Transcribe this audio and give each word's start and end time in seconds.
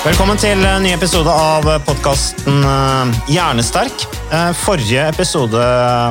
Velkommen 0.00 0.38
til 0.40 0.62
en 0.64 0.80
ny 0.80 0.94
episode 0.94 1.28
av 1.28 1.66
podkasten 1.84 2.62
Hjernesterk. 3.28 4.06
Eh, 4.32 4.52
Forrige 4.56 5.02
episode, 5.10 5.60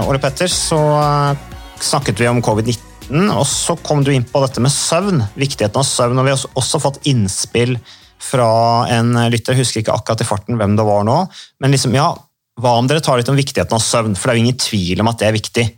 Ole 0.06 0.22
Petter, 0.22 0.52
så 0.54 0.78
eh, 1.00 1.40
snakket 1.82 2.22
vi 2.22 2.28
om 2.30 2.42
covid-19, 2.46 3.32
og 3.34 3.48
så 3.50 3.74
kom 3.82 4.04
du 4.06 4.12
inn 4.14 4.28
på 4.30 4.44
dette 4.46 4.62
med 4.62 4.74
søvn. 4.74 5.24
Viktigheten 5.42 5.82
av 5.82 5.88
søvn, 5.90 6.22
og 6.22 6.28
vi 6.30 6.36
har 6.36 6.46
også- 6.62 6.84
fått 6.86 7.02
innspill 7.10 7.80
fra 8.22 8.86
en 8.94 9.14
lytter, 9.32 9.56
jeg 9.56 9.64
husker 9.64 9.82
ikke 9.82 9.98
akkurat 9.98 10.22
i 10.22 10.30
farten 10.36 10.58
hvem 10.60 10.78
det 10.78 10.86
var 10.86 11.04
nå, 11.08 11.28
men 11.60 11.72
liksom, 11.72 11.94
ja, 11.96 12.14
hva 12.62 12.78
om 12.78 12.88
dere 12.88 13.02
tar 13.02 13.18
litt 13.18 13.30
om 13.30 13.40
viktigheten 13.40 13.74
av 13.74 13.82
søvn, 13.82 14.16
for 14.16 14.30
det 14.30 14.36
er 14.36 14.40
jo 14.40 14.46
ingen 14.46 14.66
tvil 14.70 15.00
om 15.02 15.08
at 15.08 15.18
det 15.18 15.28
er 15.28 15.40
viktig. 15.40 15.70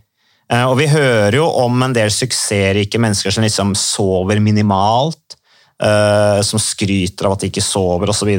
Eh, 0.51 0.65
Og 0.67 0.77
vi 0.77 0.87
hører 0.87 1.31
jo 1.39 1.47
om 1.47 1.81
en 1.83 1.93
del 1.93 2.09
suksessrike 2.09 2.99
mennesker 2.99 3.31
som 3.31 3.43
liksom 3.43 3.73
sover 3.73 4.41
minimalt, 4.41 5.15
eh, 5.15 5.37
som 5.81 6.61
skryter 6.61 7.25
av 7.25 7.33
at 7.33 7.41
de 7.41 7.49
ikke 7.49 7.63
sover 7.65 8.11
osv. 8.13 8.29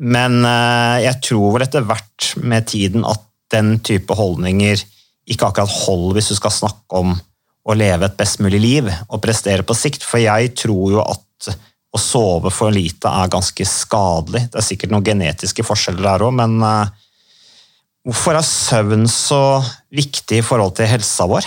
Men 0.00 0.40
eh, 0.46 1.02
jeg 1.04 1.20
tror 1.26 1.56
vel 1.56 1.66
etter 1.66 1.84
hvert 1.86 2.32
med 2.42 2.68
tiden 2.70 3.04
at 3.08 3.22
den 3.52 3.76
type 3.84 4.14
holdninger 4.16 4.80
ikke 5.28 5.48
akkurat 5.48 5.74
holder 5.84 6.18
hvis 6.18 6.32
du 6.32 6.38
skal 6.38 6.54
snakke 6.54 7.02
om 7.02 7.12
å 7.62 7.76
leve 7.78 8.08
et 8.08 8.16
best 8.18 8.40
mulig 8.42 8.58
liv 8.62 8.88
og 8.88 9.20
prestere 9.22 9.66
på 9.66 9.76
sikt. 9.76 10.06
For 10.06 10.22
jeg 10.22 10.54
tror 10.58 10.96
jo 10.96 11.02
at 11.04 11.52
å 11.92 12.00
sove 12.00 12.50
for 12.50 12.72
lite 12.72 13.10
er 13.10 13.30
ganske 13.30 13.66
skadelig. 13.68 14.46
Det 14.48 14.58
er 14.58 14.66
sikkert 14.66 14.94
noen 14.94 15.06
genetiske 15.06 15.66
forskjeller 15.66 16.08
der 16.08 16.24
òg, 16.24 16.32
men 16.40 16.56
eh, 16.64 16.94
hvorfor 18.08 18.40
er 18.40 18.48
søvn 18.48 19.04
så 19.10 19.60
viktig 19.92 20.40
i 20.40 20.46
forhold 20.46 20.78
til 20.78 20.88
helsa 20.88 21.28
vår? 21.30 21.46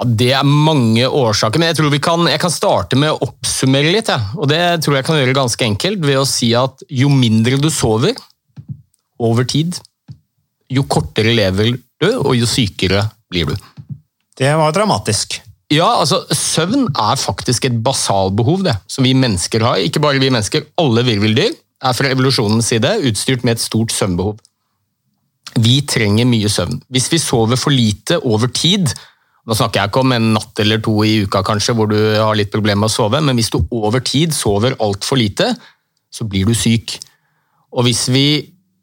Ja, 0.00 0.06
det 0.08 0.30
er 0.32 0.46
mange 0.48 1.04
årsaker, 1.04 1.60
men 1.60 1.68
jeg 1.68 1.76
tror 1.76 1.92
vi 1.92 2.00
kan, 2.00 2.24
jeg 2.30 2.40
kan 2.40 2.52
starte 2.52 2.96
med 2.96 3.12
å 3.12 3.20
oppsummere 3.28 3.92
litt. 3.92 4.08
Ja. 4.08 4.32
Og 4.40 4.48
det 4.48 4.62
tror 4.84 4.96
jeg 4.96 5.06
kan 5.06 5.20
gjøre 5.20 5.36
ganske 5.36 5.66
enkelt 5.66 6.00
ved 6.06 6.22
å 6.22 6.28
si 6.28 6.54
at 6.56 6.80
jo 6.88 7.12
mindre 7.12 7.60
du 7.60 7.68
sover 7.72 8.16
over 9.20 9.44
tid, 9.44 9.76
jo 10.72 10.86
kortere 10.88 11.34
lever 11.36 11.74
du, 11.76 12.08
og 12.16 12.32
jo 12.38 12.48
sykere 12.48 13.04
blir 13.28 13.52
du. 13.52 13.56
Det 14.40 14.50
var 14.56 14.72
dramatisk. 14.72 15.42
Ja, 15.70 16.00
altså 16.00 16.24
Søvn 16.34 16.88
er 16.98 17.20
faktisk 17.20 17.68
et 17.68 17.76
basalbehov 17.84 18.64
det, 18.66 18.74
som 18.90 19.04
vi 19.06 19.12
mennesker 19.14 19.62
har. 19.62 19.82
Ikke 19.84 20.02
bare 20.02 20.22
vi 20.22 20.32
mennesker, 20.32 20.64
alle 20.80 21.04
virveldyr 21.06 21.52
er 21.52 21.96
fra 21.96 22.10
evolusjonens 22.10 22.72
side 22.72 22.96
utstyrt 23.06 23.44
med 23.44 23.58
et 23.58 23.62
stort 23.62 23.92
søvnbehov. 23.94 24.40
Vi 25.60 25.80
trenger 25.88 26.28
mye 26.30 26.50
søvn. 26.50 26.80
Hvis 26.90 27.08
vi 27.12 27.20
sover 27.22 27.58
for 27.58 27.74
lite 27.74 28.18
over 28.24 28.50
tid, 28.54 28.90
nå 29.50 29.56
snakker 29.58 29.80
jeg 29.80 29.90
ikke 29.90 30.02
om 30.04 30.12
en 30.14 30.30
natt 30.36 30.60
eller 30.62 30.78
to 30.84 30.92
i 31.02 31.24
uka 31.26 31.42
kanskje, 31.42 31.74
hvor 31.74 31.90
du 31.90 31.98
har 31.98 32.36
litt 32.38 32.52
problemer 32.52 32.84
med 32.84 32.92
å 32.92 32.94
sove, 32.94 33.18
men 33.18 33.34
hvis 33.34 33.50
du 33.50 33.58
over 33.74 34.02
tid 34.06 34.30
sover 34.36 34.76
altfor 34.78 35.18
lite, 35.18 35.48
så 36.06 36.26
blir 36.30 36.46
du 36.46 36.54
syk. 36.54 36.94
Og 37.74 37.88
hvis 37.88 38.04
vi 38.14 38.24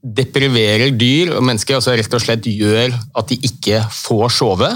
depriverer 0.03 0.91
dyr 0.99 1.31
og 1.37 1.45
mennesker, 1.47 1.79
altså 1.79 1.95
rett 1.95 2.13
og 2.19 2.23
slett 2.23 2.49
gjør 2.51 2.91
at 2.91 3.31
de 3.31 3.39
ikke 3.47 3.79
får 3.95 4.27
sove 4.35 4.73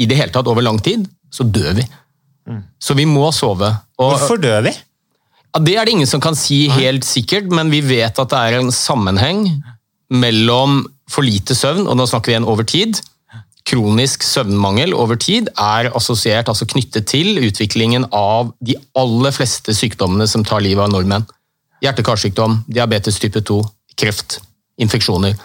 i 0.00 0.08
det 0.08 0.16
hele 0.16 0.32
tatt 0.32 0.48
over 0.48 0.64
lang 0.64 0.80
tid, 0.80 1.04
så 1.28 1.44
dør 1.44 1.76
vi. 1.76 1.84
Så 2.80 2.96
vi 2.96 3.04
må 3.06 3.28
sove. 3.36 3.68
Og, 4.00 4.14
Hvorfor 4.16 4.40
dør 4.40 4.64
vi? 4.66 4.72
ja, 5.52 5.60
det 5.60 5.76
er 5.76 5.84
det 5.84 5.94
ingen 5.98 6.08
som 6.08 6.22
kan 6.22 6.36
si 6.38 6.64
helt 6.72 7.04
sikkert, 7.06 7.52
men 7.52 7.70
vi 7.72 7.82
vet 7.84 8.18
at 8.18 8.32
det 8.32 8.40
er 8.40 8.58
en 8.60 8.72
sammenheng 8.74 9.44
mellom 10.10 10.80
for 11.10 11.26
lite 11.26 11.54
søvn, 11.58 11.86
og 11.86 11.98
nå 11.98 12.06
snakker 12.08 12.30
vi 12.30 12.38
igjen 12.38 12.48
over 12.48 12.66
tid. 12.66 13.00
Kronisk 13.70 14.24
søvnmangel 14.26 14.94
over 14.98 15.18
tid 15.20 15.50
er 15.54 15.90
assosiert, 15.94 16.48
altså 16.50 16.66
knyttet 16.66 17.06
til 17.12 17.38
utviklingen 17.38 18.08
av 18.10 18.50
de 18.58 18.74
aller 18.98 19.34
fleste 19.36 19.74
sykdommene 19.76 20.26
som 20.30 20.42
tar 20.46 20.64
livet 20.64 20.82
av 20.82 20.90
nordmenn. 20.90 21.26
Hjerte-karsykdom, 21.84 22.64
diabetes 22.66 23.20
type 23.22 23.44
2, 23.46 23.60
kreft, 24.00 24.40
infeksjoner. 24.82 25.36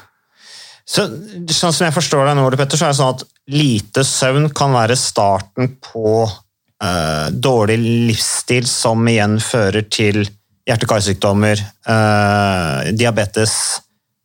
Så, 0.86 1.06
sånn 1.50 1.74
som 1.74 1.86
jeg 1.88 1.96
forstår 1.96 2.28
deg 2.28 2.38
nå, 2.38 2.48
Petter, 2.58 2.78
så 2.78 2.88
er 2.88 2.94
det 2.94 3.00
sånn 3.00 3.14
at 3.16 3.24
lite 3.54 4.06
søvn 4.06 4.50
kan 4.58 4.74
være 4.74 4.98
starten 5.00 5.76
på 5.86 6.24
eh, 6.26 7.28
dårlig 7.30 7.78
livsstil, 7.84 8.66
som 8.70 9.06
igjen 9.10 9.38
fører 9.42 9.86
til 9.90 10.24
hjerte-karsykdommer, 10.66 11.62
eh, 11.62 12.92
diabetes. 12.98 13.56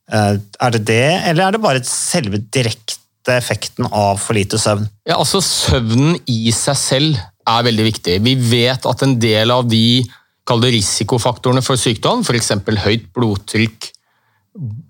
Eh, 0.09 0.41
er 0.41 0.77
det 0.77 0.83
det, 0.89 1.05
eller 1.33 1.47
er 1.47 1.57
det 1.57 1.63
bare 1.65 1.85
selve 1.89 2.41
direkte 2.49 2.97
effekten 3.39 3.87
av 3.87 4.19
for 4.23 4.37
lite 4.39 4.59
søvn? 4.61 4.89
Ja, 5.09 5.19
altså 5.19 5.43
Søvnen 5.45 6.19
i 6.31 6.51
seg 6.55 6.79
selv 6.79 7.21
er 7.49 7.67
veldig 7.67 7.87
viktig. 7.87 8.19
Vi 8.25 8.35
vet 8.51 8.87
at 8.87 9.05
en 9.07 9.17
del 9.21 9.53
av 9.55 9.69
de 9.71 10.03
risikofaktorene 10.51 11.63
for 11.63 11.79
sykdom, 11.79 12.25
f.eks. 12.27 12.53
høyt 12.83 13.11
blodtrykk, 13.15 13.91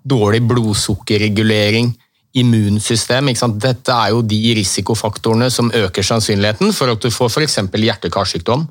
dårlig 0.09 0.41
blodsukkerregulering, 0.49 1.91
immunsystem 2.41 3.29
ikke 3.29 3.41
sant? 3.43 3.59
Dette 3.61 3.93
er 3.93 4.13
jo 4.15 4.23
de 4.25 4.39
risikofaktorene 4.57 5.51
som 5.53 5.69
øker 5.75 6.05
sannsynligheten 6.05 6.71
for 6.73 6.93
at 6.93 7.03
du 7.03 7.11
får 7.13 7.29
f.eks. 7.29 7.59
hjerte-karsykdom, 7.69 8.65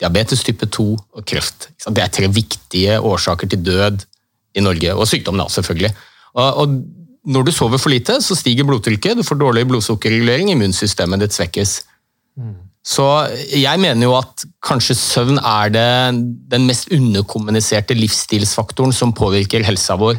diabetes 0.00 0.44
type 0.46 0.64
2 0.64 0.86
og 0.96 1.26
kreft. 1.28 1.68
Det 1.76 2.04
er 2.04 2.14
tre 2.14 2.30
viktige 2.32 3.00
årsaker 3.00 3.50
til 3.50 3.60
død 3.66 4.06
i 4.56 4.64
Norge, 4.64 4.94
og 4.94 5.08
sykdom 5.10 5.36
da, 5.38 5.46
selvfølgelig. 5.52 5.92
Og 6.40 6.78
når 7.28 7.46
du 7.46 7.52
sover 7.52 7.80
for 7.80 7.92
lite, 7.92 8.16
så 8.24 8.36
stiger 8.38 8.64
blodtrykket, 8.68 9.18
du 9.18 9.26
får 9.26 9.38
dårlig 9.40 9.66
blodsukkerregulering, 9.68 10.52
immunsystemet 10.54 11.20
ditt 11.20 11.36
svekkes. 11.36 11.80
Så 12.80 13.04
jeg 13.52 13.76
mener 13.82 14.06
jo 14.06 14.14
at 14.16 14.46
kanskje 14.64 14.96
søvn 14.96 15.36
er 15.36 15.72
det, 15.74 15.88
den 16.48 16.64
mest 16.68 16.88
underkommuniserte 16.96 17.96
livsstilsfaktoren 17.98 18.94
som 18.96 19.12
påvirker 19.12 19.66
helsa 19.66 19.98
vår. 20.00 20.16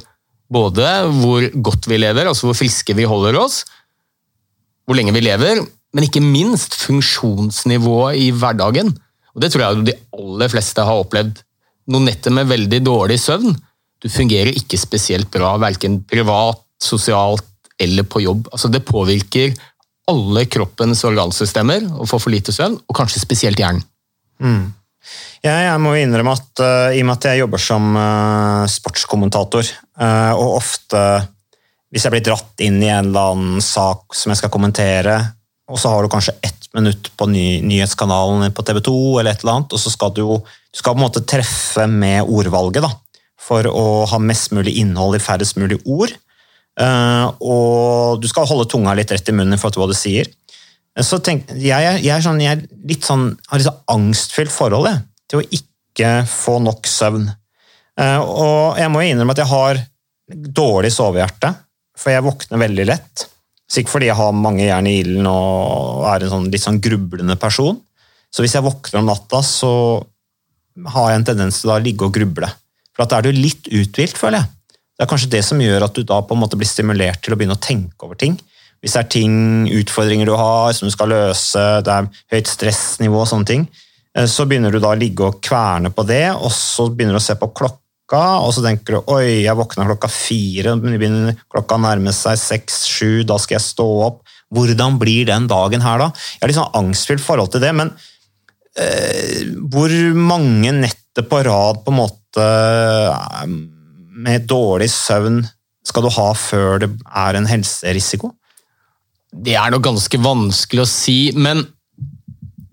Både 0.52 0.88
hvor 1.18 1.48
godt 1.64 1.88
vi 1.90 1.98
lever, 2.04 2.30
altså 2.30 2.50
hvor 2.50 2.60
friske 2.60 2.94
vi 2.94 3.08
holder 3.08 3.40
oss, 3.40 3.64
hvor 4.86 4.98
lenge 4.98 5.14
vi 5.16 5.24
lever, 5.26 5.64
men 5.92 6.06
ikke 6.06 6.24
minst 6.24 6.76
funksjonsnivået 6.84 8.20
i 8.22 8.30
hverdagen. 8.36 8.94
Og 9.34 9.42
Det 9.42 9.52
tror 9.52 9.64
jeg 9.64 9.86
de 9.88 10.00
aller 10.14 10.52
fleste 10.52 10.86
har 10.86 11.02
opplevd. 11.02 11.42
Noen 11.92 12.06
netter 12.12 12.34
med 12.36 12.50
veldig 12.52 12.82
dårlig 12.86 13.18
søvn. 13.20 13.56
Du 14.02 14.10
fungerer 14.10 14.54
ikke 14.54 14.78
spesielt 14.78 15.32
bra, 15.34 15.56
verken 15.62 16.02
privat, 16.04 16.62
sosialt 16.82 17.48
eller 17.82 18.06
på 18.06 18.22
jobb. 18.22 18.50
Altså 18.52 18.70
Det 18.72 18.84
påvirker 18.86 19.56
alle 20.12 20.46
kroppens 20.50 21.04
organsystemer 21.08 21.88
å 22.02 22.08
få 22.10 22.20
for 22.20 22.34
lite 22.34 22.54
søvn, 22.54 22.78
og 22.88 22.98
kanskje 22.98 23.24
spesielt 23.24 23.60
hjernen. 23.62 23.84
Ja, 25.42 25.56
jeg 25.66 25.82
må 25.82 25.96
innrømme 25.98 26.36
at 26.38 26.62
uh, 26.62 26.94
i 26.94 27.02
og 27.02 27.08
med 27.08 27.16
at 27.16 27.28
jeg 27.32 27.42
jobber 27.42 27.62
som 27.62 27.94
uh, 27.98 28.70
sportskommentator, 28.70 29.70
uh, 30.02 30.34
og 30.38 30.58
ofte 30.60 31.04
hvis 31.92 32.06
jeg 32.06 32.14
blir 32.14 32.26
dratt 32.26 32.62
inn 32.64 32.78
i 32.84 32.90
en 32.92 33.10
eller 33.10 33.34
annen 33.34 33.64
sak 33.66 34.16
som 34.16 34.32
jeg 34.32 34.42
skal 34.42 34.54
kommentere, 34.54 35.16
og 35.72 35.80
så 35.80 35.92
har 35.92 36.04
du 36.04 36.12
kanskje 36.12 36.38
ett 36.44 36.70
minutt 36.76 37.10
på 37.18 37.28
ny, 37.28 37.46
nyhetskanalen 37.66 38.54
på 38.56 38.64
TV 38.68 38.80
2, 38.86 38.98
eller 39.20 39.34
et 39.34 39.44
eller 39.44 39.58
annet, 39.58 39.76
og 39.76 39.82
så 39.82 39.92
skal 39.94 40.14
du 40.16 40.24
du 40.72 40.80
skal 40.80 40.96
på 40.96 41.02
en 41.02 41.04
måte 41.04 41.24
treffe 41.28 41.84
med 41.92 42.30
ordvalget 42.32 42.86
da, 42.86 42.92
for 43.42 43.68
å 43.68 44.06
ha 44.08 44.20
mest 44.24 44.54
mulig 44.56 44.78
innhold 44.80 45.18
i 45.18 45.24
færrest 45.24 45.58
mulig 45.60 45.82
ord. 45.84 46.14
Eh, 46.82 47.26
og 47.46 48.22
du 48.22 48.28
skal 48.32 48.48
holde 48.50 48.70
tunga 48.72 48.96
litt 48.98 49.12
rett 49.14 49.30
i 49.30 49.36
munnen 49.36 49.60
for 49.62 49.74
hva 49.78 49.90
du 49.90 49.96
sier. 49.98 50.30
Så 51.00 51.22
tenk, 51.24 51.48
jeg, 51.56 52.02
jeg, 52.04 52.24
sånn, 52.24 52.42
jeg 52.44 52.66
sånn, 53.06 53.28
har 53.48 53.62
litt 53.62 53.68
sånn 53.70 53.84
angstfylt 53.94 54.52
forhold 54.52 54.90
jeg, 54.90 55.04
til 55.32 55.40
å 55.40 55.46
ikke 55.60 56.14
få 56.28 56.58
nok 56.64 56.90
søvn. 56.90 57.30
Eh, 58.00 58.20
og 58.20 58.80
jeg 58.80 58.92
må 58.92 59.04
jo 59.04 59.14
innrømme 59.14 59.36
at 59.36 59.44
jeg 59.44 59.52
har 59.52 59.84
dårlig 60.32 60.92
sovehjerte, 60.96 61.54
for 61.98 62.14
jeg 62.14 62.26
våkner 62.26 62.64
veldig 62.66 62.88
lett. 62.90 63.28
Sikkert 63.72 63.94
fordi 63.94 64.10
jeg 64.10 64.20
har 64.20 64.36
mange 64.36 64.66
jern 64.66 64.90
i 64.90 64.98
ilden 65.00 65.28
og 65.32 66.08
er 66.12 66.26
en 66.26 66.34
sånn, 66.34 66.50
litt 66.52 66.64
sånn 66.64 66.82
grublende 66.84 67.38
person. 67.40 67.78
Så 68.32 68.44
hvis 68.44 68.56
jeg 68.56 68.66
våkner 68.66 69.00
om 69.00 69.12
natta, 69.12 69.42
så 69.44 69.72
har 70.92 71.12
jeg 71.12 71.20
en 71.20 71.28
tendens 71.28 71.62
til 71.62 71.72
å 71.72 71.80
ligge 71.84 72.08
og 72.08 72.16
gruble. 72.16 72.50
For 72.92 73.08
da 73.08 73.20
er 73.20 73.28
du 73.28 73.38
litt 73.38 73.68
uthvilt, 73.72 74.20
føler 74.20 74.42
jeg. 74.42 74.52
Det 74.98 75.06
er 75.06 75.10
kanskje 75.10 75.32
det 75.34 75.42
som 75.46 75.62
gjør 75.62 75.88
at 75.88 75.96
du 75.98 76.04
da 76.06 76.20
på 76.22 76.36
en 76.36 76.42
måte 76.44 76.58
blir 76.60 76.70
stimulert 76.70 77.22
til 77.24 77.34
å 77.34 77.38
begynne 77.40 77.58
å 77.58 77.64
tenke 77.64 78.06
over 78.06 78.20
ting. 78.20 78.36
Hvis 78.82 78.96
det 78.96 79.02
er 79.04 79.12
ting, 79.14 79.36
utfordringer 79.78 80.30
du 80.30 80.34
har, 80.38 80.72
som 80.74 80.90
du 80.90 80.94
skal 80.94 81.12
løse, 81.14 81.64
det 81.86 81.94
er 81.94 82.10
høyt 82.34 82.50
stressnivå 82.50 83.20
og 83.22 83.30
sånne 83.30 83.50
ting, 83.50 83.68
eh, 84.18 84.26
så 84.26 84.48
begynner 84.50 84.74
du 84.74 84.80
da 84.82 84.96
å 84.96 84.98
ligge 84.98 85.28
og 85.28 85.38
kverne 85.46 85.92
på 85.94 86.06
det, 86.10 86.28
og 86.34 86.50
så 86.56 86.88
begynner 86.90 87.18
du 87.18 87.22
å 87.22 87.24
se 87.24 87.38
på 87.38 87.52
klokka, 87.58 88.24
og 88.42 88.50
så 88.56 88.64
tenker 88.66 88.98
du 88.98 89.12
oi, 89.14 89.44
jeg 89.46 89.58
våkna 89.58 89.86
klokka 89.90 90.10
fire, 90.12 90.74
men 90.82 90.98
begynner 90.98 91.38
klokka 91.54 91.78
nærmer 91.82 92.16
seg 92.18 92.40
seks, 92.42 92.84
sju, 92.90 93.22
da 93.26 93.38
skal 93.42 93.60
jeg 93.60 93.68
stå 93.70 93.88
opp. 94.08 94.24
Hvordan 94.52 94.98
blir 95.00 95.30
den 95.30 95.46
dagen 95.48 95.86
her 95.86 96.02
da? 96.02 96.10
Jeg 96.12 96.44
har 96.44 96.52
litt 96.52 96.60
sånn 96.60 96.80
angstfylt 96.82 97.24
forhold 97.24 97.54
til 97.54 97.64
det, 97.64 97.72
men 97.78 97.94
eh, 98.82 99.46
hvor 99.72 99.94
mange 100.18 100.74
netter 100.82 101.26
på 101.30 101.44
rad 101.46 101.86
på 101.86 101.94
en 101.94 102.02
måte 102.02 102.48
eh, 102.50 103.56
med 104.12 104.48
dårlig 104.50 104.90
søvn 104.92 105.42
skal 105.88 106.06
du 106.06 106.12
ha 106.14 106.30
før 106.38 106.84
det 106.84 106.92
er 107.08 107.38
en 107.38 107.50
helserisiko? 107.50 108.34
Det 109.32 109.56
er 109.56 109.72
nok 109.72 109.86
ganske 109.88 110.20
vanskelig 110.22 110.84
å 110.84 110.90
si, 110.90 111.20
men 111.36 111.64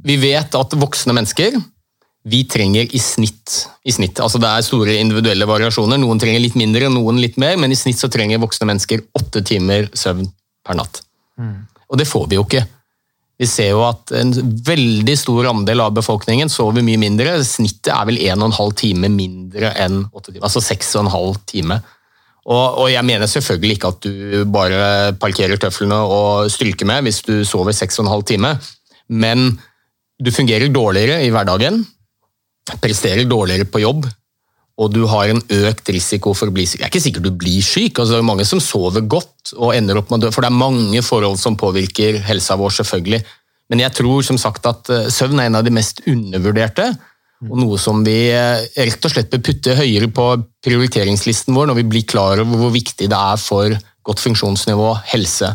vi 0.04 0.18
vet 0.20 0.54
at 0.58 0.78
voksne 0.78 1.14
mennesker 1.16 1.58
vi 2.28 2.42
trenger 2.50 2.90
i 2.92 3.00
snitt, 3.00 3.54
i 3.88 3.92
snitt 3.94 4.18
altså 4.20 4.40
Det 4.42 4.48
er 4.50 4.64
store 4.66 4.96
individuelle 5.00 5.46
variasjoner. 5.48 6.00
Noen 6.00 6.18
trenger 6.20 6.42
litt 6.42 6.58
mindre, 6.58 6.90
noen 6.92 7.20
litt 7.22 7.38
mer, 7.40 7.56
men 7.60 7.72
i 7.72 7.78
snitt 7.78 8.00
så 8.00 8.10
trenger 8.12 8.42
voksne 8.42 8.68
mennesker 8.68 9.04
åtte 9.16 9.44
timer 9.46 9.88
søvn 9.96 10.28
per 10.66 10.76
natt. 10.76 11.00
Og 11.88 12.00
det 12.00 12.08
får 12.10 12.26
vi 12.28 12.36
jo 12.36 12.44
ikke. 12.44 12.64
Vi 13.38 13.46
ser 13.46 13.70
jo 13.70 13.84
at 13.86 14.10
en 14.18 14.32
veldig 14.66 15.14
stor 15.18 15.46
andel 15.52 15.84
av 15.84 15.94
befolkningen 15.94 16.50
sover 16.50 16.82
mye 16.82 16.98
mindre. 16.98 17.36
Snittet 17.46 17.92
er 17.94 18.08
vel 18.08 18.18
1,5 18.18 18.74
time 18.80 19.10
mindre 19.14 19.70
enn 19.78 20.02
8 20.10 20.32
timer, 20.32 20.48
altså 20.48 20.62
6,5 20.64 21.38
time. 21.46 21.78
Og, 22.48 22.80
og 22.82 22.86
jeg 22.90 23.04
mener 23.04 23.30
selvfølgelig 23.30 23.76
ikke 23.76 23.92
at 23.92 24.06
du 24.08 24.44
bare 24.50 24.80
parkerer 25.20 25.60
tøflene 25.60 25.98
og 26.00 26.50
stryker 26.50 26.88
med 26.88 27.06
hvis 27.06 27.20
du 27.26 27.34
sover 27.46 27.76
6,5 27.76 28.24
time, 28.32 28.54
men 29.08 29.52
du 30.18 30.32
fungerer 30.34 30.72
dårligere 30.72 31.20
i 31.22 31.30
hverdagen, 31.30 31.84
presterer 32.82 33.28
dårligere 33.28 33.68
på 33.70 33.84
jobb, 33.84 34.08
og 34.78 34.92
du 34.94 35.02
har 35.10 35.32
en 35.32 35.40
økt 35.42 35.90
risiko 35.90 36.32
for 36.38 36.50
å 36.50 36.54
bli 36.54 36.64
syk. 36.68 36.80
Jeg 36.80 36.86
er 36.86 36.92
ikke 36.92 37.02
sikker 37.02 37.24
du 37.24 37.32
blir 37.34 37.64
syk, 37.64 37.98
altså 37.98 38.14
det 38.14 38.20
er 38.22 38.28
mange 38.28 38.46
som 38.46 38.62
sover 38.62 39.02
godt 39.10 39.52
og 39.56 39.74
ender 39.74 39.98
opp 39.98 40.12
med 40.12 40.20
å 40.20 40.26
dø, 40.26 40.32
for 40.34 40.44
det 40.44 40.52
er 40.52 40.60
mange 40.60 41.02
forhold 41.02 41.38
som 41.40 41.58
påvirker 41.58 42.20
helsa 42.28 42.56
vår, 42.60 42.76
selvfølgelig. 42.78 43.22
Men 43.72 43.82
jeg 43.82 43.96
tror 43.98 44.24
som 44.24 44.38
sagt 44.40 44.68
at 44.70 44.90
eh, 44.94 45.08
søvn 45.12 45.42
er 45.42 45.50
en 45.50 45.58
av 45.58 45.66
de 45.66 45.74
mest 45.74 46.04
undervurderte, 46.08 46.92
og 47.48 47.58
noe 47.58 47.78
som 47.78 48.00
vi 48.06 48.30
eh, 48.34 48.64
rett 48.78 49.04
og 49.06 49.12
slett 49.12 49.30
bør 49.34 49.42
putte 49.50 49.76
høyere 49.78 50.10
på 50.14 50.30
prioriteringslisten 50.64 51.54
vår 51.54 51.70
når 51.70 51.80
vi 51.82 51.88
blir 51.92 52.06
klar 52.08 52.42
over 52.42 52.62
hvor 52.62 52.72
viktig 52.74 53.10
det 53.10 53.18
er 53.18 53.38
for 53.42 53.74
godt 54.08 54.22
funksjonsnivå, 54.24 54.94
helse. 55.10 55.52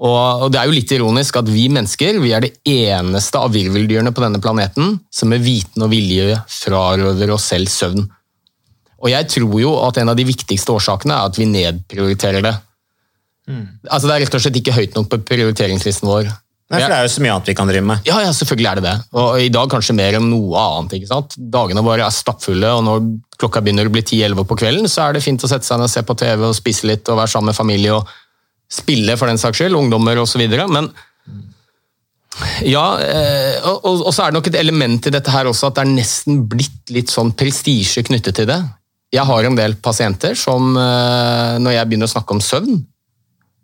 Og, 0.00 0.46
og 0.46 0.52
det 0.52 0.60
er 0.60 0.68
jo 0.68 0.76
litt 0.76 0.92
ironisk 0.96 1.36
at 1.36 1.48
vi 1.50 1.66
mennesker 1.72 2.20
vi 2.22 2.32
er 2.36 2.44
det 2.44 2.54
eneste 2.68 3.40
av 3.40 3.52
virveldyrene 3.52 4.14
på 4.16 4.24
denne 4.24 4.40
planeten 4.40 4.94
som 5.12 5.28
med 5.32 5.44
viten 5.44 5.84
og 5.84 5.92
vilje 5.92 6.38
frarøver 6.48 7.34
oss 7.36 7.50
selv 7.52 7.72
søvn. 7.72 8.06
Og 9.00 9.08
jeg 9.12 9.28
tror 9.32 9.56
jo 9.62 9.72
at 9.86 10.00
en 10.00 10.12
av 10.12 10.18
de 10.18 10.26
viktigste 10.28 10.74
årsakene 10.74 11.16
er 11.16 11.30
at 11.30 11.38
vi 11.40 11.48
nedprioriterer 11.48 12.44
det. 12.44 12.54
Altså 13.88 14.06
Det 14.06 14.14
er 14.14 14.22
rett 14.26 14.36
og 14.36 14.44
slett 14.44 14.60
ikke 14.60 14.76
høyt 14.76 14.96
nok 14.98 15.10
på 15.10 15.18
prioriteringslisten 15.32 16.08
vår. 16.10 16.30
Nei, 16.70 16.78
for 16.78 16.92
det 16.92 16.98
er 17.00 17.06
jo 17.08 17.10
så 17.10 17.22
mye 17.24 17.32
annet 17.34 17.48
vi 17.50 17.54
kan 17.58 17.70
drive 17.70 17.82
med. 17.82 18.04
Ja, 18.06 18.20
ja, 18.22 18.30
selvfølgelig 18.36 18.68
er 18.70 18.78
det 18.78 18.84
det. 18.86 18.94
Og 19.18 19.40
i 19.42 19.48
dag 19.50 19.72
kanskje 19.72 19.96
mer 19.98 20.20
enn 20.20 20.28
noe 20.30 20.60
annet. 20.62 20.94
ikke 21.00 21.08
sant? 21.10 21.34
Dagene 21.34 21.82
våre 21.82 22.04
er 22.06 22.14
stappfulle, 22.14 22.70
og 22.76 22.84
når 22.86 23.08
klokka 23.42 23.62
begynner 23.64 23.90
å 23.90 23.94
bli 23.94 24.04
10-11 24.04 24.46
på 24.46 24.58
kvelden, 24.60 24.86
så 24.90 25.08
er 25.08 25.16
det 25.16 25.24
fint 25.24 25.42
å 25.42 25.50
sette 25.50 25.66
seg 25.66 25.80
ned 25.80 25.88
og 25.88 25.94
se 25.96 26.04
på 26.06 26.14
TV 26.20 26.44
og 26.46 26.54
spise 26.54 26.86
litt 26.86 27.10
og 27.10 27.18
være 27.18 27.32
sammen 27.32 27.50
med 27.50 27.58
familie 27.58 27.96
og 27.96 28.12
spille, 28.70 29.16
for 29.18 29.26
den 29.26 29.40
saks 29.42 29.58
skyld, 29.58 29.74
ungdommer 29.80 30.22
osv. 30.22 30.44
Men 30.70 30.92
ja, 32.62 32.84
eh, 33.02 33.56
og, 33.66 33.80
og, 33.82 34.04
og 34.06 34.14
så 34.14 34.22
er 34.22 34.30
det 34.30 34.38
nok 34.38 34.52
et 34.52 34.60
element 34.60 35.10
i 35.10 35.14
dette 35.16 35.34
her 35.34 35.50
også 35.50 35.72
at 35.72 35.80
det 35.80 35.82
er 35.82 35.96
nesten 35.96 36.44
blitt 36.52 36.94
litt 36.94 37.10
sånn 37.10 37.34
prestisje 37.34 38.06
knyttet 38.06 38.38
til 38.38 38.46
det. 38.52 38.60
Jeg 39.10 39.26
har 39.26 39.46
en 39.46 39.58
del 39.58 39.74
pasienter 39.82 40.36
som, 40.38 40.70
eh, 40.78 41.58
når 41.58 41.74
jeg 41.74 41.88
begynner 41.90 42.10
å 42.10 42.14
snakke 42.14 42.36
om 42.36 42.42
søvn, 42.44 42.84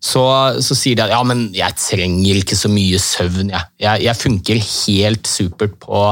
så, 0.03 0.23
så 0.63 0.77
sier 0.77 0.99
de 0.99 1.05
at 1.07 1.15
ja, 1.15 1.21
men 1.27 1.49
jeg 1.57 1.79
trenger 1.81 2.41
ikke 2.41 2.59
så 2.59 2.71
mye 2.71 2.99
søvn. 3.01 3.53
Jeg, 3.55 3.71
jeg, 3.83 4.03
jeg 4.07 4.21
funker 4.21 4.65
helt 4.67 5.31
supert 5.31 5.79
på 5.83 6.03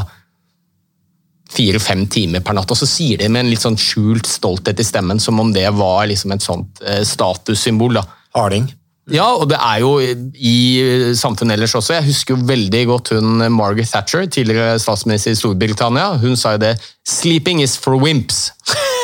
fire-fem 1.55 2.07
timer 2.11 2.43
per 2.43 2.57
natt. 2.57 2.71
Og 2.71 2.79
så 2.79 2.89
sier 2.89 3.21
de 3.21 3.29
med 3.31 3.45
en 3.45 3.53
litt 3.53 3.63
sånn 3.63 3.79
skjult 3.79 4.27
stolthet 4.31 4.81
i 4.81 4.87
stemmen, 4.87 5.21
som 5.23 5.39
om 5.43 5.53
det 5.55 5.67
var 5.77 6.09
liksom 6.11 6.35
et 6.35 6.47
sånt 6.47 6.83
eh, 6.87 7.03
statussymbol. 7.07 8.01
da. 8.01 8.07
Harding. 8.35 8.71
Ja, 9.13 9.27
og 9.37 9.51
det 9.51 9.59
er 9.61 9.83
jo 9.83 9.99
i 10.01 11.13
samfunnet 11.19 11.59
ellers 11.59 11.75
også. 11.77 11.99
Jeg 11.99 12.09
husker 12.09 12.35
jo 12.35 12.47
veldig 12.49 12.85
godt 12.89 13.13
hun 13.13 13.45
Margaret 13.53 13.91
Thatcher, 13.93 14.25
tidligere 14.25 14.79
statsminister 14.81 15.35
i 15.35 15.39
Storbritannia. 15.39 16.15
Hun 16.23 16.39
sa 16.41 16.55
jo 16.55 16.65
det 16.65 16.79
'Sleeping 17.05 17.61
is 17.63 17.77
for 17.77 18.01
wimps'. 18.01 18.49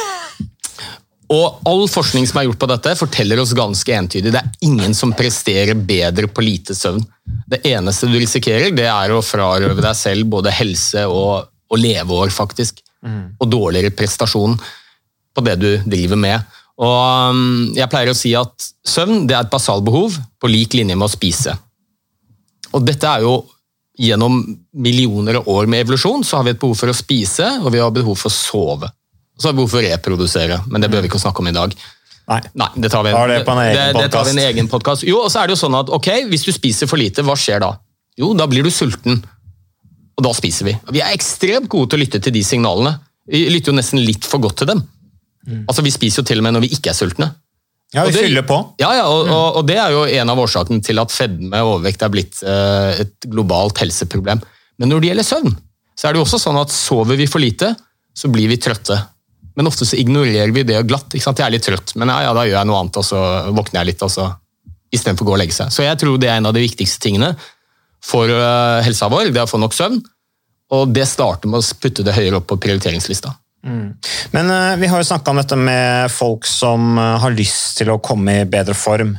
Og 1.30 1.60
all 1.68 1.84
forskning 1.86 2.26
som 2.26 2.40
er 2.40 2.48
gjort 2.48 2.58
på 2.58 2.68
dette, 2.72 2.96
forteller 2.98 3.38
oss 3.38 3.54
ganske 3.54 3.94
entydig 3.94 4.32
det 4.34 4.40
er 4.40 4.66
ingen 4.66 4.94
som 4.98 5.14
presterer 5.14 5.78
bedre 5.78 6.26
på 6.26 6.42
lite 6.42 6.74
søvn. 6.74 7.04
Det 7.46 7.60
eneste 7.70 8.08
du 8.10 8.16
risikerer, 8.18 8.74
det 8.74 8.88
er 8.90 9.14
å 9.14 9.22
frarøve 9.22 9.78
deg 9.78 9.94
selv 9.98 10.26
både 10.32 10.54
helse 10.54 11.06
og, 11.06 11.46
og 11.70 11.78
leveår, 11.78 12.32
faktisk. 12.34 12.82
Og 13.40 13.46
dårligere 13.48 13.94
prestasjon 13.96 14.58
på 15.34 15.44
det 15.46 15.54
du 15.62 15.70
driver 15.86 16.18
med. 16.20 16.58
Og 16.80 17.30
um, 17.30 17.70
Jeg 17.76 17.88
pleier 17.92 18.10
å 18.10 18.16
si 18.16 18.34
at 18.36 18.70
søvn 18.86 19.26
det 19.28 19.36
er 19.36 19.46
et 19.46 19.52
basalbehov 19.52 20.18
på 20.40 20.50
lik 20.50 20.74
linje 20.76 20.96
med 20.96 21.06
å 21.06 21.12
spise. 21.12 21.54
Og 22.74 22.84
dette 22.86 23.08
er 23.08 23.26
jo 23.28 23.40
Gjennom 24.00 24.38
millioner 24.80 25.36
av 25.36 25.48
år 25.50 25.66
med 25.68 25.82
evolusjon 25.82 26.22
så 26.24 26.38
har 26.38 26.46
vi 26.46 26.54
et 26.54 26.60
behov 26.62 26.78
for 26.78 26.88
å 26.88 26.94
spise 26.96 27.44
og 27.58 27.66
vi 27.74 27.82
har 27.82 27.90
behov 27.92 28.14
for 28.16 28.30
å 28.30 28.32
sove. 28.32 28.88
Og 29.40 29.42
så 29.42 29.48
har 29.48 29.54
vi 29.54 29.62
behov 29.62 29.70
for 29.72 29.80
å 29.80 29.88
reprodusere, 29.88 30.56
men 30.68 30.82
det 30.84 30.90
bør 30.92 31.00
vi 31.00 31.08
ikke 31.08 31.18
snakke 31.22 31.40
om 31.40 31.46
i 31.48 31.54
dag. 31.56 31.72
Nei. 32.28 32.40
Nei, 32.60 32.66
det 32.84 32.90
tar 32.92 33.06
vi, 33.06 33.14
det 33.16 33.38
en 33.40 33.60
egen 33.62 33.78
det, 33.78 34.02
det 34.04 34.10
tar 34.12 34.26
vi 34.28 34.34
en 34.34 34.40
egen 34.44 34.68
podkast. 34.68 35.06
Jo, 35.08 35.22
og 35.24 35.30
så 35.32 35.40
er 35.40 35.48
det 35.48 35.56
jo 35.56 35.62
sånn 35.62 35.78
at 35.78 35.88
ok, 35.96 36.10
hvis 36.28 36.44
du 36.44 36.50
spiser 36.52 36.90
for 36.90 37.00
lite, 37.00 37.24
hva 37.24 37.32
skjer 37.40 37.62
da? 37.64 37.70
Jo, 38.20 38.34
da 38.36 38.44
blir 38.50 38.68
du 38.68 38.68
sulten. 38.68 39.16
Og 40.20 40.26
da 40.26 40.34
spiser 40.36 40.68
vi. 40.68 40.74
Vi 40.92 41.00
er 41.00 41.16
ekstremt 41.16 41.70
gode 41.72 41.88
til 41.88 42.02
å 42.02 42.02
lytte 42.04 42.20
til 42.20 42.36
de 42.36 42.42
signalene. 42.44 42.98
Vi 43.32 43.46
lytter 43.48 43.72
jo 43.72 43.78
nesten 43.80 44.02
litt 44.04 44.28
for 44.28 44.44
godt 44.44 44.60
til 44.60 44.68
dem. 44.74 44.84
Altså, 45.64 45.80
Vi 45.86 45.94
spiser 45.94 46.20
jo 46.20 46.28
til 46.28 46.42
og 46.42 46.44
med 46.44 46.58
når 46.58 46.66
vi 46.66 46.74
ikke 46.76 46.92
er 46.92 46.98
sultne. 46.98 47.30
Ja, 47.96 48.04
vi 48.06 48.12
fyller 48.14 48.44
på. 48.46 48.58
Ja, 48.78 48.92
ja 49.00 49.06
og, 49.10 49.26
og, 49.26 49.56
og 49.58 49.64
det 49.66 49.80
er 49.80 49.94
jo 49.96 50.04
en 50.04 50.30
av 50.30 50.38
årsakene 50.38 50.84
til 50.84 51.00
at 51.02 51.10
fedme 51.10 51.64
og 51.64 51.78
overvekt 51.78 52.04
er 52.04 52.12
blitt 52.12 52.42
eh, 52.44 53.00
et 53.06 53.30
globalt 53.32 53.80
helseproblem. 53.82 54.44
Men 54.78 54.92
når 54.92 55.00
det 55.00 55.10
gjelder 55.10 55.26
søvn, 55.26 55.56
så 55.98 56.06
er 56.06 56.14
det 56.14 56.20
jo 56.20 56.26
også 56.28 56.38
sånn 56.44 56.60
at 56.60 56.70
sover 56.70 57.18
vi 57.18 57.26
for 57.30 57.42
lite, 57.42 57.72
så 58.14 58.30
blir 58.30 58.52
vi 58.52 58.60
trøtte. 58.62 59.00
Men 59.60 59.68
ofte 59.68 59.84
så 59.84 59.98
ignorerer 60.00 60.54
vi 60.56 60.64
det 60.64 60.78
glatt. 60.88 61.12
ikke 61.12 61.26
sant? 61.26 61.40
Jeg 61.42 61.50
er 61.50 61.52
litt 61.52 61.66
trøtt, 61.68 61.92
men 62.00 62.08
ja, 62.08 62.22
ja, 62.24 62.30
da 62.32 62.46
gjør 62.48 62.56
jeg 62.56 62.68
noe 62.70 62.78
annet, 62.80 62.96
og 62.96 63.04
så 63.04 63.18
våkner 63.52 63.82
jeg 63.82 63.90
litt, 63.90 64.04
og 64.06 64.12
så 64.14 64.30
istedenfor 64.88 65.26
å 65.26 65.28
gå 65.28 65.34
og 65.36 65.42
legge 65.42 65.56
seg. 65.58 65.74
Så 65.74 65.84
jeg 65.84 66.00
tror 66.00 66.16
det 66.16 66.30
er 66.30 66.40
en 66.40 66.48
av 66.48 66.56
de 66.56 66.62
viktigste 66.64 67.02
tingene 67.04 67.34
for 68.00 68.32
eh, 68.32 68.80
helsa 68.86 69.10
vår, 69.12 69.28
det 69.28 69.42
er 69.42 69.44
å 69.44 69.50
få 69.50 69.60
nok 69.60 69.76
søvn. 69.76 70.00
Og 70.72 70.96
det 70.96 71.04
starter 71.10 71.52
med 71.52 71.60
å 71.60 71.78
putte 71.82 72.06
det 72.06 72.16
høyere 72.16 72.40
opp 72.40 72.48
på 72.48 72.56
prioriteringslista. 72.62 73.34
Men 74.32 74.48
uh, 74.48 74.76
vi 74.80 74.88
har 74.88 75.02
jo 75.02 75.08
snakka 75.10 75.34
om 75.34 75.40
dette 75.42 75.56
med 75.58 76.08
folk 76.14 76.46
som 76.48 76.94
uh, 76.96 77.18
har 77.20 77.34
lyst 77.36 77.82
til 77.82 77.90
å 77.92 78.00
komme 78.00 78.40
i 78.40 78.48
bedre 78.48 78.76
form. 78.78 79.12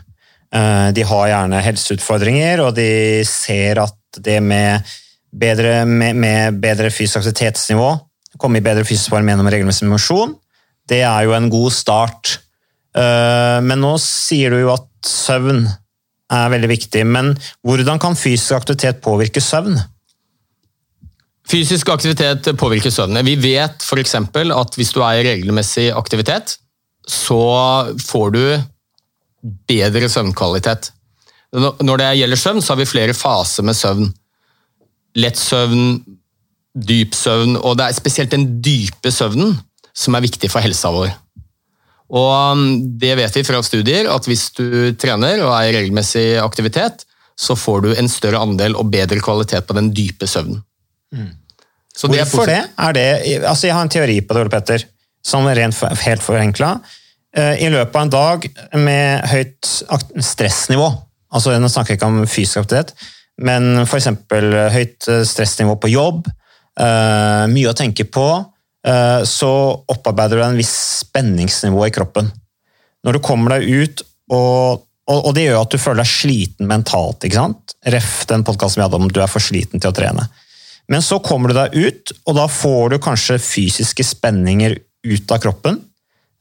Uh, 0.50 0.90
de 0.96 1.06
har 1.06 1.28
gjerne 1.30 1.62
helseutfordringer, 1.62 2.64
og 2.66 2.74
de 2.80 3.22
ser 3.28 3.84
at 3.84 4.24
det 4.24 4.40
med 4.42 4.88
bedre, 5.32 5.84
med, 5.86 6.18
med 6.18 6.58
bedre 6.64 6.90
fysisk 6.90 7.22
aktivitetsnivå, 7.22 7.92
komme 8.40 8.62
i 8.62 8.66
bedre 8.66 8.86
fysisk 8.88 9.12
form 9.14 9.28
gjennom 9.28 9.50
regelmessig 9.52 9.90
mosjon, 9.90 10.36
det 10.90 11.04
er 11.08 11.28
jo 11.28 11.36
en 11.36 11.50
god 11.52 11.74
start. 11.76 12.38
Eh, 12.98 13.60
men 13.64 13.82
nå 13.84 13.96
sier 14.04 14.54
du 14.54 14.62
jo 14.64 14.74
at 14.74 14.88
søvn 15.08 15.66
er 16.32 16.52
veldig 16.54 16.70
viktig. 16.72 17.06
Men 17.08 17.34
hvordan 17.66 18.00
kan 18.02 18.20
fysisk 18.20 18.56
aktivitet 18.60 19.02
påvirke 19.04 19.44
søvn? 19.44 19.80
Fysisk 21.52 21.90
aktivitet 21.92 22.48
påvirker 22.60 22.94
søvnen. 22.94 23.26
Vi 23.28 23.36
vet 23.42 23.84
f.eks. 23.84 24.16
at 24.16 24.78
hvis 24.78 24.94
du 24.96 25.02
er 25.04 25.20
i 25.20 25.26
regelmessig 25.26 25.90
aktivitet, 25.92 26.56
så 27.08 27.42
får 28.00 28.32
du 28.36 28.44
bedre 29.68 30.10
søvnkvalitet. 30.10 30.92
Når 31.52 32.00
det 32.00 32.10
gjelder 32.22 32.40
søvn, 32.40 32.62
så 32.62 32.74
har 32.74 32.80
vi 32.80 32.88
flere 32.88 33.18
faser 33.18 33.66
med 33.68 33.76
søvn. 33.76 34.08
Lett 35.20 35.40
søvn, 35.40 35.98
dyp 36.72 37.16
søvn, 37.18 37.58
og 37.60 37.76
det 37.80 37.88
er 37.88 37.98
spesielt 37.98 38.32
den 38.32 38.48
dype 38.64 39.12
søvnen 39.12 39.58
som 39.92 40.16
er 40.16 40.24
viktig 40.24 40.50
for 40.52 40.64
helsa 40.64 40.92
vår. 40.94 41.12
Og 42.12 42.32
um, 42.56 42.64
det 43.00 43.16
vet 43.20 43.38
vi 43.38 43.44
fra 43.48 43.62
studier, 43.64 44.10
at 44.12 44.28
hvis 44.28 44.50
du 44.58 44.66
trener 45.00 45.44
og 45.46 45.54
er 45.56 45.70
i 45.70 45.76
regelmessig 45.78 46.26
aktivitet, 46.44 47.06
så 47.40 47.56
får 47.58 47.86
du 47.86 47.92
en 47.96 48.10
større 48.12 48.42
andel 48.44 48.76
og 48.80 48.92
bedre 48.92 49.22
kvalitet 49.24 49.68
på 49.68 49.78
den 49.78 49.92
dype 49.96 50.28
søvnen. 50.28 50.60
Mm. 51.16 51.32
Hvorfor 52.02 52.48
det? 52.48 52.62
Er 52.80 52.96
det? 52.96 53.08
Altså 53.44 53.68
jeg 53.68 53.76
har 53.76 53.86
en 53.86 53.92
teori 53.92 54.20
på 54.22 54.36
det, 54.36 54.44
Ole 54.44 54.52
Petter, 54.52 54.84
som 55.26 55.48
er 55.50 55.60
rent 55.60 55.78
helt 56.06 56.24
forenkla. 56.24 56.76
Eh, 57.36 57.64
I 57.66 57.72
løpet 57.72 57.96
av 57.96 58.06
en 58.06 58.14
dag 58.14 58.48
med 58.80 59.26
høyt 59.32 59.72
stressnivå, 60.32 60.88
altså 61.32 61.56
nå 61.60 61.72
snakker 61.72 61.94
jeg 61.94 62.00
ikke 62.00 62.12
om 62.12 62.22
fysisk 62.28 62.64
aktivitet, 62.64 62.96
men 63.42 63.84
f.eks. 63.86 64.10
høyt 64.76 65.10
eh, 65.12 65.24
stressnivå 65.28 65.78
på 65.82 65.92
jobb, 65.92 66.28
eh, 66.82 67.44
mye 67.52 67.72
å 67.72 67.78
tenke 67.78 68.08
på, 68.10 68.30
så 68.82 69.48
opparbeider 69.94 70.40
du 70.40 70.42
deg 70.42 70.48
en 70.56 70.58
viss 70.58 70.72
spenningsnivå 71.04 71.84
i 71.86 71.92
kroppen. 71.94 72.32
Når 73.06 73.14
du 73.14 73.20
kommer 73.22 73.54
deg 73.54 73.68
ut, 73.70 74.02
og, 74.34 74.82
og 75.06 75.30
det 75.38 75.44
gjør 75.44 75.60
at 75.60 75.76
du 75.76 75.78
føler 75.78 76.02
deg 76.02 76.10
sliten 76.10 76.66
mentalt. 76.66 77.22
ikke 77.22 77.38
sant? 77.38 77.76
Ref 77.94 78.24
den 78.32 78.42
podkasten 78.48 78.82
vi 78.82 78.88
hadde 78.88 78.98
om 78.98 79.06
du 79.14 79.20
er 79.22 79.30
for 79.30 79.44
sliten 79.44 79.78
til 79.78 79.92
å 79.92 79.96
trene. 80.00 80.26
Men 80.92 81.06
så 81.06 81.22
kommer 81.24 81.52
du 81.52 81.60
deg 81.60 81.78
ut, 81.78 82.14
og 82.26 82.36
da 82.40 82.48
får 82.52 82.92
du 82.92 82.98
kanskje 83.06 83.38
fysiske 83.42 84.06
spenninger 84.06 84.76
ut 85.08 85.34
av 85.34 85.42
kroppen. 85.44 85.80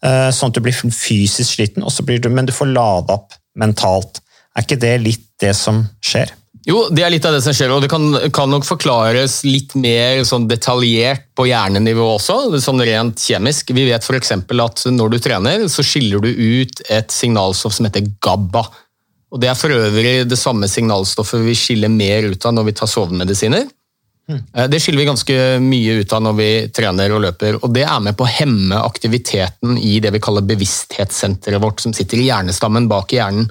Uh, 0.01 0.33
sånn 0.33 0.51
at 0.51 0.57
du 0.57 0.65
blir 0.65 0.75
fysisk 0.75 1.59
sliten, 1.59 1.85
du, 1.85 2.29
men 2.33 2.49
du 2.49 2.55
får 2.57 2.73
lada 2.73 3.19
opp 3.19 3.37
mentalt. 3.61 4.23
Er 4.57 4.65
ikke 4.65 4.81
det 4.81 4.95
litt 5.05 5.27
det 5.43 5.53
som 5.57 5.85
skjer? 6.05 6.33
Jo, 6.69 6.83
det 6.93 7.05
er 7.07 7.13
litt 7.15 7.25
av 7.25 7.33
det 7.33 7.41
som 7.41 7.55
skjer, 7.57 7.73
og 7.73 7.81
det 7.81 7.89
kan, 7.89 8.05
kan 8.37 8.51
nok 8.53 8.67
forklares 8.69 9.39
litt 9.47 9.73
mer 9.81 10.21
sånn 10.29 10.45
detaljert 10.51 11.25
på 11.39 11.47
hjernenivå 11.49 12.05
også, 12.19 12.37
sånn 12.61 12.85
rent 12.85 13.23
kjemisk. 13.25 13.73
Vi 13.73 13.87
vet 13.89 14.05
f.eks. 14.05 14.35
at 14.37 14.85
når 14.93 15.15
du 15.15 15.19
trener, 15.25 15.65
så 15.73 15.85
skiller 15.87 16.21
du 16.21 16.29
ut 16.29 16.83
et 16.93 17.13
signalstoff 17.15 17.79
som 17.79 17.89
heter 17.89 18.05
GABA. 18.21 18.67
Og 19.31 19.41
Det 19.41 19.49
er 19.49 19.57
for 19.57 19.73
øvrig 19.73 20.15
det 20.29 20.39
samme 20.39 20.69
signalstoffet 20.69 21.41
vi 21.47 21.57
skiller 21.57 21.93
mer 21.93 22.29
ut 22.29 22.45
av 22.45 22.57
når 22.57 22.69
vi 22.69 22.77
tar 22.81 22.91
sovemedisiner. 22.91 23.69
Eh, 24.31 24.67
det 24.69 24.81
skiller 24.83 25.01
vi 25.01 25.09
ganske 25.09 25.37
mye 25.65 26.01
ut 26.03 26.13
av 26.13 26.25
når 26.27 26.37
vi 26.39 26.51
trener 26.77 27.15
og 27.15 27.25
løper. 27.25 27.59
og 27.63 27.73
Det 27.75 27.87
er 27.87 28.01
med 28.05 28.19
på 28.19 28.27
å 28.27 28.35
hemme 28.35 28.83
aktiviteten 28.85 29.79
i 29.79 29.99
det 30.03 30.13
vi 30.15 30.23
kaller 30.23 30.47
bevissthetssenteret 30.47 31.63
vårt, 31.63 31.81
som 31.81 31.95
sitter 31.97 32.21
i 32.21 32.29
hjernestammen 32.29 32.89
bak 32.91 33.15
i 33.15 33.21
hjernen. 33.21 33.51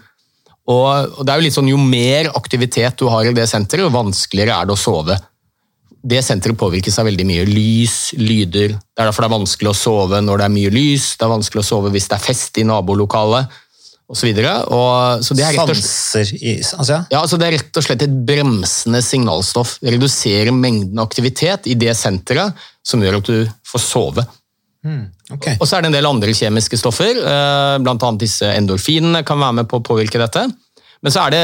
Og 0.70 1.24
det 1.26 1.34
er 1.34 1.40
jo 1.40 1.46
litt 1.48 1.56
sånn, 1.56 1.72
Jo 1.72 1.80
mer 1.82 2.30
aktivitet 2.38 3.00
du 3.00 3.08
har 3.10 3.26
i 3.26 3.34
det 3.36 3.48
senteret, 3.50 3.88
jo 3.88 3.94
vanskeligere 3.94 4.58
er 4.60 4.70
det 4.70 4.76
å 4.76 4.80
sove. 4.80 5.18
Det 6.00 6.22
senteret 6.24 6.60
påvirkes 6.60 7.00
av 7.02 7.10
veldig 7.10 7.26
mye 7.28 7.48
lys, 7.50 8.14
lyder. 8.16 8.76
Det 8.78 9.02
er 9.02 9.10
derfor 9.10 9.26
det 9.26 9.32
er 9.32 9.38
vanskelig 9.40 9.74
å 9.74 9.80
sove 9.80 10.22
når 10.24 10.40
det 10.40 10.46
er 10.46 10.54
mye 10.54 10.76
lys, 10.76 11.10
det 11.18 11.26
er 11.26 11.34
vanskelig 11.34 11.66
å 11.66 11.70
sove 11.74 11.92
hvis 11.96 12.08
det 12.12 12.20
er 12.20 12.24
fest 12.24 12.62
i 12.62 12.68
nabolokalet 12.70 13.58
osv. 14.10 14.30
Sanser 15.84 16.32
i 16.40 16.56
altså, 16.58 16.94
ja. 16.94 17.02
ja, 17.12 17.22
altså 17.22 17.38
Det 17.38 17.48
er 17.48 17.58
rett 17.58 17.80
og 17.82 17.86
slett 17.86 18.06
et 18.06 18.18
bremsende 18.30 19.02
signalstoff. 19.06 19.78
Reduserer 19.86 20.54
mengden 20.56 21.02
aktivitet 21.04 21.70
i 21.70 21.78
det 21.80 21.94
senteret 21.98 22.58
som 22.86 23.04
gjør 23.04 23.20
at 23.20 23.30
du 23.30 23.38
får 23.70 23.86
sove. 23.86 24.26
Mm, 24.86 25.10
okay. 25.36 25.58
Og 25.60 25.68
så 25.68 25.76
er 25.76 25.84
det 25.84 25.90
en 25.90 25.98
del 25.98 26.08
andre 26.08 26.34
kjemiske 26.36 26.80
stoffer, 26.80 27.18
eh, 27.20 27.76
bl.a. 27.84 28.12
disse 28.20 28.48
endorfinene 28.56 29.26
kan 29.28 29.42
være 29.42 29.58
med 29.60 29.70
på 29.72 29.82
å 29.82 29.86
påvirke 29.86 30.22
dette. 30.22 30.46
Men 31.04 31.16
så 31.16 31.26
er 31.26 31.36
det, 31.36 31.44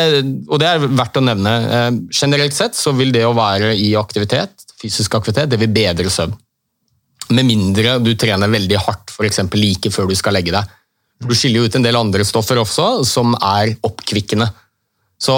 og 0.52 0.60
det 0.60 0.70
er 0.70 0.88
verdt 0.88 1.20
å 1.20 1.24
nevne, 1.24 1.54
eh, 1.78 1.92
generelt 2.16 2.56
sett 2.56 2.80
så 2.80 2.96
vil 2.96 3.14
det 3.16 3.26
å 3.28 3.36
være 3.36 3.74
i 3.80 3.94
aktivitet, 4.00 4.66
fysisk 4.80 5.20
aktivitet, 5.20 5.52
det 5.52 5.60
vil 5.60 5.74
bedre 5.76 6.12
søvn. 6.12 6.36
Med 7.36 7.48
mindre 7.48 7.98
du 8.04 8.14
trener 8.20 8.52
veldig 8.52 8.82
hardt, 8.86 9.16
f.eks. 9.16 9.42
like 9.56 9.92
før 9.92 10.12
du 10.12 10.16
skal 10.16 10.36
legge 10.38 10.54
deg. 10.56 10.76
Du 11.26 11.34
skiller 11.34 11.64
jo 11.64 11.70
ut 11.70 11.76
en 11.80 11.86
del 11.86 11.98
andre 11.98 12.26
stoffer 12.28 12.60
også, 12.62 13.04
som 13.08 13.34
er 13.40 13.72
oppkvikkende. 13.88 14.48
Så 15.22 15.34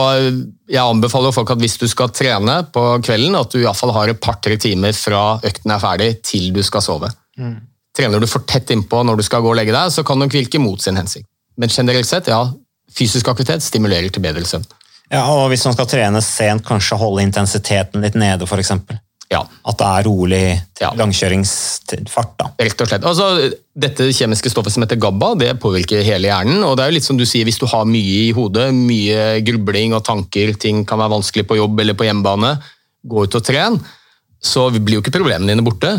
jeg 0.67 0.81
anbefaler 0.81 1.31
folk 1.35 1.51
at 1.53 1.61
hvis 1.61 1.77
du 1.79 1.85
skal 1.87 2.09
trene 2.09 2.59
på 2.73 2.83
kvelden, 3.05 3.37
at 3.37 3.53
du 3.53 3.61
iallfall 3.61 3.93
har 3.95 4.11
et 4.11 4.19
par-tre 4.19 4.57
timer 4.59 4.95
fra 4.97 5.37
økten 5.45 5.73
er 5.73 5.83
ferdig 5.83 6.09
til 6.25 6.49
du 6.55 6.63
skal 6.65 6.83
sove. 6.83 7.11
Mm. 7.37 7.59
Trener 7.97 8.21
du 8.21 8.29
for 8.29 8.45
tett 8.45 8.69
innpå 8.73 9.01
når 9.07 9.17
du 9.17 9.25
skal 9.25 9.41
gå 9.41 9.49
og 9.49 9.57
legge 9.57 9.73
deg, 9.73 9.89
så 9.93 10.05
kan 10.05 10.19
nok 10.21 10.35
virke 10.35 10.61
mot 10.61 10.81
sin 10.81 10.99
hensikt. 10.99 11.25
Men 11.57 11.73
generelt 11.73 12.05
sett, 12.05 12.29
ja, 12.29 12.43
fysisk 12.93 13.31
aktivitet 13.31 13.65
stimulerer 13.65 14.13
til 14.13 14.21
bedre 14.21 14.45
søvn. 14.45 14.67
Ja, 15.09 15.23
og 15.31 15.49
Hvis 15.49 15.65
man 15.65 15.73
skal 15.73 15.87
trene 15.89 16.21
sent, 16.21 16.65
kanskje 16.67 16.99
holde 16.99 17.23
intensiteten 17.23 18.03
litt 18.03 18.17
nede, 18.19 18.45
f.eks. 18.45 18.73
Ja. 19.31 19.41
At 19.67 19.79
det 19.79 19.87
er 19.87 20.05
rolig 20.07 20.43
ja. 20.79 20.91
langkjøringsfart. 20.95 22.33
da. 22.39 22.49
Rett 22.63 22.83
og 22.83 22.89
slett. 22.91 23.07
Altså, 23.07 23.49
dette 23.75 24.07
kjemiske 24.15 24.51
stoffet 24.51 24.75
som 24.75 24.85
heter 24.85 24.99
GABA, 25.03 25.33
det 25.41 25.49
påvirker 25.63 26.05
hele 26.05 26.29
hjernen. 26.29 26.63
og 26.63 26.77
det 26.77 26.85
er 26.85 26.91
jo 26.91 26.97
litt 26.99 27.07
som 27.07 27.19
du 27.19 27.25
sier, 27.27 27.47
Hvis 27.47 27.59
du 27.59 27.65
har 27.67 27.87
mye 27.87 28.27
i 28.27 28.31
hodet, 28.35 28.69
mye 28.75 29.41
grubling 29.47 29.95
og 29.95 30.05
tanker, 30.07 30.53
ting 30.55 30.85
kan 30.85 30.99
være 30.99 31.15
vanskelig 31.17 31.47
på 31.47 31.59
jobb 31.59 31.79
eller 31.83 31.97
på 31.97 32.07
hjemmebane, 32.07 32.53
gå 33.03 33.23
ut 33.23 33.39
og 33.39 33.43
tren, 33.43 33.79
så 34.39 34.69
blir 34.71 34.99
jo 34.99 35.03
ikke 35.03 35.17
problemene 35.17 35.51
dine 35.51 35.65
borte. 35.65 35.97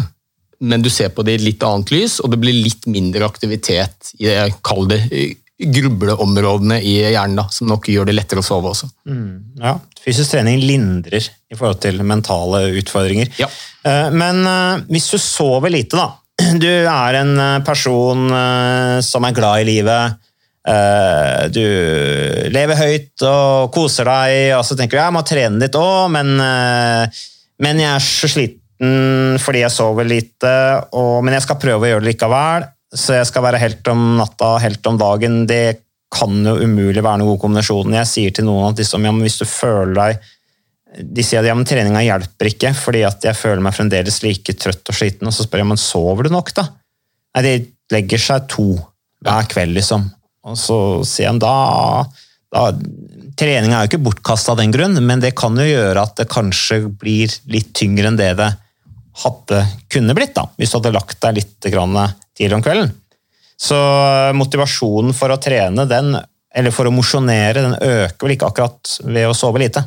Men 0.60 0.82
du 0.82 0.90
ser 0.90 1.12
på 1.14 1.22
det 1.26 1.36
i 1.38 1.44
litt 1.50 1.62
annet 1.62 1.92
lys, 1.94 2.18
og 2.22 2.32
det 2.32 2.40
blir 2.42 2.56
litt 2.56 2.88
mindre 2.90 3.26
aktivitet 3.28 4.14
i 4.18 4.26
det, 4.26 4.56
kall 4.66 4.88
det 4.90 5.04
grubleområdene 5.58 6.78
i 6.86 6.94
hjernen, 7.00 7.38
da, 7.40 7.48
som 7.50 7.70
nok 7.70 7.88
gjør 7.90 8.08
det 8.08 8.14
lettere 8.14 8.42
å 8.42 8.46
sove 8.46 8.70
også. 8.72 8.88
Mm, 9.10 9.58
ja, 9.62 9.74
Fysisk 10.04 10.32
trening 10.32 10.60
lindrer 10.62 11.24
i 11.24 11.56
forhold 11.58 11.80
til 11.82 11.98
mentale 12.06 12.68
utfordringer. 12.78 13.32
Ja. 13.40 13.48
Eh, 13.82 14.08
men 14.14 14.44
eh, 14.46 14.86
hvis 14.92 15.10
du 15.10 15.18
sover 15.20 15.74
lite, 15.74 15.98
da. 15.98 16.14
Du 16.62 16.68
er 16.70 17.18
en 17.18 17.34
eh, 17.42 17.58
person 17.66 18.30
som 19.02 19.26
er 19.26 19.34
glad 19.36 19.64
i 19.64 19.68
livet. 19.72 20.24
Du 21.54 21.64
lever 22.52 22.76
høyt 22.76 23.22
og 23.24 23.70
koser 23.72 24.04
deg, 24.04 24.50
og 24.58 24.64
så 24.68 24.76
tenker 24.76 24.98
du 24.98 25.00
jeg 25.00 25.14
må 25.16 25.22
trene 25.24 25.62
litt 25.62 25.78
òg, 25.78 26.10
men, 26.12 26.34
men 27.64 27.80
jeg 27.80 27.88
er 27.88 28.04
så 28.04 28.28
sliten 28.28 28.60
fordi 28.78 29.64
jeg 29.64 29.74
sover 29.74 30.06
lite, 30.06 30.50
og, 30.94 31.24
men 31.26 31.34
jeg 31.34 31.42
skal 31.42 31.58
prøve 31.58 31.86
å 31.86 31.90
gjøre 31.90 32.04
det 32.04 32.12
likevel 32.12 32.68
så 32.94 33.18
jeg 33.18 33.28
skal 33.28 33.44
være 33.44 33.60
helt 33.60 33.88
om 33.92 34.16
natta, 34.16 34.54
helt 34.62 34.86
om 34.88 34.98
dagen. 35.00 35.42
Det 35.48 35.80
kan 36.14 36.40
jo 36.40 36.56
umulig 36.62 37.02
være 37.04 37.20
noen 37.20 37.34
god 37.34 37.42
kombinasjon. 37.42 37.96
Jeg 37.98 38.08
sier 38.08 38.34
til 38.34 38.48
noen 38.48 38.70
at 38.70 38.80
liksom, 38.80 39.04
ja, 39.04 39.12
hvis 39.20 39.40
du 39.42 39.48
føler 39.48 39.96
deg 39.98 40.28
De 41.12 41.20
sier 41.20 41.42
at 41.42 41.50
ja, 41.50 41.56
treninga 41.68 42.00
hjelper 42.00 42.48
ikke, 42.48 42.70
fordi 42.72 43.02
at 43.04 43.24
jeg 43.28 43.36
føler 43.36 43.60
meg 43.60 43.76
fremdeles 43.76 44.22
like 44.24 44.54
trøtt 44.56 44.88
og 44.88 44.96
sliten. 44.96 45.28
Og 45.28 45.34
så 45.36 45.44
spør 45.44 45.60
jeg 45.60 45.68
men 45.68 45.80
sover 45.80 46.28
du 46.28 46.32
nok, 46.32 46.54
da? 46.56 46.64
Nei, 47.36 47.42
de 47.44 47.52
legger 47.92 48.22
seg 48.24 48.46
to 48.48 48.70
hver 49.24 49.50
kveld, 49.52 49.76
liksom. 49.76 50.06
Og 50.48 50.56
så 50.56 50.78
sier 51.04 51.28
han 51.28 51.42
da, 51.42 51.52
da 52.54 52.70
Treninga 53.38 53.76
er 53.76 53.84
jo 53.84 53.90
ikke 53.92 54.06
bortkasta 54.06 54.54
av 54.54 54.62
den 54.62 54.72
grunn, 54.74 54.96
men 55.04 55.20
det 55.22 55.34
kan 55.38 55.54
jo 55.60 55.66
gjøre 55.68 56.02
at 56.02 56.16
det 56.18 56.24
kanskje 56.32 56.80
blir 56.88 57.36
litt 57.52 57.68
tyngre 57.76 58.08
enn 58.08 58.16
det 58.18 58.32
det 58.40 58.48
hadde 59.24 59.60
kunne 59.90 60.14
blitt, 60.16 60.34
da, 60.36 60.46
hvis 60.58 60.72
du 60.72 60.78
hadde 60.78 60.94
lagt 60.94 61.20
deg 61.24 61.38
litt 61.40 61.54
tidligere 61.60 62.58
om 62.58 62.64
kvelden. 62.64 62.92
Så 63.58 63.78
motivasjonen 64.38 65.14
for 65.18 65.34
å 65.34 65.40
trene, 65.42 65.86
den, 65.90 66.12
eller 66.54 66.74
for 66.74 66.86
å 66.86 66.94
mosjonere, 66.94 67.64
den 67.64 67.78
øker 67.78 68.26
vel 68.26 68.36
ikke 68.36 68.50
akkurat 68.52 68.92
ved 69.08 69.26
å 69.26 69.34
sove 69.36 69.62
lite? 69.64 69.82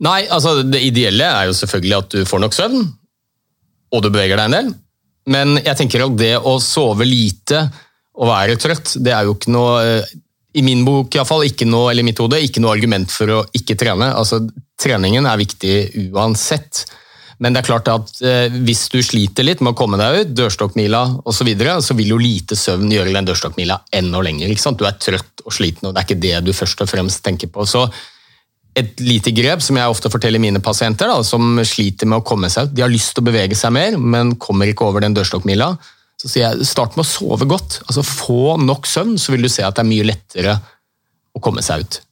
Nei, 0.00 0.22
altså 0.32 0.62
det 0.64 0.80
ideelle 0.86 1.26
er 1.28 1.50
jo 1.50 1.58
selvfølgelig 1.58 1.98
at 1.98 2.14
du 2.14 2.24
får 2.28 2.40
nok 2.46 2.56
søvn, 2.56 2.88
og 3.90 4.02
du 4.04 4.08
beveger 4.08 4.40
deg 4.40 4.48
en 4.48 4.56
del. 4.56 4.72
Men 5.30 5.58
jeg 5.60 5.76
tenker 5.76 6.06
at 6.06 6.16
det 6.16 6.34
å 6.38 6.56
sove 6.64 7.04
lite 7.04 7.66
og 8.20 8.30
være 8.30 8.56
trøtt, 8.60 8.96
det 9.04 9.12
er 9.12 9.28
jo 9.28 9.36
ikke 9.36 9.52
noe 9.52 10.00
i 10.56 10.64
min 10.66 10.82
bok 10.86 11.14
i 11.14 11.22
fall, 11.28 11.44
ikke 11.46 11.68
noe, 11.68 11.92
eller 11.92 12.02
i 12.02 12.08
mitt 12.08 12.18
hode, 12.18 12.40
ikke 12.42 12.62
noe 12.62 12.72
argument 12.74 13.12
for 13.12 13.30
å 13.36 13.42
ikke 13.54 13.76
trene. 13.78 14.10
Altså, 14.16 14.40
Treningen 14.80 15.26
er 15.28 15.36
viktig 15.36 15.74
uansett. 16.08 16.86
Men 17.40 17.54
det 17.54 17.62
er 17.62 17.68
klart 17.70 17.88
at 17.88 18.10
eh, 18.26 18.52
hvis 18.66 18.84
du 18.92 18.98
sliter 19.04 19.46
litt 19.46 19.62
med 19.64 19.72
å 19.72 19.78
komme 19.78 19.96
deg 20.00 20.18
ut, 20.20 20.32
dørstokkmila 20.36 21.02
osv., 21.24 21.38
så, 21.40 21.46
videre, 21.48 21.76
så 21.80 21.96
vil 21.96 22.12
jo 22.12 22.20
lite 22.20 22.58
søvn 22.58 22.92
gjøre 22.92 23.14
den 23.16 23.28
dørstokkmila 23.30 23.78
enda 23.96 24.20
lenger. 24.24 24.52
ikke 24.52 24.64
sant? 24.66 24.80
Du 24.80 24.84
er 24.88 24.98
trøtt 25.00 25.44
og 25.46 25.54
sliten, 25.56 25.88
og 25.88 25.94
det 25.94 26.02
er 26.02 26.08
ikke 26.08 26.24
det 26.26 26.34
du 26.44 26.52
først 26.56 26.84
og 26.84 26.90
fremst 26.90 27.24
tenker 27.24 27.48
på. 27.52 27.64
Så 27.68 27.86
et 28.76 29.00
lite 29.02 29.32
grep 29.34 29.64
som 29.64 29.78
jeg 29.80 29.92
ofte 29.92 30.12
forteller 30.12 30.42
mine 30.42 30.60
pasienter, 30.62 31.08
da, 31.10 31.24
som 31.26 31.56
sliter 31.66 32.10
med 32.10 32.20
å 32.20 32.26
komme 32.26 32.50
seg 32.52 32.68
ut. 32.68 32.76
De 32.76 32.84
har 32.84 32.92
lyst 32.92 33.16
til 33.16 33.24
å 33.24 33.30
bevege 33.30 33.56
seg 33.58 33.72
mer, 33.74 33.96
men 33.96 34.36
kommer 34.40 34.68
ikke 34.70 34.86
over 34.86 35.02
den 35.04 35.16
dørstokkmila. 35.16 35.72
Så 36.20 36.28
sier 36.28 36.50
jeg 36.50 36.68
start 36.68 36.98
med 36.98 37.06
å 37.06 37.08
sove 37.08 37.48
godt. 37.48 37.80
altså 37.88 38.04
Få 38.04 38.58
nok 38.60 38.84
søvn, 38.86 39.16
så 39.18 39.32
vil 39.32 39.48
du 39.48 39.50
se 39.50 39.64
at 39.64 39.78
det 39.78 39.86
er 39.86 39.90
mye 39.90 40.08
lettere 40.12 40.58
å 41.32 41.40
komme 41.40 41.64
seg 41.64 41.86
ut. 41.86 42.02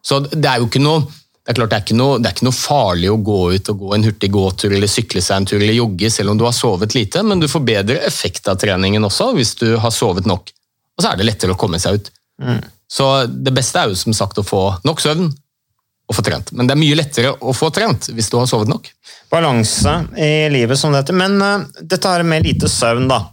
Så 0.00 0.22
det 0.32 0.48
er 0.48 0.62
jo 0.62 0.70
ikke 0.70 0.80
noe 0.80 1.04
det 1.50 1.56
er 1.56 1.58
klart 1.64 1.72
det 1.72 1.78
er, 1.90 1.98
noe, 1.98 2.18
det 2.22 2.28
er 2.28 2.34
ikke 2.36 2.46
noe 2.46 2.54
farlig 2.54 3.08
å 3.10 3.16
gå 3.26 3.38
ut 3.56 3.68
og 3.72 3.80
gå 3.82 3.94
en 3.96 4.04
hurtig 4.06 4.28
gåtur 4.30 4.70
eller 4.70 4.90
sykle 4.90 5.18
seg 5.18 5.40
en 5.40 5.46
tur 5.50 5.56
eller 5.58 5.74
jogge 5.74 6.10
selv 6.14 6.30
om 6.30 6.38
du 6.38 6.44
har 6.46 6.54
sovet 6.54 6.94
lite, 6.94 7.24
men 7.26 7.42
du 7.42 7.48
får 7.50 7.64
bedre 7.66 7.96
effekt 8.06 8.46
av 8.46 8.60
treningen 8.60 9.02
også 9.08 9.32
hvis 9.34 9.56
du 9.58 9.72
har 9.82 9.90
sovet 9.90 10.28
nok. 10.30 10.52
Og 10.94 11.02
så 11.02 11.10
er 11.10 11.18
det 11.18 11.26
lettere 11.26 11.56
å 11.56 11.58
komme 11.58 11.80
seg 11.82 11.98
ut. 11.98 12.10
Mm. 12.38 12.60
Så 12.86 13.08
det 13.26 13.54
beste 13.56 13.82
er 13.82 13.90
jo 13.90 13.98
som 13.98 14.14
sagt 14.14 14.38
å 14.38 14.46
få 14.46 14.62
nok 14.86 15.02
søvn 15.02 15.26
og 15.26 16.14
få 16.14 16.22
trent. 16.26 16.52
Men 16.54 16.70
det 16.70 16.76
er 16.76 16.82
mye 16.84 16.98
lettere 17.00 17.32
å 17.34 17.54
få 17.54 17.72
trent 17.74 18.12
hvis 18.14 18.30
du 18.30 18.36
har 18.38 18.46
sovet 18.50 18.70
nok. 18.70 18.86
Balanse 19.30 19.96
i 20.22 20.46
livet 20.54 20.78
som 20.78 20.94
dette. 20.94 21.14
Men 21.14 21.34
uh, 21.42 21.66
dette 21.82 22.14
her 22.14 22.22
med 22.26 22.46
lite 22.46 22.70
søvn, 22.70 23.08
da. 23.10 23.24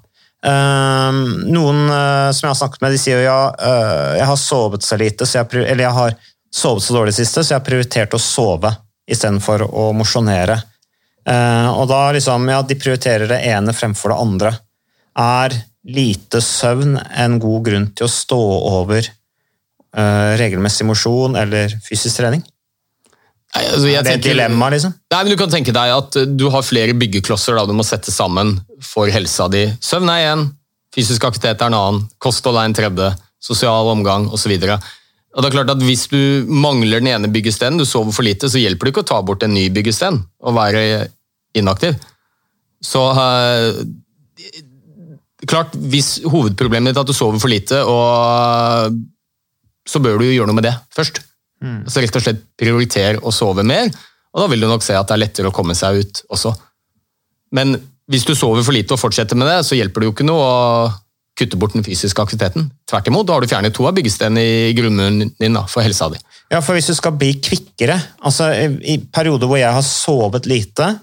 Uh, 0.42 1.14
noen 1.54 1.86
uh, 1.90 2.34
som 2.34 2.48
jeg 2.48 2.52
har 2.56 2.60
snakket 2.64 2.82
med, 2.82 2.98
de 2.98 3.02
sier 3.02 3.22
jo 3.22 3.30
ja, 3.30 3.40
jeg 4.18 4.30
har 4.30 4.42
sovet 4.42 4.86
så 4.86 4.98
lite, 4.98 5.30
så 5.30 5.44
jeg, 5.44 5.66
eller 5.68 5.86
jeg 5.86 5.96
har 6.02 6.18
sovet 6.54 6.84
så 6.84 6.96
dårlig 6.96 7.14
siste, 7.18 7.44
så 7.44 7.54
jeg 7.54 7.60
har 7.60 7.68
prioritert 7.68 8.16
å 8.16 8.22
sove 8.22 8.72
istedenfor 9.08 9.68
å 9.68 9.92
mosjonere. 9.96 10.58
og 11.28 11.88
da 11.88 12.12
liksom, 12.16 12.48
ja, 12.50 12.62
de 12.62 12.76
prioriterer 12.76 13.28
det 13.28 13.40
ene 13.48 13.74
fremfor 13.74 14.12
det 14.12 14.20
andre. 14.20 14.52
Er 15.18 15.56
lite 15.88 16.42
søvn 16.44 16.98
en 16.98 17.40
god 17.40 17.64
grunn 17.66 17.88
til 17.96 18.08
å 18.08 18.12
stå 18.12 18.40
over 18.82 19.08
regelmessig 20.40 20.88
mosjon 20.88 21.36
eller 21.40 21.72
fysisk 21.84 22.20
trening? 22.20 22.44
Nei, 23.56 23.64
altså 23.64 23.88
er 23.90 24.04
det 24.04 24.18
et 24.18 24.26
dilemma, 24.28 24.70
liksom? 24.74 24.94
Nei, 25.14 25.22
men 25.24 25.32
Du 25.32 25.40
kan 25.40 25.52
tenke 25.52 25.74
deg 25.74 25.94
at 25.94 26.18
du 26.38 26.50
har 26.54 26.66
flere 26.68 26.96
byggeklosser 26.98 27.56
da, 27.58 27.64
du 27.66 27.74
må 27.74 27.86
sette 27.88 28.12
sammen 28.12 28.58
for 28.84 29.10
helsa 29.12 29.48
di. 29.52 29.64
Søvn 29.82 30.12
er 30.12 30.34
én, 30.34 30.44
fysisk 30.94 31.24
aktivitet 31.30 31.64
er 31.64 31.72
en 31.72 31.78
annen, 31.78 32.04
kosthold 32.20 32.60
er 32.60 32.68
en 32.68 32.78
tredje, 32.78 33.10
sosial 33.40 33.88
omgang 33.94 34.28
osv. 34.34 34.54
Og 35.38 35.44
det 35.44 35.52
er 35.52 35.58
klart 35.60 35.70
at 35.76 35.86
Hvis 35.86 36.08
du 36.10 36.50
mangler 36.50 36.98
den 36.98 37.12
ene 37.12 37.30
byggesteinen, 37.30 37.78
du 37.78 37.86
sover 37.86 38.16
for 38.16 38.26
lite, 38.26 38.50
så 38.50 38.62
hjelper 38.62 38.88
det 38.88 38.96
ikke 38.96 39.06
å 39.06 39.12
ta 39.14 39.22
bort 39.22 39.46
en 39.46 39.54
ny 39.54 39.68
byggesten 39.74 40.18
og 40.42 40.58
være 40.58 40.82
inaktiv. 41.58 41.94
Så 42.82 43.04
uh, 43.14 43.78
klart, 45.46 45.78
Hvis 45.78 46.18
hovedproblemet 46.26 46.92
ditt 46.92 46.98
er 46.98 47.06
at 47.06 47.12
du 47.12 47.16
sover 47.18 47.42
for 47.42 47.54
lite, 47.54 47.84
og, 47.86 48.98
så 49.88 50.02
bør 50.04 50.20
du 50.20 50.28
jo 50.28 50.40
gjøre 50.40 50.50
noe 50.50 50.58
med 50.58 50.68
det 50.68 50.76
først. 50.96 51.22
Mm. 51.64 51.84
Så 51.90 52.02
rett 52.02 52.18
og 52.18 52.26
slett 52.26 52.42
prioriter 52.60 53.22
å 53.22 53.34
sove 53.34 53.66
mer, 53.66 53.90
og 54.34 54.44
da 54.44 54.50
vil 54.52 54.62
du 54.62 54.68
nok 54.70 54.86
se 54.86 54.98
at 54.98 55.08
det 55.10 55.16
er 55.16 55.24
lettere 55.24 55.50
å 55.50 55.56
komme 55.56 55.78
seg 55.78 56.02
ut 56.02 56.26
også. 56.34 56.52
Men 57.58 57.78
hvis 58.12 58.26
du 58.28 58.34
sover 58.38 58.66
for 58.66 58.76
lite 58.76 58.94
og 58.94 59.02
fortsetter 59.02 59.40
med 59.40 59.50
det, 59.50 59.62
så 59.66 59.78
hjelper 59.78 60.04
det 60.04 60.10
jo 60.10 60.14
ikke 60.14 60.28
noe 60.28 60.44
å 60.44 60.90
kutte 61.38 61.60
bort 61.60 61.76
den 61.78 61.86
fysiske 61.86 62.22
aktiviteten. 62.24 62.70
Tvert 62.90 63.10
imot, 63.10 63.28
da 63.28 63.36
har 63.36 63.44
du 63.44 63.52
fjernet 63.52 63.76
to 63.76 63.86
av 63.88 63.96
byggestenene 63.98 64.42
i 64.42 64.72
grunnmuren 64.78 65.34
din 65.38 65.58
da, 65.58 65.66
for 65.70 65.86
helsa 65.86 66.10
di. 66.14 66.22
Ja, 66.52 66.62
for 66.64 66.78
hvis 66.78 66.90
du 66.90 66.96
skal 66.98 67.18
bli 67.20 67.34
kvikkere 67.44 67.98
altså 68.24 68.48
I 68.56 68.96
perioder 69.14 69.50
hvor 69.50 69.60
jeg 69.60 69.74
har 69.76 69.84
sovet 69.86 70.48
lite, 70.50 70.94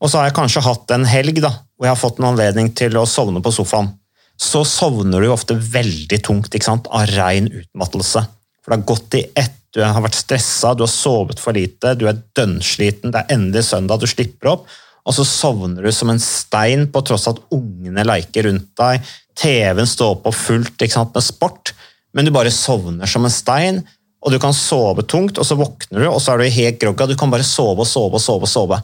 og 0.00 0.10
så 0.10 0.20
har 0.20 0.30
jeg 0.30 0.38
kanskje 0.38 0.64
hatt 0.66 0.96
en 0.96 1.06
helg 1.08 1.38
da, 1.44 1.52
hvor 1.76 1.88
jeg 1.88 1.94
har 1.94 2.00
fått 2.00 2.18
en 2.20 2.30
anledning 2.32 2.72
til 2.76 2.96
å 2.98 3.06
sovne 3.08 3.42
på 3.44 3.52
sofaen, 3.54 3.92
så 4.36 4.64
sovner 4.68 5.22
du 5.22 5.30
jo 5.30 5.36
ofte 5.36 5.56
veldig 5.56 6.18
tungt 6.24 6.52
ikke 6.52 6.68
sant? 6.68 6.90
av 6.92 7.06
ren 7.14 7.48
utmattelse. 7.48 8.26
For 8.60 8.72
det 8.72 8.80
har 8.80 8.90
gått 8.90 9.16
i 9.16 9.24
ett 9.38 9.54
du 9.76 9.82
har 9.84 10.00
vært 10.00 10.16
stressa, 10.16 10.72
du 10.72 10.86
har 10.86 10.90
sovet 10.92 11.40
for 11.42 11.56
lite, 11.56 11.92
du 12.00 12.06
er 12.08 12.16
dønnsliten, 12.36 13.12
det 13.12 13.20
er 13.22 13.34
endelig 13.34 13.66
søndag, 13.68 14.00
du 14.00 14.08
slipper 14.08 14.54
opp, 14.54 14.70
og 15.06 15.14
så 15.14 15.26
sovner 15.28 15.84
du 15.84 15.92
som 15.94 16.08
en 16.10 16.22
stein 16.22 16.86
på 16.92 17.02
tross 17.06 17.28
av 17.28 17.36
at 17.36 17.54
ungene 17.54 18.06
leker 18.08 18.48
rundt 18.48 18.70
deg, 18.80 19.10
TV-en 19.36 19.88
står 19.88 20.20
på 20.24 20.32
fullt 20.34 20.86
sant, 20.90 21.14
med 21.14 21.24
sport, 21.24 21.74
men 22.16 22.24
du 22.24 22.32
bare 22.32 22.52
sovner 22.54 23.10
som 23.10 23.26
en 23.26 23.32
stein, 23.32 23.82
og 24.24 24.32
du 24.32 24.38
kan 24.42 24.54
sove 24.56 25.04
tungt, 25.06 25.38
og 25.38 25.46
så 25.46 25.58
våkner 25.58 26.02
du, 26.02 26.08
og 26.08 26.20
så 26.22 26.32
er 26.32 26.42
du 26.42 26.56
helt 26.56 26.80
grogga, 26.80 27.06
du 27.06 27.18
kan 27.18 27.30
bare 27.30 27.46
sove 27.46 27.84
og 27.84 27.90
sove 27.90 28.18
og 28.18 28.22
sove 28.22 28.48
og 28.48 28.50
sove. 28.50 28.80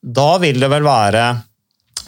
Da 0.00 0.30
vil 0.42 0.60
det 0.62 0.70
vel 0.72 0.86
være 0.86 1.24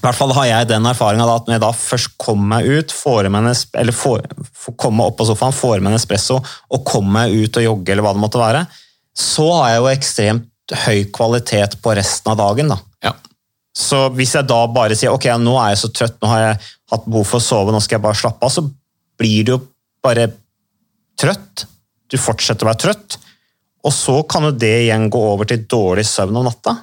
i 0.02 0.04
hvert 0.08 0.18
fall 0.18 0.32
har 0.34 0.46
jeg 0.48 0.66
den 0.66 0.86
erfaringa 0.90 1.28
at 1.30 1.46
når 1.46 1.54
jeg 1.54 1.62
da 1.62 1.68
først 1.78 2.16
kommer 2.18 2.56
meg 2.56 2.66
ut, 2.66 2.90
får 2.90 3.28
en, 3.28 3.36
eller 3.46 3.94
får, 3.94 4.24
får 4.64 4.74
komme 4.82 5.04
opp 5.06 5.20
på 5.20 5.28
sofaen, 5.28 5.54
får 5.54 5.78
meg 5.78 5.92
en 5.92 5.98
espresso 6.00 6.40
og 6.40 6.82
kommer 6.88 7.20
meg 7.20 7.36
ut 7.36 7.60
og 7.60 7.66
jogger, 7.68 7.94
eller 7.94 8.06
hva 8.08 8.14
det 8.16 8.22
måtte 8.24 8.40
være, 8.40 8.64
så 9.14 9.46
har 9.60 9.68
jeg 9.70 9.78
jo 9.78 9.92
ekstremt 9.92 10.74
høy 10.88 11.04
kvalitet 11.14 11.78
på 11.84 11.94
resten 11.94 12.32
av 12.32 12.40
dagen. 12.40 12.74
da. 12.74 12.80
Ja. 13.06 13.14
Så 13.72 14.04
hvis 14.16 14.34
jeg 14.36 14.48
da 14.48 14.60
bare 14.68 14.96
sier 14.98 15.14
ok, 15.14 15.30
nå 15.40 15.56
er 15.56 15.72
jeg 15.72 15.82
så 15.82 15.90
trøtt, 15.96 16.18
nå 16.20 16.28
har 16.28 16.42
jeg 16.44 16.56
hatt 16.92 17.04
behov 17.08 17.28
for 17.28 17.40
å 17.40 17.44
sove, 17.44 17.72
nå 17.72 17.80
skal 17.80 17.96
jeg 17.96 18.04
bare 18.04 18.20
slappe 18.20 18.44
av, 18.44 18.52
så 18.52 18.66
blir 19.20 19.46
du 19.48 19.54
jo 19.54 19.60
bare 20.04 20.28
trøtt. 21.20 21.66
Du 22.12 22.18
fortsetter 22.20 22.66
å 22.66 22.72
være 22.72 22.82
trøtt. 22.84 23.18
Og 23.82 23.94
så 23.94 24.18
kan 24.28 24.46
jo 24.46 24.52
det 24.54 24.74
igjen 24.84 25.08
gå 25.10 25.20
over 25.32 25.48
til 25.48 25.64
dårlig 25.70 26.04
søvn 26.06 26.36
om 26.38 26.46
natta. 26.46 26.76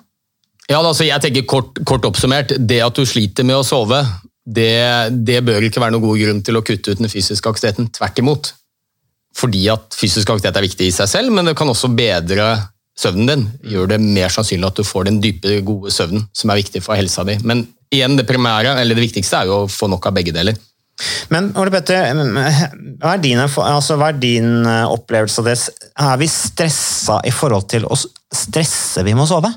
Ja, 0.70 0.82
altså 0.82 1.06
jeg 1.08 1.22
tenker 1.24 1.48
kort, 1.50 1.80
kort, 1.88 2.06
oppsummert, 2.06 2.54
Det 2.60 2.82
at 2.86 2.98
du 2.98 3.06
sliter 3.08 3.46
med 3.48 3.58
å 3.58 3.66
sove, 3.66 4.02
det, 4.46 5.14
det, 5.26 5.40
bør 5.46 5.66
ikke 5.66 5.82
være 5.82 5.96
noen 5.96 6.06
god 6.06 6.20
grunn 6.22 6.42
til 6.46 6.58
å 6.58 6.64
kutte 6.66 6.94
ut 6.94 7.02
den 7.02 7.12
fysiske 7.12 7.50
aktiviteten. 7.50 7.90
Tvert 7.94 8.22
imot. 8.22 8.52
Fordi 9.38 9.64
at 9.72 9.96
fysisk 9.98 10.30
aktivitet 10.30 10.58
er 10.58 10.66
viktig 10.66 10.90
i 10.90 10.94
seg 10.94 11.10
selv, 11.10 11.34
men 11.34 11.50
det 11.50 11.56
kan 11.58 11.70
også 11.70 11.92
bedre 11.94 12.50
søvnen 13.00 13.30
din. 13.30 13.46
Gjør 13.72 13.94
det 13.94 14.00
mer 14.04 14.32
sannsynlig 14.34 14.68
at 14.70 14.80
du 14.80 14.88
får 14.88 15.08
den 15.10 15.22
dype, 15.24 15.60
gode 15.68 15.94
søvnen 15.96 16.26
som 16.36 16.52
er 16.52 16.60
viktig 16.62 16.84
for 16.86 17.00
helsa 17.00 17.26
di. 17.28 17.38
Men 17.48 17.66
igjen, 17.94 18.18
det 18.20 18.28
primære, 18.30 18.76
eller 18.82 18.98
det 18.98 19.08
viktigste 19.08 19.40
er 19.40 19.50
jo 19.50 19.64
å 19.64 19.72
få 19.72 19.90
nok 19.92 20.10
av 20.10 20.18
begge 20.20 20.36
deler. 20.36 20.58
Men 21.32 21.54
Ole 21.56 21.72
Petter, 21.72 22.12
hva 23.00 23.14
er 23.14 23.22
din, 23.24 23.40
altså, 23.40 23.96
hva 23.96 24.10
er 24.12 24.20
din 24.20 24.52
eh, 24.68 24.84
opplevelse 24.92 25.40
av 25.40 25.48
det? 25.48 25.56
Er 25.96 26.20
vi 26.20 26.28
stressa 26.28 27.22
i 27.24 27.32
forhold 27.32 27.70
til 27.72 27.88
å 27.88 27.96
stresse 27.96 29.06
vi 29.08 29.16
må 29.16 29.24
sove? 29.30 29.54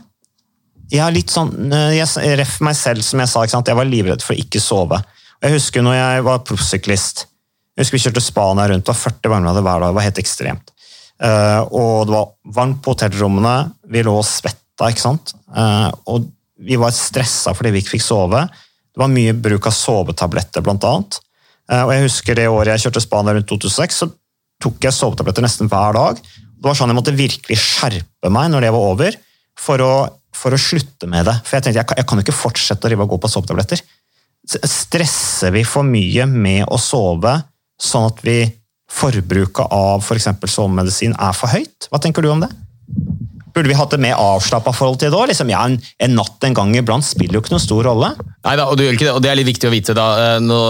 jeg 0.93 1.01
har 1.01 1.15
litt 1.15 1.33
sånn, 1.33 1.73
eh, 1.73 1.97
jeg 1.97 2.37
ref 2.41 2.59
meg 2.65 2.77
selv, 2.77 3.05
som 3.07 3.23
jeg 3.23 3.31
sa, 3.31 3.45
jeg 3.47 3.79
var 3.79 3.89
livredd 3.89 4.25
for 4.25 4.35
å 4.35 4.43
ikke 4.43 4.61
sove. 4.61 5.01
Jeg 5.43 5.57
husker 5.57 5.85
når 5.85 5.97
jeg 5.97 6.25
var 6.29 6.45
proffsyklist. 6.47 7.27
Jeg 7.73 7.85
husker 7.87 7.97
Vi 7.97 8.03
kjørte 8.05 8.21
Spania 8.21 8.69
rundt, 8.69 8.85
det 8.85 8.93
var 8.93 9.01
40 9.01 9.33
varmegrader 9.33 9.65
hver 9.65 9.81
dag. 9.81 9.89
Det 9.89 9.97
var 9.97 10.07
helt 10.07 10.21
ekstremt. 10.21 10.73
Uh, 11.23 11.63
og 11.71 12.09
det 12.09 12.15
var 12.17 12.31
varmt 12.57 12.81
på 12.83 12.95
hotellrommene, 12.97 13.57
vi 13.93 14.03
lå 14.03 14.15
og 14.19 14.27
svetta, 14.27 14.89
ikke 14.91 15.05
sant. 15.05 15.35
Uh, 15.55 15.91
og 16.11 16.27
vi 16.63 16.79
var 16.79 16.95
stressa 16.95 17.55
fordi 17.55 17.75
vi 17.75 17.83
ikke 17.83 17.97
fikk 17.97 18.07
sove. 18.07 18.41
Det 18.93 19.01
var 19.01 19.13
mye 19.13 19.35
bruk 19.39 19.69
av 19.71 19.77
sovetabletter, 19.77 20.65
blant 20.67 20.87
annet. 20.89 21.21
Uh, 21.71 21.85
og 21.85 21.93
jeg 21.95 22.07
husker 22.09 22.39
det 22.39 22.49
året 22.51 22.75
jeg 22.75 22.89
kjørte 22.89 23.05
Spania 23.05 23.37
rundt 23.37 23.51
2006, 23.51 24.01
så 24.03 24.11
tok 24.63 24.83
jeg 24.83 24.97
sovetabletter 24.97 25.47
nesten 25.47 25.71
hver 25.71 25.95
dag. 25.99 26.19
Det 26.23 26.69
var 26.69 26.79
sånn 26.79 26.93
Jeg 26.93 26.99
måtte 26.99 27.15
virkelig 27.19 27.59
skjerpe 27.59 28.31
meg 28.31 28.51
når 28.53 28.67
det 28.67 28.75
var 28.75 28.91
over, 28.93 29.23
for 29.59 29.83
å 29.83 29.95
for 30.37 30.55
å 30.55 30.61
slutte 30.61 31.09
med 31.11 31.27
det. 31.29 31.37
For 31.45 31.59
jeg 31.59 31.67
tenkte, 31.67 31.81
jeg 31.81 31.89
kan, 31.89 32.01
jeg 32.01 32.09
kan 32.09 32.23
ikke 32.23 32.37
fortsette 32.37 32.89
å 32.89 32.93
rive 32.93 33.05
og 33.07 33.15
gå 33.15 33.21
på 33.23 33.31
sovetabletter. 33.31 33.83
Stresser 34.49 35.53
vi 35.55 35.63
for 35.69 35.87
mye 35.87 36.27
med 36.31 36.65
å 36.67 36.79
sove, 36.81 37.37
sånn 37.81 38.09
at 38.09 38.23
vi 38.27 38.39
forbruket 38.93 39.73
av 39.73 40.03
f.eks. 40.03 40.29
For 40.43 40.55
sovemedisin 40.59 41.17
er 41.17 41.37
for 41.37 41.53
høyt? 41.53 41.89
Hva 41.91 42.01
tenker 42.03 42.25
du 42.25 42.31
om 42.33 42.45
det? 42.45 42.51
Burde 43.53 43.69
vi 43.69 43.77
hatt 43.77 43.93
et 43.93 44.01
mer 44.01 44.21
avslappa 44.21 44.73
forhold 44.73 45.01
til 45.01 45.13
det 45.13 45.19
òg? 45.19 45.27
Liksom, 45.33 45.51
ja, 45.53 45.65
en, 45.69 45.81
en, 46.01 46.15
natt 46.17 46.45
en 46.47 46.57
gang 46.57 46.77
iblant 46.77 47.05
spiller 47.05 47.37
jo 47.37 47.43
ikke 47.45 47.53
noen 47.55 47.65
stor 47.65 47.85
rolle. 47.91 48.13
Nei 48.47 48.55
da, 48.59 48.69
og, 48.71 48.81
det, 48.81 48.95
og 49.13 49.21
det 49.25 49.33
er 49.33 49.41
litt 49.41 49.51
viktig 49.51 49.69
å 49.69 49.75
vite. 49.75 49.97
da. 49.97 50.07
Eh, 50.23 50.39
nå 50.45 50.61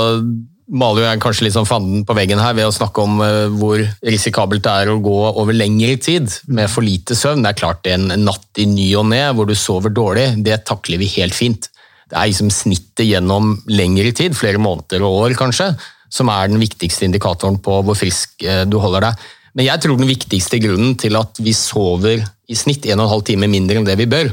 maler 0.72 1.04
jeg 1.04 1.20
kanskje 1.20 1.46
litt 1.46 1.56
sånn 1.56 1.68
fanden 1.68 2.04
på 2.08 2.14
veggen 2.16 2.40
her 2.40 2.54
ved 2.56 2.68
å 2.68 2.74
snakke 2.74 3.02
om 3.04 3.18
uh, 3.20 3.50
hvor 3.60 3.82
risikabelt 4.08 4.64
det 4.64 4.72
er 4.72 4.92
å 4.92 5.00
gå 5.04 5.18
over 5.28 5.56
lengre 5.56 5.98
tid 6.00 6.30
med 6.48 6.70
for 6.72 6.86
lite 6.86 7.16
søvn. 7.18 7.44
Det 7.44 7.52
er 7.52 7.58
klart 7.58 7.90
en 7.90 8.08
natt 8.22 8.62
i 8.62 8.66
ny 8.70 8.88
og 8.98 9.10
ne 9.10 9.20
hvor 9.36 9.48
du 9.48 9.54
sover 9.58 9.92
dårlig, 9.92 10.30
det 10.46 10.62
takler 10.68 11.02
vi 11.02 11.10
helt 11.18 11.36
fint. 11.36 11.68
Det 12.08 12.16
er 12.18 12.30
liksom 12.30 12.52
snittet 12.52 13.08
gjennom 13.08 13.56
lengre 13.72 14.14
tid, 14.16 14.36
flere 14.36 14.60
måneder 14.62 15.04
og 15.04 15.26
år 15.26 15.36
kanskje, 15.38 15.72
som 16.12 16.28
er 16.32 16.50
den 16.52 16.60
viktigste 16.60 17.06
indikatoren 17.08 17.58
på 17.64 17.80
hvor 17.86 17.96
frisk 17.98 18.44
uh, 18.44 18.62
du 18.68 18.78
holder 18.82 19.08
deg. 19.08 19.26
Men 19.56 19.68
jeg 19.68 19.84
tror 19.84 19.98
den 20.00 20.08
viktigste 20.08 20.60
grunnen 20.62 20.94
til 21.00 21.16
at 21.18 21.40
vi 21.42 21.52
sover 21.56 22.22
i 22.22 22.56
snitt 22.56 22.86
1 22.88 23.00
12 23.00 23.26
timer 23.32 23.50
mindre 23.52 23.80
enn 23.80 23.88
det 23.88 23.98
vi 24.00 24.08
bør, 24.08 24.32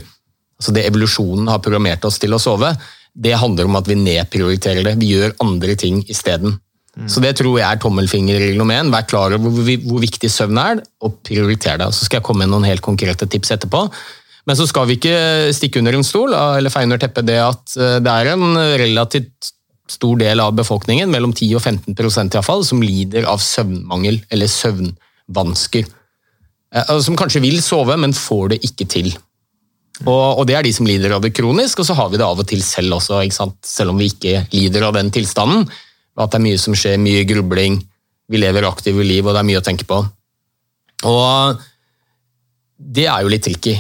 altså 0.59 0.75
det 0.75 0.85
evolusjonen 0.87 1.49
har 1.51 1.61
programmert 1.63 2.05
oss 2.07 2.19
til 2.21 2.35
å 2.35 2.41
sove, 2.41 2.71
det 3.19 3.35
handler 3.39 3.67
om 3.67 3.77
at 3.79 3.87
vi 3.89 3.97
nedprioriterer 3.99 4.85
det. 4.85 4.95
Vi 5.01 5.13
gjør 5.15 5.35
andre 5.43 5.75
ting 5.79 6.01
isteden. 6.07 6.55
Mm. 6.95 7.07
Så 7.11 7.21
det 7.23 7.33
tror 7.39 7.57
jeg 7.59 7.67
er 7.67 7.79
tommelfingerregel 7.81 8.59
nummer 8.59 8.79
én. 8.79 8.91
Vær 8.93 9.07
klar 9.07 9.35
over 9.35 9.51
hvor, 9.51 9.67
hvor, 9.85 10.01
viktig 10.03 10.29
søvn 10.31 10.59
er, 10.61 10.81
og 11.03 11.19
prioriter 11.25 11.79
det. 11.79 11.89
Så 11.95 12.07
skal 12.07 12.19
jeg 12.19 12.27
komme 12.27 12.45
med 12.45 12.53
noen 12.53 12.67
helt 12.69 12.83
konkrete 12.85 13.27
tips 13.29 13.55
etterpå. 13.55 13.85
Men 14.47 14.57
så 14.57 14.65
skal 14.69 14.87
vi 14.89 14.97
ikke 14.97 15.51
stikke 15.55 15.81
under 15.81 15.97
en 15.97 16.05
stol 16.05 16.33
eller 16.33 16.73
feie 16.73 16.87
under 16.87 17.01
teppet 17.01 17.27
det 17.27 17.37
at 17.43 17.75
eh, 17.77 17.97
det 18.01 18.13
er 18.13 18.31
en 18.33 18.61
relativt 18.81 19.51
stor 19.89 20.19
del 20.21 20.41
av 20.43 20.56
befolkningen, 20.58 21.10
mellom 21.12 21.34
10 21.34 21.56
og 21.58 21.63
15% 21.63 22.38
iallfall, 22.38 22.65
som 22.65 22.84
lider 22.84 23.28
av 23.30 23.41
søvnmangel 23.43 24.21
eller 24.30 24.52
søvnvansker. 24.52 25.89
Eh, 26.75 26.93
som 27.06 27.17
kanskje 27.17 27.43
vil 27.43 27.60
sove, 27.65 27.97
men 27.97 28.15
får 28.15 28.54
det 28.54 28.62
ikke 28.69 28.88
til. 28.89 29.12
Og, 30.06 30.39
og, 30.39 30.45
det 30.47 30.56
er 30.56 30.63
de 30.63 30.71
som 30.75 30.88
lider 30.88 31.12
av 31.15 31.23
det 31.25 31.34
kronisk, 31.36 31.82
og 31.82 31.89
så 31.89 31.95
har 31.97 32.12
vi 32.12 32.19
det 32.21 32.28
av 32.28 32.39
og 32.39 32.47
til 32.47 32.62
selv 32.63 32.99
også, 32.99 33.19
selv 33.65 33.91
om 33.91 33.99
vi 33.99 34.08
ikke 34.13 34.45
lider 34.54 34.88
av 34.88 34.95
den 34.95 35.12
tilstanden. 35.12 35.67
At 36.19 36.32
det 36.32 36.39
er 36.39 36.45
mye 36.45 36.62
som 36.62 36.75
skjer, 36.78 36.99
mye 37.02 37.25
grubling, 37.28 37.82
vi 38.30 38.39
lever 38.39 38.67
aktive 38.67 39.04
liv, 39.04 39.25
og 39.25 39.34
det 39.34 39.41
er 39.41 39.49
mye 39.49 39.60
å 39.60 39.65
tenke 39.65 39.88
på. 39.89 39.99
Og 41.10 41.62
det 42.80 43.08
er 43.10 43.23
jo 43.23 43.32
litt 43.32 43.43
tricky. 43.43 43.75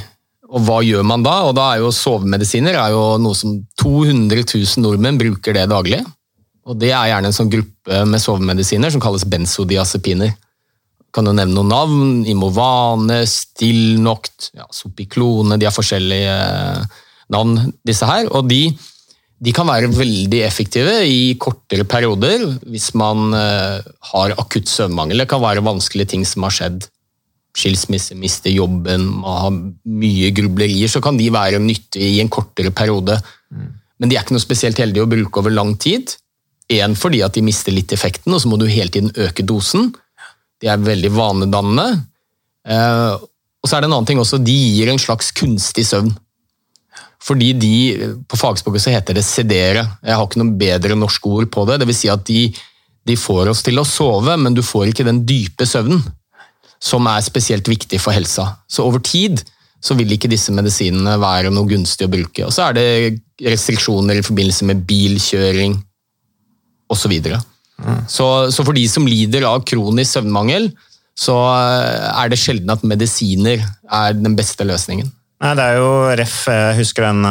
Og 0.49 0.63
hva 0.65 0.79
gjør 0.81 1.05
man 1.05 1.23
da? 1.25 1.35
Og 1.49 1.53
da 1.57 1.67
er 1.73 1.83
jo 1.83 1.91
Sovemedisiner 1.93 2.77
er 2.77 2.93
jo 2.95 3.03
noe 3.21 3.37
som 3.37 3.59
200 3.81 4.41
000 4.47 4.83
nordmenn 4.85 5.19
bruker 5.21 5.55
det 5.55 5.67
daglig. 5.69 6.01
Og 6.69 6.77
det 6.77 6.91
er 6.93 7.11
gjerne 7.11 7.31
en 7.31 7.35
sånn 7.35 7.49
gruppe 7.51 8.03
med 8.05 8.21
sovemedisiner 8.21 8.93
som 8.93 9.01
kalles 9.01 9.25
benzodiazepiner. 9.29 10.35
kan 11.13 11.25
jo 11.25 11.33
nevne 11.33 11.55
noen 11.55 11.71
navn. 11.73 12.09
Imovane, 12.29 13.23
Stilnoct, 13.25 14.51
ja, 14.53 14.67
Sopiklone 14.69 15.57
De 15.57 15.65
har 15.65 15.73
forskjellige 15.73 16.35
eh, 16.35 16.99
navn, 17.33 17.71
disse 17.85 18.05
her. 18.05 18.29
Og 18.29 18.45
de, 18.49 18.67
de 19.41 19.53
kan 19.55 19.69
være 19.69 19.89
veldig 19.93 20.43
effektive 20.45 20.93
i 21.09 21.33
kortere 21.41 21.87
perioder 21.89 22.45
hvis 22.69 22.91
man 22.93 23.33
eh, 23.33 23.81
har 24.13 24.37
akutt 24.37 24.69
søvnmangel. 24.69 25.23
Det 25.23 25.29
kan 25.29 25.41
være 25.41 25.65
vanskelige 25.65 26.13
ting 26.13 26.25
som 26.25 26.45
har 26.45 26.53
skjedd. 26.53 26.89
Skilsmisse, 27.57 28.15
miste 28.19 28.51
jobben, 28.53 29.07
ha 29.25 29.49
mye 29.49 30.31
grublerier. 30.35 30.91
Så 30.91 31.01
kan 31.03 31.17
de 31.19 31.31
være 31.33 31.61
nyttige 31.63 32.15
i 32.15 32.21
en 32.23 32.31
kortere 32.31 32.71
periode. 32.75 33.17
Men 33.99 34.09
de 34.09 34.17
er 34.17 34.23
ikke 34.23 34.37
noe 34.37 34.43
spesielt 34.43 34.79
heldige 34.79 35.05
å 35.05 35.11
bruke 35.11 35.41
over 35.41 35.53
lang 35.53 35.73
tid. 35.81 36.13
En 36.69 36.93
fordi 36.95 37.23
at 37.25 37.33
de 37.35 37.43
mister 37.43 37.73
litt 37.73 37.91
effekten, 37.95 38.33
og 38.35 38.43
så 38.43 38.51
må 38.51 38.59
du 38.61 38.67
hele 38.69 38.93
tiden 38.93 39.11
øke 39.17 39.43
dosen. 39.47 39.89
De 40.61 40.69
er 40.69 40.81
veldig 40.83 41.11
vanedannende. 41.15 42.03
Eh, 42.69 43.15
og 43.59 43.67
så 43.67 43.75
er 43.75 43.83
det 43.83 43.89
en 43.89 43.97
annen 43.97 44.07
ting 44.07 44.21
også, 44.21 44.39
de 44.43 44.55
gir 44.55 44.91
en 44.91 45.01
slags 45.01 45.33
kunstig 45.35 45.87
søvn. 45.89 46.13
Fordi 47.19 47.51
de, 47.59 47.73
på 48.29 48.39
fagspråket 48.39 48.85
så 48.85 48.93
heter 48.93 49.17
det 49.17 49.25
sedere. 49.27 49.83
Jeg 50.05 50.15
har 50.15 50.23
ikke 50.23 50.39
noe 50.39 50.55
bedre 50.59 50.95
norsk 50.95 51.25
ord 51.27 51.49
på 51.51 51.65
det. 51.67 51.81
Det 51.81 51.89
vil 51.89 51.97
si 51.97 52.11
at 52.11 52.23
de, 52.29 52.45
de 53.09 53.17
får 53.19 53.51
oss 53.51 53.63
til 53.65 53.81
å 53.81 53.87
sove, 53.87 54.37
men 54.39 54.55
du 54.55 54.63
får 54.63 54.93
ikke 54.93 55.07
den 55.07 55.25
dype 55.27 55.67
søvnen. 55.67 55.99
Som 56.79 57.07
er 57.11 57.23
spesielt 57.25 57.67
viktig 57.67 57.99
for 58.01 58.15
helsa. 58.15 58.53
Så 58.71 58.85
over 58.87 59.03
tid 59.03 59.43
så 59.83 59.95
vil 59.95 60.11
ikke 60.11 60.31
disse 60.31 60.51
medisinene 60.55 61.15
være 61.19 61.51
noe 61.53 61.67
gunstig 61.67 62.07
å 62.07 62.11
bruke. 62.11 62.45
Og 62.47 62.51
så 62.55 62.67
er 62.67 62.75
det 62.75 63.47
restriksjoner 63.47 64.19
i 64.19 64.25
forbindelse 64.25 64.67
med 64.67 64.83
bilkjøring 64.87 65.77
osv. 66.89 67.03
Så, 67.03 67.11
videre. 67.11 67.39
så 68.09 68.25
Så 68.51 68.65
for 68.65 68.75
de 68.75 68.83
som 68.89 69.07
lider 69.07 69.45
av 69.47 69.63
kronisk 69.67 70.17
søvnmangel, 70.17 70.71
så 71.19 71.35
er 71.51 72.31
det 72.31 72.39
sjelden 72.39 72.71
at 72.73 72.83
medisiner 72.87 73.63
er 73.91 74.15
den 74.17 74.35
beste 74.39 74.67
løsningen. 74.67 75.11
Nei, 75.43 75.55
det 75.55 75.65
er 75.65 75.79
jo 75.79 75.91
ref, 76.19 76.35
jeg 76.51 76.79
husker 76.79 77.07
den 77.07 77.23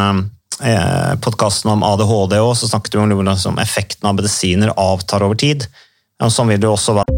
eh, 0.64 1.12
podkasten 1.24 1.72
om 1.74 1.84
ADHD 1.84 2.38
òg, 2.40 2.54
så 2.56 2.70
snakket 2.70 2.96
vi 2.96 3.02
om 3.02 3.16
hvordan 3.18 3.60
effekten 3.64 4.08
av 4.08 4.16
medisiner 4.20 4.72
avtar 4.76 5.26
over 5.26 5.40
tid. 5.40 5.68
Og 6.24 6.32
sånn 6.34 6.52
vil 6.52 6.62
det 6.62 6.70
også 6.70 6.96
være. 7.00 7.17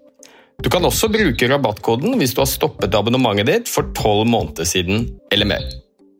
Du 0.61 0.69
kan 0.69 0.83
også 0.85 1.09
bruke 1.11 1.47
rabattkoden 1.49 2.17
hvis 2.19 2.35
du 2.35 2.41
har 2.43 2.49
stoppet 2.49 2.93
abonnementet 2.97 3.47
ditt 3.49 3.71
for 3.71 3.87
tolv 3.97 4.27
måneder 4.29 4.67
siden 4.67 5.07
eller 5.33 5.49
mer. 5.49 5.63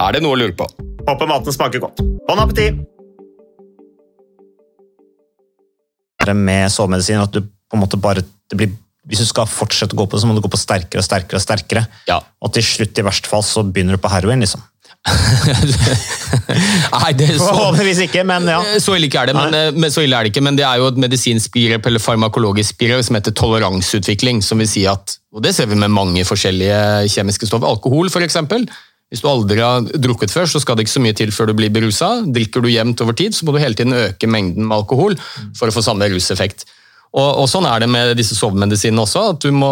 Er 0.02 0.16
det 0.16 0.24
noe 0.24 0.34
å 0.34 0.40
lure 0.40 0.56
på? 0.58 0.66
Håper 1.06 1.30
maten 1.30 1.54
smaker 1.54 1.84
godt. 1.84 2.02
Bon 2.30 2.42
appétit! 2.42 2.80
Med 6.32 6.70
sovemedisin 6.72 7.22
at 7.22 7.34
du 7.34 7.42
på 7.42 7.78
en 7.78 7.82
måte 7.82 7.98
bare 8.00 8.24
blir, 8.54 8.70
Hvis 9.10 9.24
du 9.24 9.26
skal 9.26 9.48
fortsette 9.50 9.96
å 9.96 9.98
gå 9.98 10.06
på 10.06 10.16
det, 10.16 10.22
så 10.22 10.28
må 10.30 10.36
du 10.38 10.44
gå 10.46 10.52
på 10.54 10.60
sterkere 10.62 11.02
og 11.02 11.06
sterkere. 11.08 11.40
Og 11.40 11.44
sterkere. 11.44 11.82
Ja. 12.06 12.20
Og 12.46 12.52
til 12.54 12.64
slutt, 12.64 13.00
i 13.02 13.06
verste 13.06 13.32
fall, 13.32 13.42
så 13.42 13.64
begynner 13.66 13.98
du 13.98 14.02
på 14.04 14.12
heroin. 14.14 14.40
liksom. 14.40 14.62
Nei, 16.94 17.12
det 17.18 17.26
er 17.26 17.40
så, 17.40 17.48
Forhåpentligvis 17.48 18.04
ikke, 18.06 18.22
men 18.28 18.46
ja. 18.52 18.60
Eh, 18.62 18.78
så 18.84 18.94
ille 18.94 19.08
ikke 19.10 19.24
er 19.24 19.32
det, 19.32 19.36
men, 19.38 19.56
eh, 19.58 19.72
men, 19.74 19.90
så 19.94 20.04
ille 20.06 20.18
er 20.18 20.28
det 20.28 20.34
ikke, 20.34 20.44
men 20.46 20.60
det 20.60 20.66
er 20.68 20.78
jo 20.82 20.92
et 20.92 21.00
medisinsk 21.02 21.54
begrep 21.56 21.90
eller 21.90 22.04
farmakologisk 22.04 22.78
begrep 22.82 23.02
som 23.08 23.18
heter 23.18 23.34
toleranseutvikling. 23.38 24.44
som 24.46 24.62
vil 24.62 24.70
si 24.70 24.86
at, 24.90 25.18
og 25.34 25.42
Det 25.42 25.56
ser 25.58 25.72
vi 25.72 25.80
med 25.80 25.90
mange 25.94 26.26
forskjellige 26.28 27.10
kjemiske 27.16 27.50
stoffer. 27.50 27.68
Alkohol, 27.68 28.12
f.eks. 28.14 28.38
Hvis 29.12 29.24
du 29.24 29.28
aldri 29.28 29.60
har 29.60 29.84
drukket 30.00 30.32
før, 30.32 30.46
så 30.48 30.62
skal 30.64 30.78
det 30.78 30.86
ikke 30.86 30.94
så 30.94 31.04
mye 31.04 31.18
til 31.18 31.34
før 31.36 31.50
du 31.50 31.58
blir 31.58 31.74
berusa. 31.74 32.22
Drikker 32.24 32.64
du 32.64 32.70
jevnt 32.72 33.02
over 33.04 33.18
tid, 33.18 33.36
så 33.36 33.48
må 33.48 33.56
du 33.56 33.60
hele 33.60 33.76
tiden 33.76 33.98
øke 33.98 34.30
mengden 34.30 34.70
med 34.70 34.78
alkohol 34.78 35.18
for 35.58 35.68
å 35.68 35.76
få 35.76 35.84
samme 35.84 36.08
ruseffekt. 36.14 36.64
Og, 37.12 37.42
og 37.42 37.48
sånn 37.52 37.68
er 37.68 37.84
det 37.84 37.90
med 37.92 38.14
disse 38.16 38.38
sovemedisinene 38.38 39.04
også, 39.04 39.26
at 39.34 39.44
du 39.44 39.52
må 39.52 39.72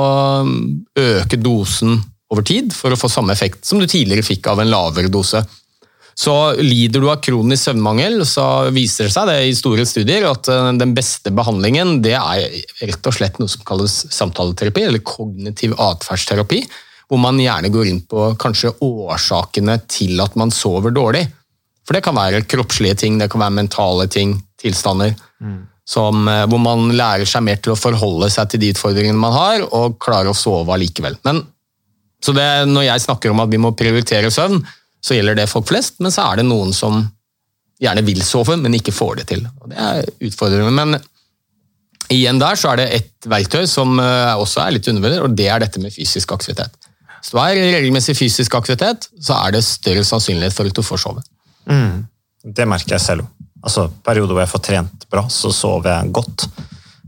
øke 1.00 1.40
dosen 1.40 2.02
over 2.30 2.46
tid 2.46 2.74
for 2.76 2.94
å 2.94 3.00
få 3.00 3.10
samme 3.12 3.34
effekt 3.34 3.66
som 3.66 3.82
du 3.82 3.88
tidligere 3.88 4.26
fikk 4.26 4.52
av 4.52 4.62
en 4.62 4.70
lavere 4.70 5.12
dose. 5.12 5.42
Så 6.20 6.34
lider 6.60 7.00
du 7.00 7.08
av 7.08 7.22
kronisk 7.24 7.70
søvnmangel, 7.70 8.26
så 8.28 8.44
viser 8.76 9.08
det 9.08 9.14
seg 9.14 9.30
det 9.30 9.38
i 9.48 9.56
store 9.56 9.86
studier 9.88 10.26
at 10.28 10.50
eh, 10.52 10.72
den 10.76 10.92
beste 10.98 11.32
behandlingen 11.32 12.02
det 12.04 12.18
er 12.18 12.44
rett 12.90 13.08
og 13.08 13.16
slett 13.16 13.40
noe 13.40 13.52
som 13.52 13.64
kalles 13.68 13.96
samtaleterapi, 14.12 14.84
eller 14.90 15.06
kognitiv 15.06 15.78
atferdsterapi, 15.80 16.60
hvor 17.10 17.22
man 17.24 17.40
gjerne 17.40 17.72
går 17.72 17.88
inn 17.88 18.02
på 18.04 18.34
kanskje 18.42 18.76
årsakene 18.84 19.80
til 19.88 20.20
at 20.20 20.36
man 20.40 20.52
sover 20.52 20.92
dårlig. 20.94 21.24
For 21.88 21.96
det 21.96 22.04
kan 22.06 22.20
være 22.20 22.44
kroppslige 22.46 23.00
ting, 23.06 23.16
det 23.18 23.32
kan 23.32 23.42
være 23.46 23.56
mentale 23.62 24.10
ting, 24.12 24.36
tilstander. 24.60 25.16
Som, 25.88 26.28
eh, 26.28 26.44
hvor 26.52 26.60
man 26.62 26.92
lærer 27.00 27.26
seg 27.26 27.48
mer 27.48 27.64
til 27.64 27.74
å 27.74 27.80
forholde 27.80 28.28
seg 28.30 28.52
til 28.52 28.62
de 28.62 28.74
utfordringene 28.76 29.24
man 29.24 29.34
har, 29.34 29.64
og 29.72 29.96
klarer 30.04 30.34
å 30.34 30.38
sove 30.38 30.76
allikevel. 30.76 31.16
Men, 31.24 31.46
så 32.24 32.36
det, 32.36 32.48
når 32.68 32.88
jeg 32.88 33.06
snakker 33.06 33.32
om 33.32 33.40
at 33.44 33.52
vi 33.52 33.62
må 33.62 33.72
prioritere 33.78 34.32
søvn, 34.34 34.60
så 35.00 35.16
gjelder 35.16 35.38
det 35.40 35.48
folk 35.52 35.70
flest, 35.70 36.02
men 36.04 36.12
så 36.12 36.26
er 36.28 36.42
det 36.42 36.50
noen 36.50 36.74
som 36.76 37.02
gjerne 37.80 38.04
vil 38.04 38.20
sove, 38.28 38.58
men 38.60 38.76
ikke 38.76 38.96
får 38.96 39.22
det 39.22 39.30
til. 39.32 39.46
Og 39.62 39.72
det 39.72 39.80
er 39.80 40.10
utfordrende. 40.28 40.74
Men 40.76 41.00
igjen 42.12 42.42
der 42.42 42.60
så 42.60 42.74
er 42.74 42.82
det 42.82 42.90
ett 42.98 43.30
verktøy 43.32 43.64
som 43.72 43.96
eh, 44.04 44.36
også 44.36 44.66
er 44.66 44.76
litt 44.76 44.90
undervurdert, 44.92 45.24
og 45.30 45.38
det 45.40 45.48
er 45.48 45.64
dette 45.64 45.82
med 45.84 45.96
fysisk 45.96 46.36
aktivitet. 46.36 46.76
Hvis 47.20 47.34
du 47.34 47.40
har 47.40 47.56
regelmessig 47.56 48.16
fysisk 48.16 48.56
aktivitet, 48.60 49.08
så 49.20 49.40
er 49.46 49.56
det 49.56 49.66
større 49.68 50.06
sannsynlighet 50.08 50.56
for 50.56 50.68
at 50.68 50.76
du 50.76 50.84
får 50.84 51.04
sove. 51.04 51.24
Mm. 51.68 52.06
Det 52.56 52.68
merker 52.68 52.96
jeg 52.96 53.04
selv. 53.04 53.28
Altså, 53.60 53.90
Perioder 54.06 54.36
hvor 54.36 54.44
jeg 54.44 54.52
får 54.54 54.64
trent 54.68 55.08
bra, 55.12 55.26
så 55.32 55.52
sover 55.56 55.92
jeg 55.92 56.14
godt. 56.16 56.48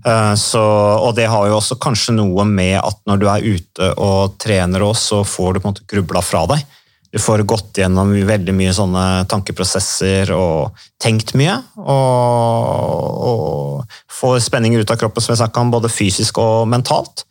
Eh, 0.05 0.35
Så, 0.35 0.61
og 1.05 1.15
det 1.15 1.29
har 1.29 1.47
jo 1.47 1.57
også 1.59 1.77
kanskje 1.81 2.15
noe 2.17 2.45
med 2.47 2.79
at 2.81 3.01
når 3.09 3.21
du 3.21 3.27
er 3.29 3.47
ute 3.57 3.89
og 4.01 4.37
trener 4.41 4.85
òg, 4.85 4.95
så 4.97 5.23
får 5.27 5.53
du 5.53 5.59
på 5.59 5.67
en 5.67 5.75
måte 5.75 5.89
grubla 5.89 6.23
fra 6.25 6.45
deg. 6.49 6.63
Du 7.11 7.19
får 7.19 7.43
gått 7.43 7.81
gjennom 7.81 8.13
veldig 8.27 8.53
mye 8.55 8.71
sånne 8.71 9.03
tankeprosesser 9.27 10.31
og 10.31 10.77
tenkt 11.01 11.33
mye. 11.35 11.57
Og, 11.75 13.25
og 13.27 13.97
får 14.07 14.39
spenninger 14.47 14.79
ut 14.79 14.93
av 14.93 14.99
kroppen, 15.01 15.23
som 15.23 15.33
jeg 15.33 15.41
snakka 15.41 15.65
om, 15.65 15.73
både 15.75 15.91
fysisk 15.91 16.39
og 16.39 16.69
mentalt. 16.71 17.25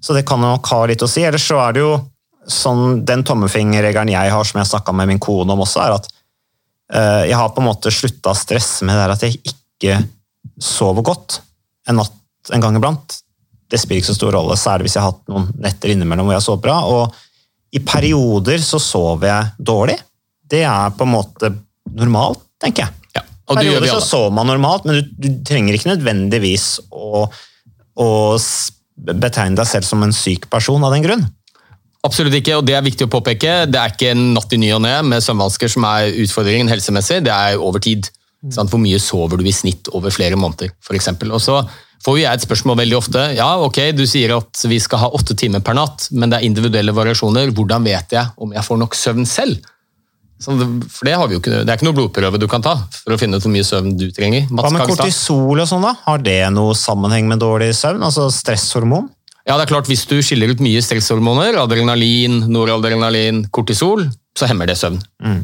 Så 0.00 0.16
det 0.16 0.24
kan 0.28 0.40
nok 0.40 0.66
ha 0.72 0.82
litt 0.88 1.04
å 1.04 1.10
si. 1.10 1.24
Ellers 1.28 1.44
så 1.44 1.60
er 1.66 1.76
det 1.76 1.84
jo 1.84 1.92
sånn, 2.48 3.02
den 3.04 3.26
tommefingerregelen 3.28 4.14
jeg 4.14 4.32
har, 4.32 4.48
som 4.48 4.62
jeg 4.62 4.70
snakka 4.72 4.94
med 4.96 5.12
min 5.12 5.20
kone 5.20 5.52
om 5.52 5.64
også, 5.66 5.84
er 5.84 5.98
at 5.98 6.08
eh, 6.94 7.24
jeg 7.28 7.36
har 7.36 7.52
på 7.52 7.60
en 7.60 7.68
måte 7.68 7.92
slutta 7.92 8.32
å 8.32 8.38
stresse 8.38 8.88
med 8.88 8.96
det 8.96 9.18
at 9.18 9.26
jeg 9.26 9.40
ikke 9.52 9.98
sover 10.62 11.04
godt 11.04 11.42
en 11.90 12.00
natt 12.00 12.52
en 12.54 12.62
gang 12.62 12.78
iblant. 12.78 13.20
Det 13.66 13.80
spiller 13.82 14.02
ikke 14.02 14.12
så 14.12 14.18
stor 14.20 14.36
rolle, 14.36 14.56
særlig 14.58 14.86
hvis 14.86 14.98
jeg 14.98 15.04
har 15.04 15.14
hatt 15.14 15.32
noen 15.32 15.48
netter 15.62 15.92
innimellom 15.92 16.28
hvor 16.28 16.36
jeg 16.36 16.46
sover 16.46 16.62
bra. 16.68 16.80
og 16.86 17.22
i 17.74 17.82
perioder 17.84 18.62
så 18.62 18.78
sover 18.80 19.28
jeg 19.28 19.66
dårlig. 19.68 19.96
Det 20.46 20.62
er 20.64 20.94
på 20.96 21.06
en 21.06 21.12
måte 21.12 21.50
normalt, 21.96 22.40
tenker 22.62 22.86
jeg. 22.86 23.08
Ja, 23.18 23.24
perioder 23.50 23.90
så 23.90 24.02
sover 24.04 24.34
man 24.36 24.48
normalt, 24.48 24.86
men 24.86 25.00
du, 25.00 25.10
du 25.18 25.42
trenger 25.46 25.76
ikke 25.76 25.90
nødvendigvis 25.92 26.68
å, 26.94 27.26
å 28.00 28.08
betegne 28.96 29.58
deg 29.58 29.68
selv 29.68 29.88
som 29.88 30.04
en 30.06 30.14
syk 30.14 30.46
person 30.52 30.84
av 30.86 30.94
den 30.94 31.04
grunn. 31.04 31.26
Absolutt 32.06 32.36
ikke, 32.38 32.54
og 32.60 32.66
det 32.68 32.76
er 32.78 32.86
viktig 32.86 33.08
å 33.08 33.10
påpeke. 33.10 33.64
Det 33.66 33.80
er 33.80 33.94
ikke 33.94 34.12
en 34.14 34.28
natt 34.36 34.52
i 34.54 34.60
ny 34.62 34.70
og 34.76 34.84
ne 34.84 34.94
med 35.08 35.24
søvnvansker 35.24 35.72
som 35.72 35.86
er 35.88 36.14
utfordringen 36.22 36.70
helsemessig, 36.70 37.24
det 37.26 37.34
er 37.34 37.58
over 37.58 37.82
tid. 37.82 38.08
Sant? 38.54 38.70
Hvor 38.72 38.80
mye 38.82 38.98
sover 39.02 39.40
du 39.40 39.46
i 39.46 39.54
snitt 39.54 39.90
over 39.96 40.14
flere 40.14 40.38
måneder, 40.38 40.72
f.eks. 40.84 41.08
Og 41.26 41.40
så 41.42 41.60
får 42.04 42.18
jeg 42.20 42.30
et 42.30 42.44
spørsmål 42.44 42.80
veldig 42.82 42.98
ofte. 42.98 43.22
Ja, 43.38 43.48
ok, 43.62 43.80
du 43.96 44.04
sier 44.08 44.36
at 44.36 44.66
vi 44.68 44.78
skal 44.82 45.02
ha 45.04 45.12
åtte 45.16 45.36
timer 45.38 45.64
per 45.64 45.78
natt, 45.78 46.10
men 46.12 46.30
det 46.30 46.40
er 46.40 46.48
individuelle 46.48 46.94
variasjoner. 46.96 47.54
Hvordan 47.56 47.86
vet 47.86 48.14
jeg 48.18 48.36
om 48.36 48.54
jeg 48.54 48.66
får 48.66 48.82
nok 48.82 48.98
søvn 48.98 49.26
selv? 49.28 49.64
Så 50.36 50.52
det, 50.52 50.66
for 50.92 51.08
det, 51.08 51.14
har 51.16 51.28
vi 51.30 51.38
jo 51.38 51.40
ikke, 51.40 51.62
det 51.64 51.72
er 51.72 51.78
ikke 51.78 51.86
noe 51.88 51.96
blodprøve 51.96 52.38
du 52.40 52.44
kan 52.50 52.64
ta 52.64 52.74
for 52.92 53.14
å 53.14 53.18
finne 53.20 53.38
ut 53.38 53.44
hvor 53.46 53.52
mye 53.54 53.64
søvn 53.64 53.94
du 53.96 54.10
trenger. 54.12 54.44
Hva 54.52 54.68
med 54.74 54.84
kortisol 54.90 55.62
og 55.62 55.68
sånn, 55.70 55.86
da? 55.86 55.94
Har 56.04 56.20
det 56.20 56.42
noe 56.52 56.76
sammenheng 56.76 57.30
med 57.30 57.40
dårlig 57.40 57.70
søvn? 57.78 58.04
Altså 58.04 58.28
stresshormon? 58.34 59.08
Ja, 59.46 59.54
det 59.54 59.68
er 59.68 59.70
klart 59.70 59.88
Hvis 59.88 60.04
du 60.10 60.18
skiller 60.26 60.50
ut 60.50 60.60
mye 60.60 60.82
stresshormoner, 60.82 61.56
adrenalin, 61.62 62.42
noradrenalin, 62.50 63.44
kortisol, 63.54 64.04
så 64.36 64.48
hemmer 64.50 64.68
det 64.68 64.76
søvn. 64.76 64.98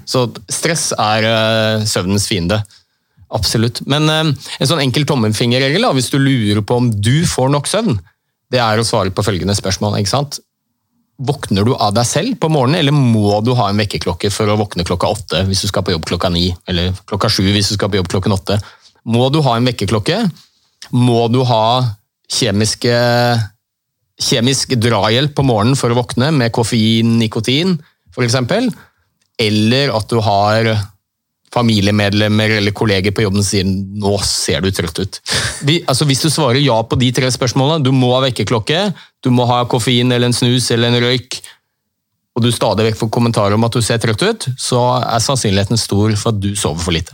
Så 0.05 0.27
stress 0.53 0.91
er 1.01 1.25
uh, 1.25 1.85
søvnens 1.89 2.27
fiende. 2.29 2.61
Absolutt. 3.33 3.81
Men 3.89 4.09
eh, 4.13 4.31
en 4.61 4.69
sånn 4.69 4.83
enkel 4.85 5.07
tommelfingerregel, 5.09 5.89
hvis 5.97 6.11
du 6.13 6.19
lurer 6.21 6.63
på 6.67 6.81
om 6.81 6.91
du 6.93 7.25
får 7.29 7.53
nok 7.55 7.71
søvn, 7.71 7.99
det 8.53 8.61
er 8.61 8.81
å 8.81 8.87
svare 8.87 9.13
på 9.15 9.25
følgende 9.25 9.57
spørsmål. 9.57 9.97
ikke 10.01 10.13
sant? 10.13 10.41
Våkner 11.23 11.65
du 11.65 11.73
av 11.77 11.95
deg 11.97 12.09
selv 12.09 12.37
på 12.41 12.51
morgenen, 12.53 12.81
eller 12.81 12.97
må 12.97 13.41
du 13.45 13.55
ha 13.57 13.71
en 13.71 13.81
vekkerklokke 13.81 14.31
for 14.33 14.51
å 14.51 14.59
våkne 14.61 14.85
klokka 14.85 15.11
åtte 15.13 15.43
hvis 15.49 15.65
du 15.65 15.71
skal 15.71 15.85
på 15.87 15.95
jobb 15.95 16.07
klokka 16.09 16.33
ni, 16.33 16.51
eller 16.69 16.97
klokka 17.09 17.31
sju 17.33 17.45
hvis 17.47 17.73
du 17.73 17.77
skal 17.77 17.93
på 17.93 18.01
jobb 18.01 18.11
klokken 18.13 18.37
åtte? 18.37 18.59
Må 19.09 19.29
du 19.33 19.41
ha 19.47 19.57
en 19.57 19.69
vekkerklokke? 19.69 20.19
Må 20.93 21.27
du 21.33 21.41
ha 21.49 21.65
kjemiske 22.33 22.93
kjemisk 24.23 24.77
drahjelp 24.79 25.35
på 25.35 25.45
morgenen 25.47 25.79
for 25.79 25.93
å 25.93 25.99
våkne 25.99 26.31
med 26.37 26.53
koffein, 26.55 27.17
nikotin 27.19 27.79
f.eks. 28.13 28.37
Eller 29.41 29.93
at 29.97 30.11
du 30.11 30.21
har 30.23 30.69
familiemedlemmer 31.53 32.57
eller 32.59 32.75
kolleger 32.77 33.13
på 33.13 33.25
jobben 33.27 33.45
sier 33.45 33.65
'nå 33.65 34.15
ser 34.25 34.61
du 34.61 34.71
trøtt 34.71 34.99
ut'. 34.99 35.21
Vi, 35.63 35.83
altså 35.87 36.07
hvis 36.09 36.23
du 36.23 36.31
svarer 36.31 36.61
ja 36.63 36.79
på 36.83 36.99
de 36.99 37.13
tre 37.13 37.31
spørsmålene, 37.31 37.85
du 37.85 37.93
må 37.93 38.15
ha 38.15 38.23
vekkerklokke, 38.27 38.95
du 39.23 39.31
må 39.31 39.47
ha 39.47 39.65
koffein 39.65 40.13
eller 40.13 40.27
en 40.27 40.37
snus 40.37 40.71
eller 40.71 40.89
en 40.89 41.03
røyk, 41.05 41.41
og 42.37 42.43
du 42.43 42.51
stadig 42.53 42.89
vekk 42.89 42.97
får 42.97 43.13
kommentarer 43.13 43.55
om 43.55 43.65
at 43.65 43.77
du 43.77 43.83
ser 43.85 44.01
trøtt 44.01 44.23
ut, 44.23 44.49
så 44.57 44.81
er 45.03 45.21
sannsynligheten 45.21 45.77
stor 45.77 46.17
for 46.17 46.33
at 46.33 46.41
du 46.41 46.55
sover 46.57 46.81
for 46.81 46.97
lite. 46.97 47.13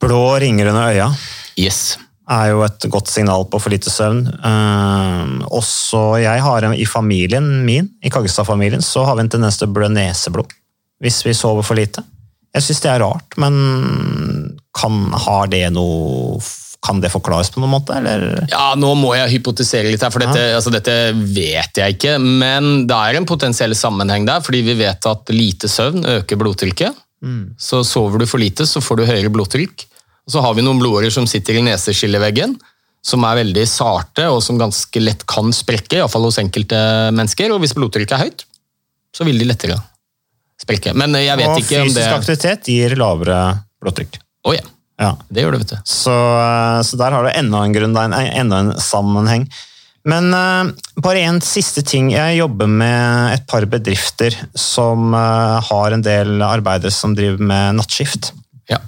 Blå 0.00 0.40
ringer 0.40 0.72
under 0.72 0.92
øya 0.92 1.14
Yes. 1.56 1.98
er 2.28 2.50
jo 2.50 2.62
et 2.64 2.84
godt 2.90 3.08
signal 3.08 3.44
på 3.46 3.60
for 3.60 3.70
lite 3.70 3.90
søvn. 3.90 4.26
Eh, 4.26 5.46
også 5.46 6.20
jeg 6.20 6.42
har 6.42 6.64
I 6.74 6.84
familien 6.84 7.64
min, 7.64 7.88
i 8.02 8.10
Kaggestad-familien, 8.10 8.82
så 8.82 9.04
har 9.04 9.16
vi 9.16 9.20
en 9.20 9.28
tendens 9.28 9.58
til 9.58 9.68
å 9.68 9.72
blø 9.72 9.88
neseblod 9.88 10.52
hvis 11.00 11.24
vi 11.26 11.34
sover 11.36 11.62
for 11.62 11.76
lite. 11.76 12.02
Jeg 12.56 12.64
syns 12.64 12.84
det 12.84 12.92
er 12.92 13.02
rart, 13.04 13.36
men 13.40 13.56
kan, 14.76 15.00
har 15.26 15.50
det 15.52 15.66
noe, 15.74 16.38
kan 16.84 17.02
det 17.02 17.10
forklares 17.12 17.50
på 17.52 17.60
noen 17.60 17.74
måte, 17.74 17.96
eller? 17.98 18.46
Ja, 18.48 18.70
nå 18.78 18.94
må 18.96 19.12
jeg 19.16 19.34
hypotisere 19.34 19.90
litt 19.92 20.04
her, 20.04 20.12
for 20.14 20.24
dette, 20.24 20.44
altså, 20.56 20.72
dette 20.72 20.94
vet 21.14 21.80
jeg 21.82 21.96
ikke. 21.96 22.14
Men 22.22 22.86
det 22.88 22.96
er 22.96 23.18
en 23.18 23.28
potensiell 23.28 23.76
sammenheng 23.76 24.28
der, 24.28 24.44
fordi 24.44 24.62
vi 24.66 24.78
vet 24.78 25.08
at 25.10 25.34
lite 25.34 25.68
søvn 25.68 26.06
øker 26.16 26.40
blodtrykket. 26.40 27.02
Så 27.58 27.82
sover 27.84 28.22
du 28.22 28.26
for 28.28 28.40
lite, 28.40 28.66
så 28.68 28.80
får 28.84 29.00
du 29.00 29.08
høyere 29.08 29.32
blodtrykk. 29.32 29.86
Og 30.26 30.34
så 30.34 30.42
har 30.42 30.56
vi 30.56 30.64
noen 30.66 30.80
blodårer 30.80 31.12
som 31.14 31.26
sitter 31.30 31.58
i 31.58 31.64
neseskilleveggen, 31.66 32.56
som 33.06 33.24
er 33.28 33.40
veldig 33.42 33.66
sarte 33.70 34.26
og 34.32 34.40
som 34.42 34.58
ganske 34.58 35.02
lett 35.02 35.22
kan 35.30 35.52
sprekke, 35.54 36.00
iallfall 36.00 36.26
hos 36.26 36.40
enkelte 36.42 36.78
mennesker. 37.14 37.52
Og 37.54 37.62
hvis 37.62 37.76
blodtrykket 37.78 38.16
er 38.16 38.24
høyt, 38.26 38.46
så 39.14 39.26
vil 39.26 39.38
de 39.40 39.46
lettere 39.48 39.78
sprekke. 40.62 40.94
Men 40.96 41.14
jeg 41.18 41.36
vet 41.38 41.50
Og 41.52 41.60
ikke 41.60 41.82
om 41.82 41.90
fysisk 41.90 42.16
aktivitet 42.16 42.70
gir 42.72 42.96
lavere 42.98 43.40
blodtrykk. 43.82 44.18
Oh, 44.46 44.54
ja, 44.56 44.64
Ja. 45.00 45.10
det 45.28 45.42
gjør 45.44 45.52
det, 45.56 45.60
vet 45.64 45.72
du. 45.74 45.78
Så, 45.84 46.12
eh, 46.14 46.80
så 46.86 46.96
der 46.96 47.12
har 47.12 47.26
du 47.26 47.30
enda 47.34 47.62
en 47.64 47.74
grunn, 47.74 47.96
enda 47.96 48.58
en 48.62 48.72
sammenheng. 48.80 49.48
Men 50.06 50.30
eh, 50.32 50.70
bare 51.02 51.24
en 51.26 51.40
siste 51.42 51.82
ting. 51.82 52.12
Jeg 52.14 52.38
jobber 52.38 52.70
med 52.70 53.34
et 53.34 53.46
par 53.50 53.66
bedrifter 53.66 54.36
som 54.54 55.12
eh, 55.14 55.60
har 55.68 55.92
en 55.92 56.02
del 56.06 56.40
arbeidere 56.46 56.94
som 56.94 57.14
driver 57.18 57.42
med 57.42 57.76
nattskift. 57.80 58.32
Ja. 58.70 58.78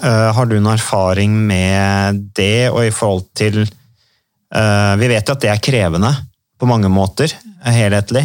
Har 0.00 0.46
du 0.46 0.54
noen 0.60 0.78
erfaring 0.78 1.34
med 1.46 2.22
det, 2.38 2.70
og 2.70 2.84
i 2.86 2.90
forhold 2.94 3.26
til 3.36 3.66
Vi 4.50 5.08
vet 5.10 5.28
jo 5.28 5.34
at 5.34 5.42
det 5.44 5.50
er 5.52 5.60
krevende 5.62 6.08
på 6.58 6.66
mange 6.66 6.88
måter, 6.90 7.30
helhetlig. 7.62 8.22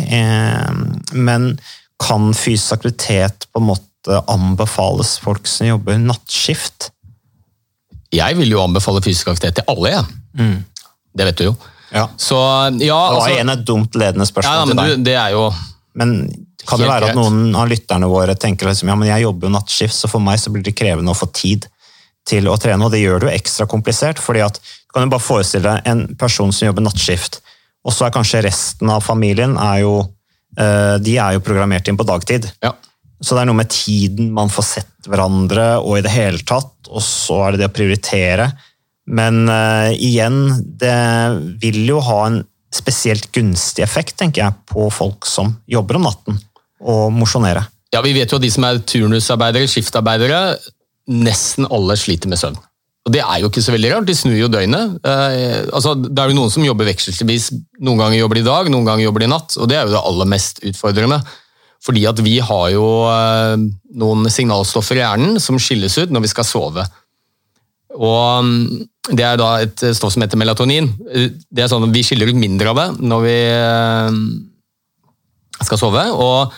men 1.14 1.60
kan 2.02 2.34
fysisk 2.36 2.80
aktivitet 2.80 3.48
på 3.52 3.62
en 3.62 3.70
måte 3.72 4.22
anbefales 4.32 5.16
folk 5.22 5.48
som 5.50 5.68
jobber 5.68 6.00
nattskift? 6.02 6.92
Jeg 8.14 8.38
vil 8.40 8.52
jo 8.54 8.64
anbefale 8.64 9.02
fysisk 9.04 9.32
aktivitet 9.34 9.62
til 9.62 9.72
alle, 9.72 9.96
jeg. 9.96 10.58
Det 11.16 11.30
vet 11.30 11.40
du 11.40 11.48
jo. 11.50 11.56
Ja. 11.96 12.10
Så 12.18 12.36
ja, 12.36 12.72
Det 12.72 12.92
var 12.92 13.14
altså, 13.14 13.30
igjen 13.32 13.54
et 13.54 13.64
dumt 13.68 13.96
ledende 13.96 14.26
ja, 14.26 14.32
spørsmål 14.32 14.58
ja, 14.58 14.66
men 14.68 14.80
til 14.80 14.98
du, 14.98 15.04
det 15.06 15.14
er 15.16 15.36
jo 15.36 15.44
Men 15.96 16.12
kan 16.66 16.82
det 16.82 16.90
være 16.90 17.12
at 17.12 17.16
noen 17.16 17.54
av 17.56 17.70
lytterne 17.70 18.10
våre 18.10 18.34
tenker 18.42 18.68
liksom, 18.68 18.90
ja, 18.90 18.98
men 19.00 19.08
jeg 19.08 19.24
jobber 19.24 19.48
jo 19.48 19.54
nattskift, 19.54 19.96
så 19.96 20.10
for 20.10 20.24
meg 20.24 20.40
så 20.42 20.52
blir 20.52 20.66
det 20.66 20.74
krevende 20.76 21.14
å 21.14 21.18
få 21.18 21.30
tid 21.30 21.68
til 22.26 22.50
å 22.50 22.56
trene, 22.58 22.82
og 22.82 22.90
det 22.92 23.04
gjør 23.04 23.22
det 23.22 23.30
jo 23.30 23.36
ekstra 23.38 23.68
komplisert. 23.70 24.20
fordi 24.20 24.42
at 24.42 24.58
du 24.58 24.96
kan 24.96 25.06
jo 25.06 25.14
bare 25.14 25.24
forestille 25.24 25.70
deg 25.70 25.92
en 25.92 26.02
person 26.18 26.52
som 26.52 26.66
jobber 26.66 26.88
nattskift, 26.88 27.38
og 27.86 27.94
så 27.94 28.08
er 28.08 28.16
kanskje 28.16 28.42
resten 28.48 28.90
av 28.90 29.06
familien 29.06 29.54
er 29.62 29.84
jo, 29.84 29.94
de 30.56 31.14
er 31.20 31.36
jo 31.36 31.44
programmert 31.44 31.88
inn 31.92 31.98
på 32.00 32.08
dagtid. 32.08 32.48
ja. 32.64 32.72
Så 33.24 33.36
det 33.36 33.46
er 33.46 33.48
noe 33.50 33.58
med 33.58 33.72
tiden 33.72 34.32
man 34.36 34.52
får 34.52 34.66
sett 34.68 35.08
hverandre 35.10 35.78
og 35.80 35.98
i 35.98 36.04
det 36.06 36.12
hele 36.14 36.42
tatt, 36.46 36.90
og 36.90 37.04
så 37.04 37.46
er 37.46 37.56
det 37.56 37.62
det 37.64 37.70
å 37.70 37.76
prioritere. 37.76 38.50
Men 39.06 39.46
uh, 39.48 39.94
igjen, 39.94 40.40
det 40.82 40.98
vil 41.62 41.84
jo 41.88 42.02
ha 42.04 42.20
en 42.28 42.42
spesielt 42.76 43.30
gunstig 43.36 43.86
effekt, 43.86 44.18
tenker 44.20 44.44
jeg, 44.44 44.58
på 44.68 44.90
folk 44.92 45.28
som 45.30 45.54
jobber 45.70 46.00
om 46.00 46.10
natten 46.10 46.40
og 46.84 47.14
mosjonere. 47.16 47.64
Ja, 47.94 48.02
Vi 48.04 48.12
vet 48.18 48.34
jo 48.34 48.40
at 48.42 48.44
de 48.44 48.52
som 48.52 48.66
er 48.68 48.82
turnusarbeidere, 48.84 49.70
skiftarbeidere, 49.72 50.58
nesten 51.08 51.70
alle 51.72 51.96
sliter 52.00 52.28
med 52.32 52.42
søvn. 52.42 52.58
Og 53.06 53.14
Det 53.14 53.22
er 53.22 53.42
jo 53.42 53.52
ikke 53.52 53.62
så 53.62 53.74
veldig 53.76 53.90
rart, 53.92 54.08
de 54.10 54.16
snur 54.18 54.34
jo 54.34 54.50
døgnet. 54.50 54.96
Eh, 55.06 55.68
altså, 55.70 55.94
det 55.94 56.18
er 56.18 56.32
jo 56.32 56.38
noen 56.40 56.54
som 56.54 56.66
jobber 56.66 56.88
vekselvis. 56.90 57.52
Noen 57.86 58.02
ganger 58.02 58.18
jobber 58.18 58.40
de 58.40 58.42
i 58.42 58.48
dag, 58.48 58.70
noen 58.74 58.88
ganger 58.88 59.06
jobber 59.06 59.22
de 59.22 59.28
i 59.28 59.34
natt. 59.36 59.58
og 59.60 59.70
Det 59.70 59.78
er 59.78 59.86
jo 59.86 59.94
det 59.94 60.02
aller 60.02 60.32
mest 60.32 60.64
utfordrende. 60.66 61.20
Fordi 61.86 62.06
at 62.10 62.22
vi 62.26 62.40
har 62.42 62.68
jo 62.74 62.88
eh, 63.12 63.56
noen 64.02 64.26
signalstoffer 64.34 64.98
i 64.98 65.04
hjernen 65.04 65.38
som 65.44 65.62
skilles 65.62 66.00
ut 66.02 66.14
når 66.16 66.26
vi 66.26 66.34
skal 66.34 66.50
sove. 66.50 66.88
Og 67.96 68.50
mm, 68.50 68.90
Det 69.14 69.22
er 69.28 69.38
da 69.38 69.52
et 69.62 69.86
stoff 69.94 70.16
som 70.16 70.26
heter 70.26 70.42
melatonin. 70.42 70.90
Det 71.06 71.62
er 71.62 71.70
sånn 71.70 71.86
at 71.86 71.94
Vi 71.94 72.02
skiller 72.08 72.34
ut 72.34 72.42
mindre 72.42 72.74
av 72.74 72.82
det 72.82 72.90
når 73.06 73.28
vi 73.28 73.40
eh, 73.54 74.22
skal 75.62 75.78
sove. 75.78 76.10
og 76.10 76.58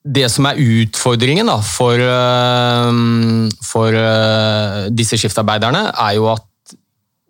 det 0.00 0.26
som 0.32 0.46
er 0.48 0.60
utfordringen 0.60 1.50
da, 1.50 1.58
for, 1.64 2.00
eh, 2.00 3.00
for 3.66 3.96
eh, 3.96 4.86
disse 4.96 5.18
skiftarbeiderne, 5.20 5.90
er 5.92 6.14
jo 6.16 6.30
at 6.32 6.46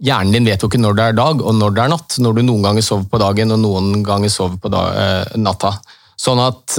hjernen 0.01 0.33
din 0.37 0.47
vet 0.49 0.63
jo 0.63 0.71
ikke 0.71 0.81
når 0.81 0.97
det 0.97 1.07
er 1.07 1.17
dag 1.19 1.43
og 1.43 1.57
når 1.59 1.75
det 1.77 1.83
er 1.85 1.93
natt. 1.93 2.19
Når 2.23 2.39
du 2.39 2.43
noen 2.47 2.69
ganger 2.69 2.87
sover 2.87 3.09
på 3.11 3.21
dagen 3.21 3.57
og 3.57 3.61
noen 3.61 4.05
ganger 4.07 4.33
sover 4.33 4.61
på 4.63 4.71
dag, 4.73 5.35
natta. 5.37 5.75
Sånn 6.21 6.41
at 6.41 6.77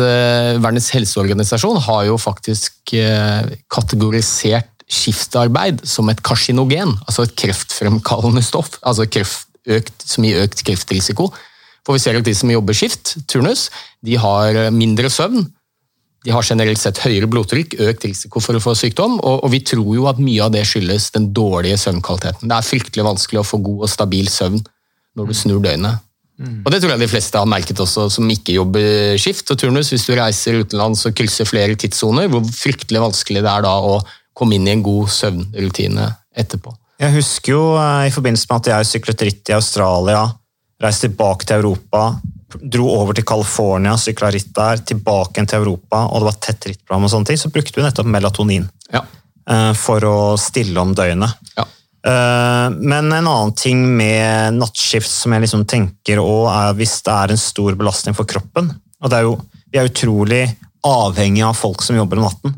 Verdens 0.62 0.90
helseorganisasjon 0.94 1.80
har 1.86 2.08
jo 2.08 2.18
faktisk 2.22 2.96
kategorisert 3.70 4.72
skiftarbeid 4.92 5.86
som 5.88 6.10
et 6.12 6.20
karsinogen, 6.26 6.94
altså 7.06 7.26
et 7.26 7.38
kreftfremkallende 7.40 8.44
stoff. 8.46 8.78
altså 8.82 9.08
kreft, 9.08 9.48
økt, 9.68 9.94
Som 10.06 10.26
gir 10.26 10.44
økt 10.44 10.64
kreftrisiko. 10.66 11.32
For 11.86 11.98
vi 11.98 12.02
ser 12.04 12.18
at 12.18 12.26
de 12.26 12.34
som 12.38 12.52
jobber 12.52 12.74
skift, 12.78 13.16
turnus, 13.28 13.70
de 14.06 14.18
har 14.18 14.56
eh, 14.56 14.74
mindre 14.74 15.10
søvn. 15.10 15.48
De 16.22 16.34
har 16.36 16.46
generelt 16.46 16.78
sett 16.78 17.02
høyere 17.02 17.30
blodtrykk, 17.32 17.80
økt 17.82 18.06
risiko 18.06 18.42
for 18.44 18.58
å 18.58 18.62
få 18.62 18.76
sykdom, 18.78 19.18
og, 19.26 19.48
vi 19.50 19.64
tror 19.66 19.90
jo 19.98 20.06
at 20.12 20.22
mye 20.22 20.44
av 20.46 20.54
det 20.54 20.62
skyldes 20.70 21.10
den 21.16 21.32
dårlige 21.34 21.80
søvnkvaliteten. 21.82 22.46
Det 22.46 22.58
er 22.58 22.68
fryktelig 22.68 23.08
vanskelig 23.08 23.42
å 23.42 23.48
få 23.48 23.58
god 23.66 23.88
og 23.88 23.92
stabil 23.92 24.30
søvn 24.30 24.62
når 25.18 25.32
du 25.32 25.38
snur 25.38 25.64
døgnet. 25.64 26.04
Mm. 26.42 26.62
Og 26.66 26.72
Det 26.74 26.82
tror 26.82 26.94
jeg 26.94 27.02
de 27.02 27.10
fleste 27.10 27.42
har 27.42 27.50
merket 27.50 27.82
også, 27.82 28.08
som 28.14 28.30
ikke 28.30 28.56
jobber 28.56 29.18
skift 29.22 29.50
og 29.54 29.60
turnus. 29.62 29.92
Hvis 29.94 30.06
du 30.08 30.14
reiser 30.18 30.62
utenlands 30.62 31.04
og 31.10 31.16
krysser 31.18 31.50
flere 31.50 31.78
tidssoner, 31.78 32.30
hvor 32.32 32.46
fryktelig 32.46 33.02
vanskelig 33.02 33.44
det 33.46 33.52
er 33.52 33.66
da 33.66 33.76
å 33.82 34.00
komme 34.38 34.58
inn 34.58 34.70
i 34.70 34.76
en 34.76 34.86
god 34.86 35.10
søvnrutine 35.12 36.08
etterpå. 36.38 36.74
Jeg 37.02 37.16
husker 37.18 37.56
jo 37.56 37.64
eh, 37.82 38.08
i 38.08 38.14
forbindelse 38.14 38.48
med 38.50 38.62
at 38.62 38.70
jeg 38.72 38.90
syklet 38.92 39.26
ritt 39.26 39.52
i 39.52 39.58
Australia, 39.58 40.22
reiste 40.82 41.10
tilbake 41.10 41.50
til 41.50 41.62
Europa, 41.62 42.04
dro 42.60 42.88
over 42.96 43.16
til 43.18 43.26
California, 43.28 43.96
sykla 44.00 44.32
ritt 44.34 44.52
der, 44.56 44.82
tilbake 44.92 45.44
til 45.46 45.62
Europa, 45.62 46.06
og 46.08 46.22
det 46.22 46.30
var 46.30 46.40
tett 46.44 46.68
rittprogram, 46.70 47.08
og 47.08 47.14
sånne 47.14 47.32
ting, 47.32 47.40
så 47.40 47.52
brukte 47.54 47.78
vi 47.78 47.86
nettopp 47.86 48.10
melatonin 48.12 48.68
ja. 48.94 49.04
Eh, 49.50 49.72
for 49.78 50.06
å 50.06 50.18
stille 50.40 50.82
om 50.82 50.94
døgnet. 50.96 51.54
Ja. 51.58 51.66
Eh, 52.08 52.68
men 52.78 53.12
en 53.12 53.28
annen 53.28 53.54
ting 53.58 53.84
med 53.98 54.58
nattskift 54.58 55.10
som 55.10 55.34
jeg 55.36 55.46
liksom 55.46 55.68
tenker 55.70 56.22
også 56.22 56.54
er 56.56 56.80
hvis 56.80 56.98
det 57.06 57.16
er 57.16 57.34
en 57.34 57.42
stor 57.42 57.78
belastning 57.78 58.18
for 58.18 58.30
kroppen. 58.30 58.72
og 59.02 59.14
er 59.14 59.28
jo, 59.28 59.40
Vi 59.72 59.80
er 59.80 59.90
utrolig 59.90 60.44
avhengig 60.84 61.44
av 61.46 61.54
folk 61.54 61.82
som 61.82 61.96
jobber 61.96 62.18
om 62.18 62.28
natten. 62.28 62.56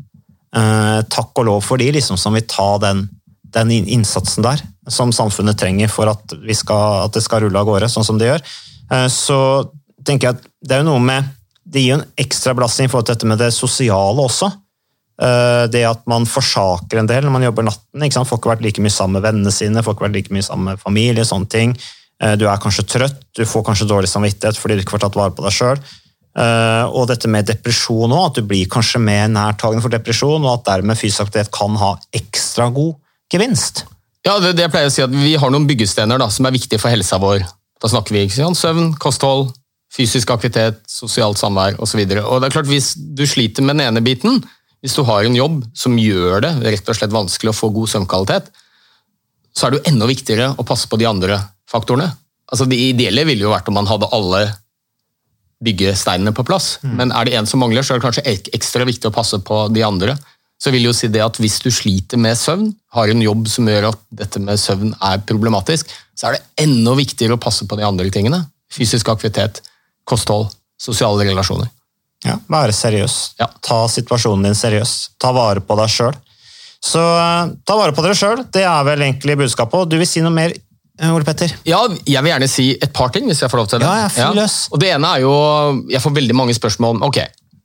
Eh, 0.56 1.00
takk 1.10 1.32
og 1.38 1.46
lov 1.46 1.64
for 1.64 1.78
de 1.78 1.90
liksom, 1.92 2.16
som 2.20 2.34
vil 2.34 2.46
ta 2.48 2.78
den, 2.78 3.08
den 3.42 3.70
innsatsen 3.70 4.44
der, 4.44 4.62
som 4.88 5.12
samfunnet 5.12 5.58
trenger 5.58 5.88
for 5.88 6.08
at, 6.10 6.36
skal, 6.52 7.04
at, 7.06 7.14
det 7.14 7.22
skal 7.22 7.44
rulle 7.44 7.58
av 7.58 7.68
gårde, 7.68 7.88
sånn 7.88 8.06
som 8.06 8.18
det 8.18 8.28
gjør. 8.28 8.44
Så 9.08 9.36
tenker 10.06 10.28
jeg 10.28 10.38
at 10.38 10.44
det 10.64 10.76
er 10.76 10.84
jo 10.84 10.90
noe 10.92 11.02
med 11.02 11.32
Det 11.64 11.80
gir 11.80 11.94
jo 11.94 11.96
en 12.02 12.10
ekstra 12.20 12.52
belastning 12.52 12.88
i 12.88 12.92
forhold 12.92 13.08
til 13.08 13.16
dette 13.16 13.28
med 13.30 13.40
det 13.40 13.48
sosiale 13.56 14.20
også. 14.20 14.50
Eh, 15.22 15.64
det 15.72 15.84
at 15.88 16.02
man 16.10 16.26
forsaker 16.28 17.00
en 17.00 17.08
del 17.08 17.24
når 17.24 17.32
man 17.32 17.46
jobber 17.46 17.64
natten. 17.70 18.04
Ikke 18.04 18.18
sant? 18.18 18.28
Får 18.28 18.40
ikke 18.40 18.52
vært 18.52 18.64
like 18.66 18.84
mye 18.84 18.92
sammen 18.92 19.16
med 19.16 19.24
vennene 19.24 19.52
sine, 19.54 19.82
får 19.82 19.96
ikke 19.96 20.06
vært 20.08 20.18
like 20.18 20.34
mye 20.36 20.44
sammen 20.44 20.72
med 20.72 20.82
familie. 20.82 21.24
sånne 21.24 21.48
ting. 21.48 21.76
Eh, 22.22 22.34
du 22.36 22.44
er 22.48 22.60
kanskje 22.62 22.86
trøtt, 22.86 23.20
du 23.36 23.44
får 23.48 23.64
kanskje 23.66 23.88
dårlig 23.90 24.10
samvittighet 24.12 24.60
fordi 24.60 24.76
du 24.76 24.84
ikke 24.84 24.98
får 24.98 25.06
tatt 25.06 25.18
vare 25.18 25.34
på 25.34 25.46
deg 25.46 25.56
sjøl. 25.56 25.80
Eh, 26.34 26.84
og 26.90 27.08
dette 27.10 27.30
med 27.30 27.46
depresjon 27.46 28.12
òg, 28.12 28.28
at 28.28 28.38
du 28.38 28.46
blir 28.50 28.70
kanskje 28.70 29.02
mer 29.02 29.28
nærtagende 29.30 29.84
for 29.84 29.94
depresjon, 29.94 30.42
og 30.42 30.58
at 30.58 30.68
dermed 30.72 30.98
fysisk 30.98 31.28
aktivitet 31.28 31.52
kan 31.54 31.76
ha 31.78 31.94
ekstra 32.14 32.68
god 32.74 32.96
gevinst. 33.32 33.84
Ja, 34.24 34.38
det, 34.40 34.54
det 34.58 34.70
pleier 34.72 34.88
å 34.88 34.94
si 34.94 35.04
at 35.04 35.12
Vi 35.12 35.34
har 35.38 35.52
noen 35.52 35.66
byggestener 35.68 36.18
da, 36.18 36.30
som 36.32 36.46
er 36.48 36.54
viktige 36.54 36.82
for 36.82 36.90
helsa 36.90 37.20
vår. 37.22 37.44
Da 37.82 37.90
snakker 37.92 38.16
vi 38.16 38.24
ikke 38.24 38.40
sant? 38.40 38.58
søvn, 38.58 38.94
kosthold, 38.98 39.50
fysisk 39.94 40.32
aktivitet, 40.34 40.80
sosialt 40.90 41.38
samvær 41.38 41.78
osv. 41.82 42.02
Hvis 42.66 42.94
du 42.96 43.24
sliter 43.30 43.62
med 43.62 43.78
den 43.78 43.86
ene 43.88 44.02
biten, 44.04 44.42
hvis 44.84 44.96
du 44.98 45.04
har 45.06 45.24
en 45.24 45.38
jobb 45.38 45.62
som 45.76 45.96
gjør 45.96 46.42
det 46.44 46.52
rett 46.66 46.90
og 46.90 46.98
slett 46.98 47.14
vanskelig 47.14 47.54
å 47.54 47.56
få 47.56 47.70
god 47.72 47.92
søvnkvalitet, 47.94 48.50
så 49.54 49.66
er 49.66 49.72
det 49.72 49.80
jo 49.80 49.92
enda 49.92 50.10
viktigere 50.10 50.50
å 50.58 50.66
passe 50.66 50.90
på 50.90 50.98
de 51.00 51.06
andre 51.08 51.38
faktorene. 51.70 52.10
Altså 52.50 52.66
Det 52.68 52.78
ideelle 52.90 53.24
ville 53.24 53.46
jo 53.46 53.54
vært 53.54 53.70
om 53.70 53.78
man 53.78 53.88
hadde 53.88 54.10
alle 54.12 54.44
byggesteinene 55.64 56.34
på 56.36 56.44
plass. 56.46 56.78
Mm. 56.82 56.94
Men 56.98 57.14
er 57.14 57.26
det 57.26 57.36
en 57.38 57.48
som 57.48 57.62
mangler, 57.62 57.86
så 57.86 57.94
er 57.94 58.00
det 58.00 58.06
kanskje 58.08 58.38
ekstra 58.58 58.84
viktig 58.84 59.08
å 59.08 59.14
passe 59.14 59.38
på 59.46 59.64
de 59.72 59.84
andre. 59.86 60.16
Så 60.60 60.72
vil 60.74 60.86
jo 60.86 60.94
si 60.96 61.08
det 61.12 61.22
at 61.24 61.38
Hvis 61.40 61.60
du 61.64 61.70
sliter 61.72 62.20
med 62.20 62.36
søvn, 62.38 62.68
har 62.94 63.10
en 63.10 63.22
jobb 63.22 63.48
som 63.50 63.68
gjør 63.68 63.90
at 63.92 64.02
dette 64.10 64.42
med 64.42 64.60
søvn 64.60 64.94
er 65.00 65.22
problematisk, 65.26 65.90
så 66.14 66.28
er 66.28 66.36
det 66.36 66.66
enda 66.66 66.94
viktigere 66.98 67.38
å 67.38 67.42
passe 67.42 67.66
på 67.66 67.78
de 67.78 67.86
andre 67.86 68.10
tingene. 68.10 68.44
Fysisk 68.72 69.08
aktivitet, 69.08 69.62
kosthold, 70.08 70.50
sosiale 70.80 71.26
relasjoner. 71.26 71.70
Ja, 72.24 72.38
Være 72.48 72.72
seriøs. 72.72 73.16
Ja. 73.40 73.50
Ta 73.64 73.84
situasjonen 73.92 74.48
din 74.48 74.56
seriøst. 74.56 75.16
Ta 75.20 75.32
vare 75.36 75.60
på 75.64 75.76
deg 75.76 75.92
sjøl. 75.92 76.14
Så 76.84 77.00
uh, 77.00 77.52
ta 77.64 77.76
vare 77.78 77.94
på 77.96 78.04
dere 78.04 78.16
sjøl, 78.16 78.44
det 78.52 78.64
er 78.68 78.84
vel 78.86 79.06
egentlig 79.06 79.38
budskapet. 79.40 79.88
Du 79.88 79.96
vil 80.00 80.08
si 80.08 80.20
noe 80.24 80.32
mer, 80.34 80.52
eh, 81.00 81.12
Ole 81.12 81.24
Petter? 81.24 81.52
Ja, 81.68 81.80
jeg 82.04 82.20
vil 82.24 82.32
gjerne 82.32 82.48
si 82.50 82.66
et 82.74 82.92
par 82.96 83.12
ting, 83.14 83.28
hvis 83.28 83.40
jeg 83.44 83.52
får 83.52 83.62
lov 83.62 83.70
til 83.72 83.80
det. 83.80 83.88
Ja, 83.88 84.08
jeg 84.08 84.36
ja. 84.40 84.48
Og 84.72 84.82
Det 84.82 84.90
ene 84.92 85.14
er 85.16 85.24
jo 85.24 85.32
Jeg 85.90 86.02
får 86.04 86.14
veldig 86.20 86.36
mange 86.36 86.56
spørsmål 86.56 86.98
om 86.98 87.06
ok, 87.08 87.22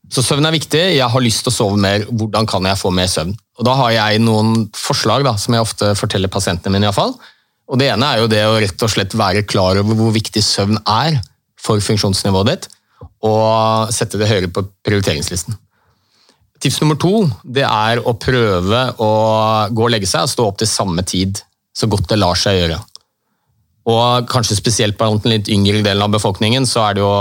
så 0.10 0.23
søvn 0.25 0.47
er 0.47 0.56
viktig, 0.56 0.84
jeg 0.97 1.12
har 1.13 1.21
lyst 1.21 1.43
til 1.45 1.52
å 1.52 1.54
sove 1.54 1.78
mer, 1.78 2.08
hvordan 2.08 2.47
kan 2.49 2.65
jeg 2.65 2.80
få 2.80 2.91
mer 2.95 3.12
søvn? 3.12 3.36
Og 3.60 3.67
Da 3.67 3.75
har 3.78 3.91
jeg 3.93 4.23
noen 4.23 4.69
forslag 4.73 5.28
da, 5.28 5.36
som 5.38 5.54
jeg 5.54 5.67
ofte 5.67 5.91
forteller 5.99 6.32
pasientene 6.32 6.73
mine. 6.73 6.88
I 6.88 6.89
hvert 6.89 7.02
fall. 7.02 7.13
Og 7.69 7.78
Det 7.78 7.91
ene 7.91 8.08
er 8.08 8.23
jo 8.23 8.32
det 8.32 8.45
å 8.47 8.56
rett 8.58 8.88
og 8.88 8.89
slett 8.89 9.13
være 9.13 9.45
klar 9.45 9.78
over 9.84 9.99
hvor 9.99 10.15
viktig 10.15 10.41
søvn 10.41 10.80
er 10.88 11.19
for 11.60 11.82
funksjonsnivået 11.84 12.52
ditt 12.54 12.69
og 13.26 13.91
sette 13.95 14.19
det 14.19 14.30
høyere 14.30 14.52
på 14.52 14.63
prioriteringslisten. 14.86 15.58
Tips 16.60 16.82
nummer 16.82 16.98
to 17.00 17.24
det 17.43 17.63
er 17.63 18.02
å 18.04 18.15
prøve 18.19 18.84
å 19.00 19.12
gå 19.72 19.86
og 19.86 19.91
legge 19.91 20.08
seg 20.10 20.26
og 20.26 20.32
stå 20.32 20.48
opp 20.50 20.60
til 20.60 20.72
samme 20.72 21.04
tid, 21.08 21.39
så 21.76 21.88
godt 21.88 22.10
det 22.12 22.19
lar 22.19 22.39
seg 22.39 22.60
gjøre. 22.60 22.80
Og 23.89 24.28
kanskje 24.30 24.58
spesielt 24.58 24.98
blant 25.00 25.24
den 25.24 25.34
litt 25.34 25.50
yngre 25.52 25.80
delen 25.86 26.04
av 26.04 26.12
befolkningen 26.13 26.67
så 26.69 26.84
er 26.86 26.98
det 26.98 27.04
jo 27.04 27.13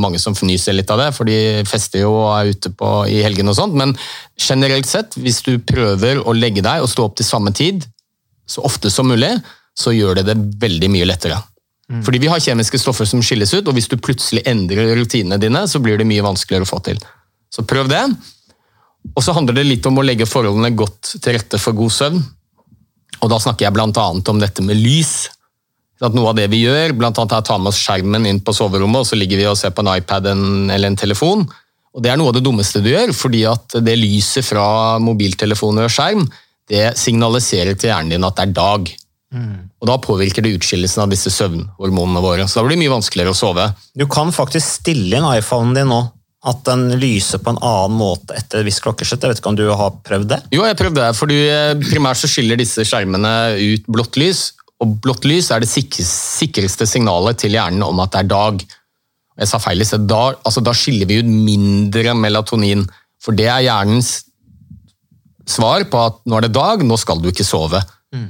mange 0.00 0.18
som 0.18 0.34
fnyser 0.34 0.74
litt 0.74 0.90
av 0.90 1.02
det, 1.02 1.10
for 1.14 1.28
de 1.28 1.66
fester 1.68 2.02
jo 2.02 2.14
og 2.16 2.30
er 2.38 2.54
ute 2.56 2.72
på, 2.72 2.92
i 3.12 3.20
helgen 3.22 3.52
og 3.52 3.58
sånt. 3.58 3.76
Men 3.78 3.92
generelt 4.40 4.88
sett, 4.90 5.18
hvis 5.20 5.42
du 5.46 5.54
prøver 5.62 6.22
å 6.24 6.34
legge 6.34 6.64
deg 6.64 6.82
og 6.82 6.90
stå 6.90 7.06
opp 7.06 7.20
til 7.20 7.28
samme 7.28 7.52
tid 7.56 7.84
så 8.48 8.64
ofte 8.66 8.90
som 8.94 9.08
mulig, 9.10 9.34
så 9.76 9.92
gjør 9.92 10.20
det 10.20 10.28
det 10.30 10.38
veldig 10.62 10.90
mye 10.94 11.08
lettere. 11.08 11.38
Mm. 11.92 12.00
Fordi 12.02 12.18
vi 12.18 12.30
har 12.30 12.42
kjemiske 12.42 12.80
stoffer 12.82 13.06
som 13.06 13.22
skilles 13.22 13.52
ut, 13.54 13.66
og 13.68 13.76
hvis 13.76 13.88
du 13.90 13.96
plutselig 14.02 14.42
endrer 14.48 14.94
rutinene 14.98 15.38
dine, 15.38 15.62
så 15.70 15.78
blir 15.82 16.00
det 16.00 16.08
mye 16.08 16.24
vanskeligere 16.24 16.66
å 16.66 16.70
få 16.70 16.80
til. 16.86 16.98
Så 17.52 17.62
prøv 17.68 17.90
det. 17.90 18.02
Og 19.14 19.22
så 19.22 19.34
handler 19.36 19.60
det 19.60 19.68
litt 19.68 19.86
om 19.86 20.00
å 20.00 20.04
legge 20.04 20.26
forholdene 20.26 20.72
godt 20.74 21.14
til 21.22 21.36
rette 21.36 21.60
for 21.62 21.76
god 21.78 21.94
søvn. 21.94 22.18
Og 23.22 23.30
da 23.30 23.38
snakker 23.40 23.68
jeg 23.68 23.76
bl.a. 23.76 24.06
om 24.32 24.42
dette 24.42 24.64
med 24.66 24.80
lys. 24.80 25.28
At 26.02 26.12
noe 26.12 26.32
av 26.32 26.36
det 26.36 26.48
vi 26.52 26.64
gjør, 26.64 26.96
bl.a. 26.98 27.12
er 27.12 27.38
å 27.38 27.44
ta 27.46 27.56
med 27.60 27.70
oss 27.70 27.78
skjermen 27.80 28.26
inn 28.28 28.42
på 28.44 28.52
soverommet, 28.56 29.04
og 29.04 29.08
så 29.08 29.16
ligger 29.16 29.40
vi 29.40 29.46
og 29.48 29.56
ser 29.56 29.72
på 29.72 29.84
en 29.84 29.94
iPad 29.94 30.26
eller 30.34 30.90
en 30.90 30.98
telefon. 30.98 31.46
Og 31.96 32.02
Det 32.04 32.10
er 32.12 32.18
noe 32.20 32.28
av 32.28 32.36
det 32.36 32.44
dummeste 32.44 32.82
du 32.84 32.90
gjør, 32.90 33.14
fordi 33.16 33.46
at 33.48 33.78
det 33.80 33.94
lyset 33.96 34.44
fra 34.44 34.98
mobiltelefoner 35.00 35.86
og 35.86 35.94
skjerm 35.94 36.26
det 36.68 36.90
signaliserer 36.98 37.78
til 37.78 37.92
hjernen 37.92 38.16
din 38.16 38.26
at 38.26 38.36
det 38.36 38.48
er 38.48 38.56
dag. 38.58 38.88
Mm. 39.34 39.70
Og 39.82 39.88
Da 39.90 39.96
påvirker 40.02 40.44
det 40.44 40.54
utskillelsen 40.56 41.02
av 41.02 41.12
disse 41.12 41.32
søvnhormonene 41.34 42.22
våre. 42.22 42.46
Så 42.46 42.60
da 42.60 42.66
blir 42.66 42.76
det 42.76 42.84
mye 42.84 42.94
vanskeligere 42.94 43.34
å 43.34 43.38
sove. 43.38 43.66
Du 43.96 44.06
kan 44.10 44.30
faktisk 44.34 44.80
stille 44.82 45.18
inn 45.18 45.26
iPhonen 45.32 45.74
din 45.76 45.90
nå. 45.90 46.04
At 46.46 46.60
den 46.68 46.92
lyser 47.00 47.40
på 47.42 47.50
en 47.50 47.58
annen 47.64 47.96
måte 47.98 48.36
etter 48.38 48.60
et 48.60 48.68
visst 48.68 48.84
klokkeslett. 48.84 49.24
Jeg 49.24 49.32
vet 49.32 49.40
ikke 49.40 49.50
om 49.50 49.58
du 49.58 49.64
har 49.66 49.96
prøvd 50.06 50.28
det? 50.30 50.38
Jo, 50.54 50.62
jeg 50.62 50.76
har 50.76 50.78
prøvd 50.78 50.98
det. 51.00 51.08
fordi 51.18 51.38
eh, 51.50 51.72
Primært 51.88 52.20
så 52.20 52.30
skiller 52.30 52.60
disse 52.60 52.84
skjermene 52.86 53.32
ut 53.58 53.88
blått 53.90 54.18
lys. 54.20 54.52
Og 54.84 54.98
blått 55.02 55.26
lys 55.26 55.48
er 55.50 55.64
det 55.64 55.70
sikreste 55.72 56.86
signalet 56.86 57.40
til 57.40 57.56
hjernen 57.56 57.82
om 57.82 57.98
at 58.04 58.12
det 58.14 58.22
er 58.22 58.30
dag. 58.30 58.62
Jeg 59.40 59.50
sa 59.50 59.58
feil 59.60 59.82
i 59.82 59.88
sted. 59.88 60.06
Da, 60.06 60.36
altså, 60.46 60.62
da 60.62 60.76
skiller 60.76 61.08
vi 61.10 61.18
ut 61.24 61.32
mindre 61.32 62.14
melatonin. 62.14 62.86
For 63.24 63.34
det 63.34 63.48
er 63.50 63.66
hjernens 63.66 64.20
svar 65.48 65.82
på 65.90 65.98
at 66.02 66.22
nå 66.28 66.38
er 66.38 66.46
det 66.46 66.54
dag, 66.54 66.82
nå 66.84 66.98
skal 67.00 67.18
du 67.22 67.30
ikke 67.32 67.46
sove. 67.46 67.80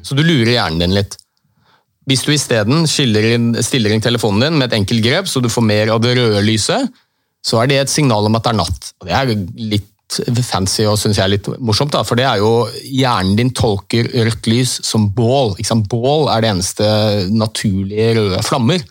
Så 0.07 0.17
du 0.17 0.23
lurer 0.25 0.55
hjernen 0.55 0.83
din 0.83 0.97
litt. 0.97 1.17
Hvis 2.07 2.23
du 2.23 2.31
isteden 2.33 2.87
stiller 2.87 3.33
inn, 3.35 3.51
telefonen 4.03 4.45
din 4.45 4.61
med 4.61 4.71
et 4.71 4.79
enkelt 4.79 5.03
grep, 5.03 5.29
så 5.29 5.43
du 5.43 5.51
får 5.51 5.67
mer 5.67 5.91
av 5.95 6.01
det 6.05 6.15
røde 6.19 6.43
lyset, 6.47 6.87
så 7.47 7.61
er 7.63 7.71
det 7.71 7.81
et 7.83 7.93
signal 7.93 8.27
om 8.29 8.39
at 8.39 8.47
det 8.47 8.53
er 8.53 8.61
natt. 8.63 8.91
Og 9.01 9.09
Det 9.09 9.17
er 9.19 9.35
litt 9.75 9.93
fancy 10.47 10.85
og 10.87 10.99
synes 11.01 11.19
jeg 11.19 11.25
er 11.25 11.33
litt 11.33 11.49
morsomt, 11.59 11.91
da, 11.95 12.05
for 12.07 12.19
det 12.19 12.27
er 12.29 12.39
jo 12.39 12.67
hjernen 12.87 13.35
din 13.39 13.51
tolker 13.51 14.07
rødt 14.15 14.47
lys 14.51 14.77
som 14.87 15.09
bål. 15.15 15.57
Bål 15.91 16.29
er 16.31 16.45
det 16.45 16.53
eneste 16.55 16.91
naturlige 17.35 18.15
røde 18.21 18.43
flammer. 18.47 18.85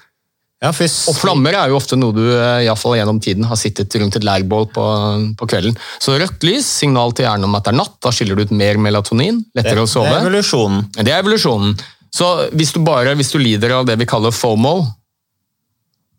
Ja, 0.65 0.71
for 0.73 0.89
Og 1.11 1.17
flammer 1.19 1.55
er 1.59 1.69
jo 1.69 1.77
ofte 1.77 1.97
noe 1.99 2.15
du 2.15 2.23
eh, 2.25 2.65
i 2.65 2.75
fall 2.79 2.97
gjennom 2.97 3.19
tiden 3.21 3.45
har 3.45 3.59
sittet 3.59 3.93
rundt 4.01 4.17
et 4.17 4.25
lærbål 4.25 4.67
på, 4.73 4.85
på 5.37 5.47
kvelden. 5.51 5.77
Så 6.01 6.17
rødt 6.17 6.45
lys, 6.47 6.67
signal 6.81 7.13
til 7.13 7.27
hjernen 7.27 7.45
om 7.47 7.57
at 7.57 7.67
det 7.67 7.75
er 7.75 7.79
natt, 7.83 7.97
da 8.01 8.13
skiller 8.15 8.37
du 8.37 8.47
ut 8.47 8.55
mer 8.55 8.79
melatonin, 8.81 9.43
det, 9.45 9.61
lettere 9.61 9.83
å 9.83 9.87
det 9.87 9.93
sove. 9.93 10.09
er 10.09 10.23
evolusjonen. 10.23 10.85
Det 10.97 11.11
er 11.11 11.21
evolusjonen. 11.21 11.75
Så 12.15 12.29
hvis 12.55 12.71
du 12.73 12.79
bare 12.85 13.13
hvis 13.19 13.33
du 13.33 13.41
lider 13.41 13.75
av 13.75 13.87
det 13.87 13.97
vi 13.99 14.07
kaller 14.07 14.31
FOMO 14.31 14.77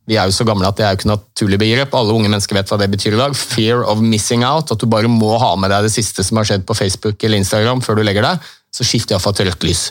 Vi 0.06 0.18
er 0.20 0.28
jo 0.28 0.34
så 0.36 0.44
gamle 0.46 0.68
at 0.68 0.76
det 0.78 0.84
er 0.86 0.92
jo 0.92 1.00
ikke 1.00 1.08
naturlig 1.08 1.58
begrep. 1.58 1.94
Alle 1.98 2.14
unge 2.14 2.28
mennesker 2.30 2.54
vet 2.54 2.68
hva 2.70 2.76
det 2.78 2.86
betyr 2.92 3.16
i 3.16 3.18
dag. 3.18 3.32
Fear 3.34 3.80
of 3.90 3.98
missing 3.98 4.44
out. 4.46 4.70
At 4.70 4.78
du 4.78 4.86
bare 4.86 5.10
må 5.10 5.32
ha 5.42 5.48
med 5.58 5.72
deg 5.72 5.88
det 5.88 5.90
siste 5.96 6.22
som 6.22 6.38
har 6.38 6.46
skjedd 6.46 6.62
på 6.68 6.76
Facebook 6.78 7.24
eller 7.26 7.42
Instagram 7.42 7.82
før 7.82 7.98
du 7.98 8.04
legger 8.06 8.22
deg. 8.22 8.44
Så 8.70 8.86
skift 8.86 9.10
iallfall 9.10 9.34
til 9.34 9.48
rødt 9.50 9.66
lys. 9.66 9.88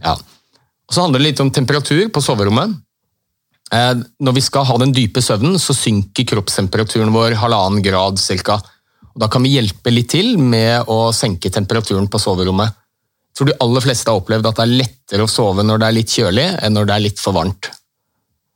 Ja. 0.00 0.14
Og 0.14 0.96
så 0.96 1.04
handler 1.04 1.20
det 1.20 1.28
litt 1.28 1.42
om 1.44 1.52
temperatur 1.52 2.06
på 2.14 2.22
soverommet. 2.24 2.72
Eh, 3.72 3.94
Når 4.20 4.36
vi 4.36 4.42
skal 4.44 4.66
ha 4.68 4.78
den 4.78 4.92
dype 4.92 5.22
søvnen, 5.24 5.58
så 5.58 5.76
synker 5.76 6.26
kroppstemperaturen 6.34 7.12
vår 7.14 7.38
halvannen 7.40 7.82
grad 7.84 8.18
cirka. 8.20 8.60
Da 9.14 9.28
kan 9.30 9.44
vi 9.46 9.54
hjelpe 9.54 9.92
litt 9.92 10.10
til 10.10 10.36
med 10.38 10.90
å 10.90 11.12
senke 11.14 11.50
temperaturen 11.50 12.08
på 12.10 12.18
soverommet. 12.18 12.74
Jeg 13.34 13.38
tror 13.38 13.50
de 13.50 13.58
aller 13.62 13.82
fleste 13.82 14.10
har 14.10 14.20
opplevd 14.20 14.46
at 14.46 14.58
det 14.58 14.64
er 14.64 14.76
lettere 14.82 15.24
å 15.26 15.30
sove 15.30 15.64
når 15.66 15.80
det 15.80 15.86
er 15.86 15.96
litt 15.96 16.12
kjølig, 16.12 16.46
enn 16.62 16.74
når 16.74 16.86
det 16.86 16.94
er 16.94 17.04
litt 17.08 17.22
for 17.22 17.34
varmt. 17.34 17.70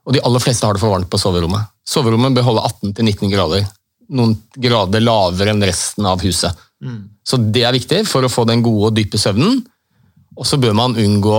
Og 0.07 0.15
de 0.15 0.23
aller 0.25 0.43
fleste 0.43 0.67
har 0.67 0.75
det 0.75 0.83
for 0.83 0.95
varmt 0.95 1.11
på 1.11 1.21
soverommet. 1.21 1.67
Soverommet 1.89 2.35
bør 2.37 2.47
holde 2.51 2.67
18-19 2.69 3.33
grader. 3.33 3.67
Noen 4.09 4.37
grader 4.57 5.03
lavere 5.03 5.53
enn 5.53 5.67
resten 5.67 6.07
av 6.09 6.23
huset. 6.25 6.55
Så 7.27 7.39
det 7.43 7.65
er 7.67 7.75
viktig 7.75 8.05
for 8.09 8.25
å 8.25 8.31
få 8.33 8.47
den 8.49 8.63
gode 8.65 8.91
og 8.91 8.97
dype 8.97 9.19
søvnen. 9.21 9.59
Og 10.39 10.47
så 10.47 10.59
bør 10.63 10.77
man 10.79 10.97
unngå 10.99 11.35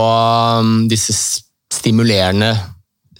um, 0.59 0.73
disse 0.91 1.15
stimulerende 1.71 2.51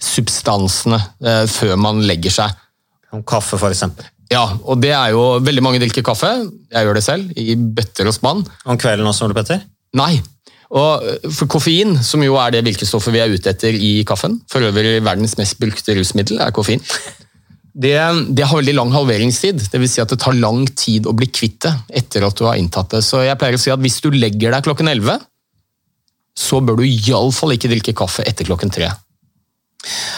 substansene 0.04 0.98
eh, 1.24 1.44
før 1.50 1.76
man 1.80 2.02
legger 2.06 2.34
seg. 2.40 2.56
Om 3.14 3.24
kaffe, 3.26 3.58
eksempel. 3.68 4.06
Ja, 4.30 4.44
og 4.62 4.78
det 4.78 4.92
er 4.94 5.10
jo 5.10 5.40
Veldig 5.42 5.62
mange 5.64 5.80
drikker 5.82 6.04
kaffe. 6.06 6.28
Jeg 6.70 6.86
gjør 6.86 6.98
det 6.98 7.06
selv, 7.06 7.32
i 7.34 7.56
bøtter 7.58 8.06
og 8.06 8.14
spann. 8.14 8.44
Om 8.64 8.78
kvelden 8.78 9.08
også, 9.10 9.26
Ole 9.26 9.36
Petter? 9.36 9.64
Nei. 9.98 10.20
Og 10.70 11.06
eh, 11.06 11.30
for 11.34 11.50
koffein, 11.50 11.96
som 12.06 12.22
jo 12.22 12.38
er 12.38 12.54
det 12.54 12.66
virkestoffet 12.68 13.14
vi 13.14 13.22
er 13.22 13.32
ute 13.32 13.50
etter 13.52 13.74
i 13.74 14.00
kaffen, 14.06 14.38
for 14.50 14.64
øvrig 14.66 15.00
verdens 15.02 15.36
mest 15.40 15.58
brukte 15.60 15.96
rusmiddel, 15.98 16.38
er 16.44 16.54
koffein. 16.54 16.82
Det, 17.70 17.94
det 18.34 18.46
har 18.46 18.58
veldig 18.58 18.76
lang 18.76 18.94
halveringstid. 18.94 19.60
Det 19.72 19.80
vil 19.80 19.90
si 19.90 20.02
at 20.02 20.10
det 20.10 20.20
tar 20.22 20.38
lang 20.38 20.64
tid 20.78 21.06
å 21.06 21.14
bli 21.16 21.28
kvitt 21.30 21.62
det 21.66 21.74
etter 22.02 22.26
at 22.26 22.38
du 22.38 22.46
har 22.46 22.58
inntatt 22.58 22.96
det. 22.96 23.02
Så 23.06 23.22
jeg 23.24 23.38
pleier 23.40 23.58
å 23.58 23.62
si 23.62 23.72
at 23.74 23.82
hvis 23.82 24.00
du 24.02 24.10
legger 24.14 24.54
deg 24.54 24.66
klokken 24.66 24.90
11, 24.90 25.22
så 26.38 26.60
bør 26.62 26.80
du 26.80 26.86
iallfall 26.86 27.54
ikke 27.54 27.70
drikke 27.70 27.96
kaffe 27.98 28.24
etter 28.26 28.46
klokken 28.48 28.72
3. 28.74 28.90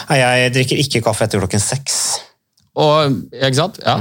Nei, 0.09 0.19
jeg 0.19 0.53
drikker 0.57 0.83
ikke 0.83 1.01
kaffe 1.05 1.27
etter 1.27 1.41
klokken 1.43 1.61
seks. 1.63 1.97
Og, 2.79 3.17
ikke 3.31 3.57
sant? 3.57 3.79
Ja. 3.83 3.97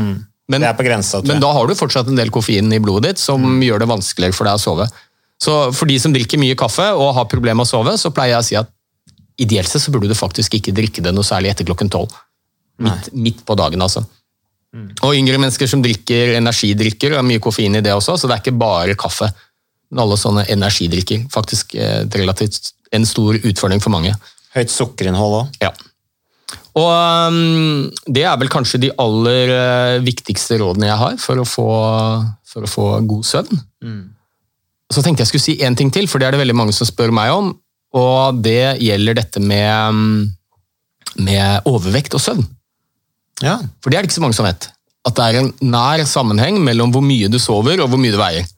Men, 0.51 0.65
Det 0.65 0.69
er 0.69 0.77
på 0.77 0.85
grensa, 0.85 1.21
tror 1.21 1.29
jeg. 1.29 1.39
men 1.39 1.45
da 1.45 1.53
har 1.55 1.69
du 1.69 1.75
fortsatt 1.79 2.09
en 2.11 2.19
del 2.19 2.33
koffein 2.35 2.73
i 2.75 2.81
blodet 2.83 3.13
ditt 3.13 3.23
som 3.23 3.45
gjør 3.63 3.85
det 3.85 3.89
vanskeligere 3.89 4.37
for 4.37 4.49
deg 4.49 4.59
å 4.59 4.63
sove. 4.63 4.89
Så 5.43 5.55
for 5.75 5.91
de 5.91 5.99
som 6.03 6.13
drikker 6.15 6.39
mye 6.39 6.59
kaffe 6.59 6.85
og 6.95 7.15
har 7.17 7.29
problemer 7.31 7.63
med 7.63 7.67
å 7.67 7.71
sove, 7.71 7.95
så 7.99 8.13
pleier 8.15 8.37
jeg 8.37 8.43
å 8.43 8.49
si 8.49 8.59
at 8.61 8.73
ideelt 9.43 9.71
sett 9.71 9.83
så 9.83 9.95
burde 9.95 10.11
du 10.11 10.19
faktisk 10.19 10.59
ikke 10.59 10.75
drikke 10.77 11.05
det 11.05 11.15
noe 11.15 11.27
særlig 11.27 11.55
etter 11.55 11.67
klokken 11.67 11.91
tolv. 11.91 12.13
Midt, 12.83 13.09
midt 13.15 13.41
på 13.47 13.57
dagen, 13.59 13.83
altså. 13.83 14.05
Og 15.05 15.15
yngre 15.15 15.37
mennesker 15.37 15.69
som 15.69 15.83
drikker 15.85 16.37
energidrikker, 16.39 17.17
har 17.19 17.27
mye 17.27 17.43
koffein 17.45 17.77
i 17.77 17.83
det 17.85 17.93
også, 17.93 18.17
så 18.17 18.29
det 18.29 18.37
er 18.39 18.45
ikke 18.45 18.61
bare 18.61 18.97
kaffe. 18.99 19.29
Men 19.93 20.07
alle 20.07 20.17
sånne 20.17 20.47
energidrikker. 20.53 21.27
Faktisk 21.33 21.75
eh, 21.77 22.07
relativt 22.17 22.73
en 22.97 23.05
stor 23.09 23.37
utfordring 23.37 23.83
for 23.85 23.93
mange. 23.93 24.15
Høyt 24.57 24.73
sukkerinnhold 24.73 25.39
òg. 25.41 25.59
Ja. 25.63 25.73
Og 26.79 26.89
um, 26.89 27.89
det 28.09 28.25
er 28.25 28.39
vel 28.41 28.51
kanskje 28.53 28.81
de 28.81 28.93
aller 29.01 29.51
eh, 29.53 29.99
viktigste 30.05 30.57
rådene 30.61 30.89
jeg 30.89 31.01
har 31.03 31.19
for 31.21 31.41
å 31.43 31.49
få, 31.49 31.69
for 32.49 32.65
å 32.65 32.71
få 32.71 32.87
god 33.09 33.29
søvn. 33.29 33.61
Så 34.93 35.05
tenkte 35.05 35.25
jeg 35.25 35.33
skulle 35.33 35.45
si 35.45 35.59
én 35.65 35.77
ting 35.77 35.93
til, 35.93 36.09
for 36.09 36.21
det 36.21 36.29
er 36.29 36.37
det 36.37 36.43
veldig 36.43 36.57
mange 36.57 36.77
som 36.77 36.89
spør 36.89 37.13
meg 37.17 37.33
om. 37.33 37.53
Og 37.97 38.41
det 38.45 38.79
gjelder 38.81 39.19
dette 39.21 39.41
med, 39.45 39.69
um, 39.93 41.21
med 41.21 41.69
overvekt 41.69 42.17
og 42.17 42.25
søvn. 42.25 42.47
Ja. 43.45 43.59
For 43.83 43.93
det 43.93 43.99
er 43.99 44.05
det 44.05 44.11
ikke 44.13 44.21
så 44.21 44.25
mange 44.25 44.39
som 44.39 44.49
vet. 44.49 44.71
At 45.09 45.19
det 45.19 45.29
er 45.29 45.41
en 45.41 45.53
nær 45.75 46.05
sammenheng 46.09 46.61
mellom 46.63 46.93
hvor 46.95 47.05
mye 47.05 47.29
du 47.29 47.41
sover 47.43 47.83
og 47.83 47.93
hvor 47.93 48.01
mye 48.01 48.15
du 48.15 48.21
veier. 48.21 48.49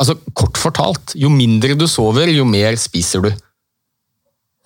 Altså, 0.00 0.18
Kort 0.34 0.58
fortalt, 0.58 1.14
jo 1.16 1.30
mindre 1.30 1.76
du 1.78 1.86
sover, 1.88 2.28
jo 2.34 2.44
mer 2.48 2.76
spiser 2.80 3.22
du. 3.24 3.30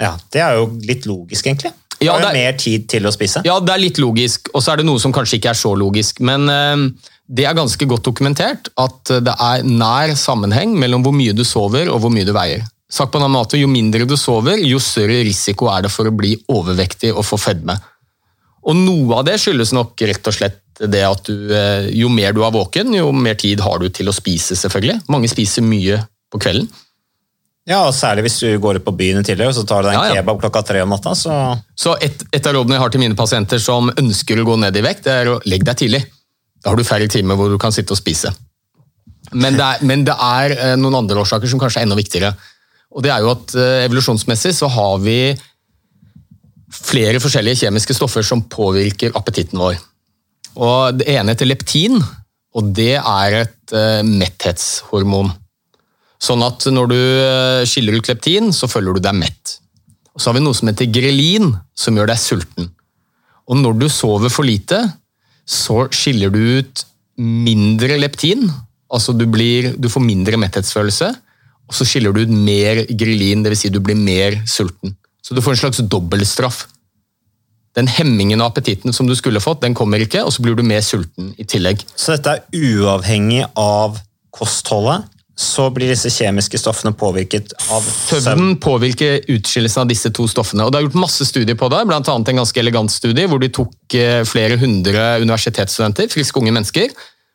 Ja. 0.00 0.14
Det 0.30 0.40
er 0.44 0.56
jo 0.58 0.70
litt 0.86 1.06
logisk, 1.10 1.46
egentlig. 1.46 1.72
Ja, 2.00 2.14
det 2.18 2.28
er- 2.28 2.36
mer 2.36 2.52
tid 2.58 2.88
til 2.88 3.06
å 3.08 3.12
spise. 3.12 3.42
Ja, 3.44 3.58
det 3.58 3.72
er 3.74 3.82
litt 3.82 3.98
logisk, 3.98 4.48
og 4.54 4.62
så 4.62 4.72
er 4.72 4.76
det 4.76 4.86
noe 4.86 5.00
som 5.02 5.12
kanskje 5.12 5.40
ikke 5.40 5.50
er 5.50 5.58
så 5.58 5.72
logisk. 5.74 6.20
Men 6.20 6.46
uh, 6.48 7.10
det 7.28 7.44
er 7.44 7.54
ganske 7.58 7.88
godt 7.90 8.06
dokumentert 8.06 8.70
at 8.78 9.04
det 9.26 9.34
er 9.34 9.64
nær 9.66 10.14
sammenheng 10.14 10.76
mellom 10.78 11.02
hvor 11.02 11.12
mye 11.16 11.34
du 11.34 11.42
sover 11.44 11.90
og 11.90 12.00
hvor 12.00 12.14
mye 12.14 12.24
du 12.28 12.32
veier. 12.32 12.62
Sagt 12.88 13.12
på 13.12 13.18
en 13.18 13.26
annen 13.26 13.36
måte, 13.36 13.58
Jo 13.58 13.66
mindre 13.68 14.06
du 14.08 14.16
sover, 14.16 14.56
jo 14.64 14.78
større 14.78 15.18
risiko 15.26 15.68
er 15.68 15.82
det 15.82 15.90
for 15.92 16.08
å 16.08 16.14
bli 16.16 16.36
overvektig 16.48 17.10
og 17.14 17.26
få 17.26 17.36
fedme. 17.36 17.76
Og 18.68 18.76
Noe 18.76 19.18
av 19.18 19.26
det 19.26 19.36
skyldes 19.42 19.74
nok 19.76 19.98
rett 20.08 20.26
og 20.30 20.34
slett 20.34 20.62
det 20.78 21.02
at 21.02 21.26
du, 21.26 21.50
uh, 21.50 21.90
jo 21.90 22.08
mer 22.08 22.32
du 22.32 22.44
er 22.46 22.54
våken, 22.54 22.94
jo 22.94 23.10
mer 23.12 23.34
tid 23.34 23.60
har 23.60 23.82
du 23.82 23.88
til 23.90 24.08
å 24.08 24.14
spise. 24.14 24.54
selvfølgelig. 24.54 25.02
Mange 25.10 25.28
spiser 25.28 25.66
mye 25.66 25.98
på 26.30 26.38
kvelden. 26.38 26.68
Ja, 27.68 27.82
og 27.84 27.92
Særlig 27.92 28.24
hvis 28.24 28.38
du 28.40 28.48
går 28.62 28.78
ut 28.80 28.84
på 28.86 28.94
byen 28.96 29.20
tidligere 29.20 29.52
og 29.52 29.56
så 29.58 29.64
tar 29.68 29.84
du 29.84 29.90
deg 29.90 29.98
en 29.98 30.00
Ja, 30.00 30.14
ja. 30.14 30.20
kebab 30.22 30.40
klokka 30.40 30.62
tre 30.64 30.82
om 30.82 30.92
natta. 30.94 31.12
så... 31.14 31.34
Så 31.76 31.94
et, 32.00 32.22
et 32.32 32.46
av 32.48 32.56
rådene 32.56 32.78
jeg 32.78 32.82
har 32.84 32.94
til 32.94 33.02
mine 33.02 33.18
pasienter 33.18 33.60
som 33.62 33.90
ønsker 33.92 34.40
å 34.40 34.46
gå 34.48 34.56
ned 34.62 34.76
i 34.76 34.84
vekt, 34.84 35.04
det 35.04 35.12
er 35.12 35.32
å 35.34 35.40
legge 35.44 35.68
deg 35.68 35.80
tidlig. 35.82 36.00
Da 36.64 36.72
har 36.72 36.80
du 36.80 36.86
færre 36.88 37.08
timer 37.12 37.36
hvor 37.38 37.52
du 37.52 37.58
kan 37.60 37.74
sitte 37.74 37.92
og 37.94 38.00
spise. 38.00 38.32
Men 39.36 39.58
det 39.58 39.64
er, 39.66 39.84
men 39.84 40.06
det 40.08 40.14
er 40.16 40.54
eh, 40.56 40.76
noen 40.80 40.96
andre 41.02 41.20
årsaker 41.20 41.50
som 41.50 41.60
kanskje 41.60 41.82
er 41.82 41.86
enda 41.86 41.98
viktigere. 41.98 42.32
Og 42.96 43.04
det 43.04 43.12
er 43.12 43.20
jo 43.22 43.34
at 43.34 43.52
eh, 43.60 43.84
Evolusjonsmessig 43.84 44.54
så 44.56 44.70
har 44.72 44.96
vi 45.04 45.18
flere 46.72 47.20
forskjellige 47.20 47.66
kjemiske 47.66 47.96
stoffer 47.96 48.24
som 48.24 48.42
påvirker 48.48 49.12
appetitten 49.18 49.60
vår. 49.60 49.76
Og 50.58 50.98
Det 50.98 51.06
ene 51.14 51.34
heter 51.34 51.48
leptin, 51.48 52.00
og 52.56 52.72
det 52.74 52.94
er 52.98 53.36
et 53.44 53.76
eh, 53.76 54.00
metthetshormon. 54.08 55.30
Sånn 56.22 56.42
at 56.42 56.66
når 56.74 56.90
du 56.90 56.98
eh, 56.98 57.64
skiller 57.68 57.98
ut 57.98 58.10
leptin, 58.10 58.50
så 58.54 58.68
føler 58.70 58.96
du 58.96 59.04
deg 59.04 59.16
mett. 59.18 59.58
Og 60.14 60.22
så 60.22 60.30
har 60.30 60.38
vi 60.38 60.42
noe 60.42 60.56
som 60.56 60.70
heter 60.70 60.90
grelin, 60.90 61.52
som 61.78 61.94
gjør 61.94 62.10
deg 62.10 62.18
sulten. 62.18 62.72
Og 63.48 63.60
når 63.60 63.78
du 63.78 63.86
sover 63.92 64.32
for 64.32 64.46
lite, 64.46 64.80
så 65.48 65.86
skiller 65.94 66.32
du 66.34 66.40
ut 66.58 66.84
mindre 67.18 67.96
leptin, 67.98 68.48
altså 68.92 69.14
du, 69.16 69.24
blir, 69.30 69.72
du 69.78 69.88
får 69.90 70.04
mindre 70.04 70.40
metthetsfølelse, 70.40 71.12
og 71.68 71.76
så 71.76 71.86
skiller 71.86 72.14
du 72.14 72.24
ut 72.24 72.32
mer 72.32 72.82
grelin, 72.98 73.44
dvs. 73.44 73.62
Si 73.62 73.70
du 73.72 73.80
blir 73.84 73.98
mer 73.98 74.40
sulten. 74.48 74.96
Så 75.22 75.36
du 75.36 75.42
får 75.44 75.54
en 75.54 75.62
slags 75.62 75.82
dobbeltstraff. 75.84 76.64
Den 77.76 77.90
hemmingen 77.92 78.40
av 78.40 78.50
appetitten 78.50 78.94
som 78.96 79.06
du 79.06 79.14
skulle 79.18 79.42
fått, 79.44 79.60
den 79.62 79.76
kommer 79.76 80.02
ikke, 80.02 80.24
og 80.24 80.32
så 80.34 80.42
blir 80.42 80.56
du 80.58 80.64
mer 80.66 80.80
sulten 80.82 81.34
i 81.38 81.46
tillegg. 81.46 81.84
Så 81.94 82.16
dette 82.16 82.38
er 82.38 82.64
uavhengig 82.80 83.44
av 83.54 84.00
kostholdet. 84.34 85.06
Så 85.38 85.68
blir 85.70 85.92
disse 85.92 86.10
kjemiske 86.10 86.58
stoffene 86.58 86.90
påvirket 86.98 87.52
av 87.70 87.84
søvn. 87.86 88.22
Søvnen 88.24 88.56
påvirker 88.58 89.20
utskillelsen 89.30 89.84
av 89.84 89.92
disse 89.92 90.10
to 90.10 90.26
stoffene. 90.26 90.64
og 90.66 90.72
Det 90.74 90.80
er 90.80 90.88
gjort 90.88 90.98
masse 90.98 91.26
studier 91.28 91.54
på 91.58 91.68
det, 91.70 91.84
bl.a. 91.86 92.00
en 92.02 92.40
ganske 92.40 92.58
elegant 92.58 92.90
studie 92.90 93.28
hvor 93.30 93.38
de 93.38 93.50
tok 93.54 93.94
eh, 93.94 94.24
flere 94.26 94.58
hundre 94.58 95.04
universitetsstudenter, 95.22 96.10
friske 96.10 96.42
unge 96.42 96.54
mennesker. 96.56 96.90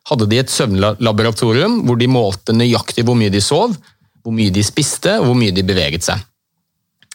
Hadde 0.09 0.27
de 0.27 0.41
et 0.41 0.51
søvnlaboratorium 0.51 1.79
hvor 1.87 2.01
de 2.01 2.09
målte 2.11 2.55
nøyaktig 2.55 3.05
hvor 3.07 3.15
mye 3.15 3.31
de 3.31 3.39
sov, 3.43 3.77
hvor 4.19 4.35
mye 4.35 4.51
de 4.51 4.65
spiste 4.67 5.15
og 5.21 5.29
hvor 5.29 5.39
mye 5.39 5.55
de 5.55 5.63
beveget 5.63 6.03
seg. 6.03 6.19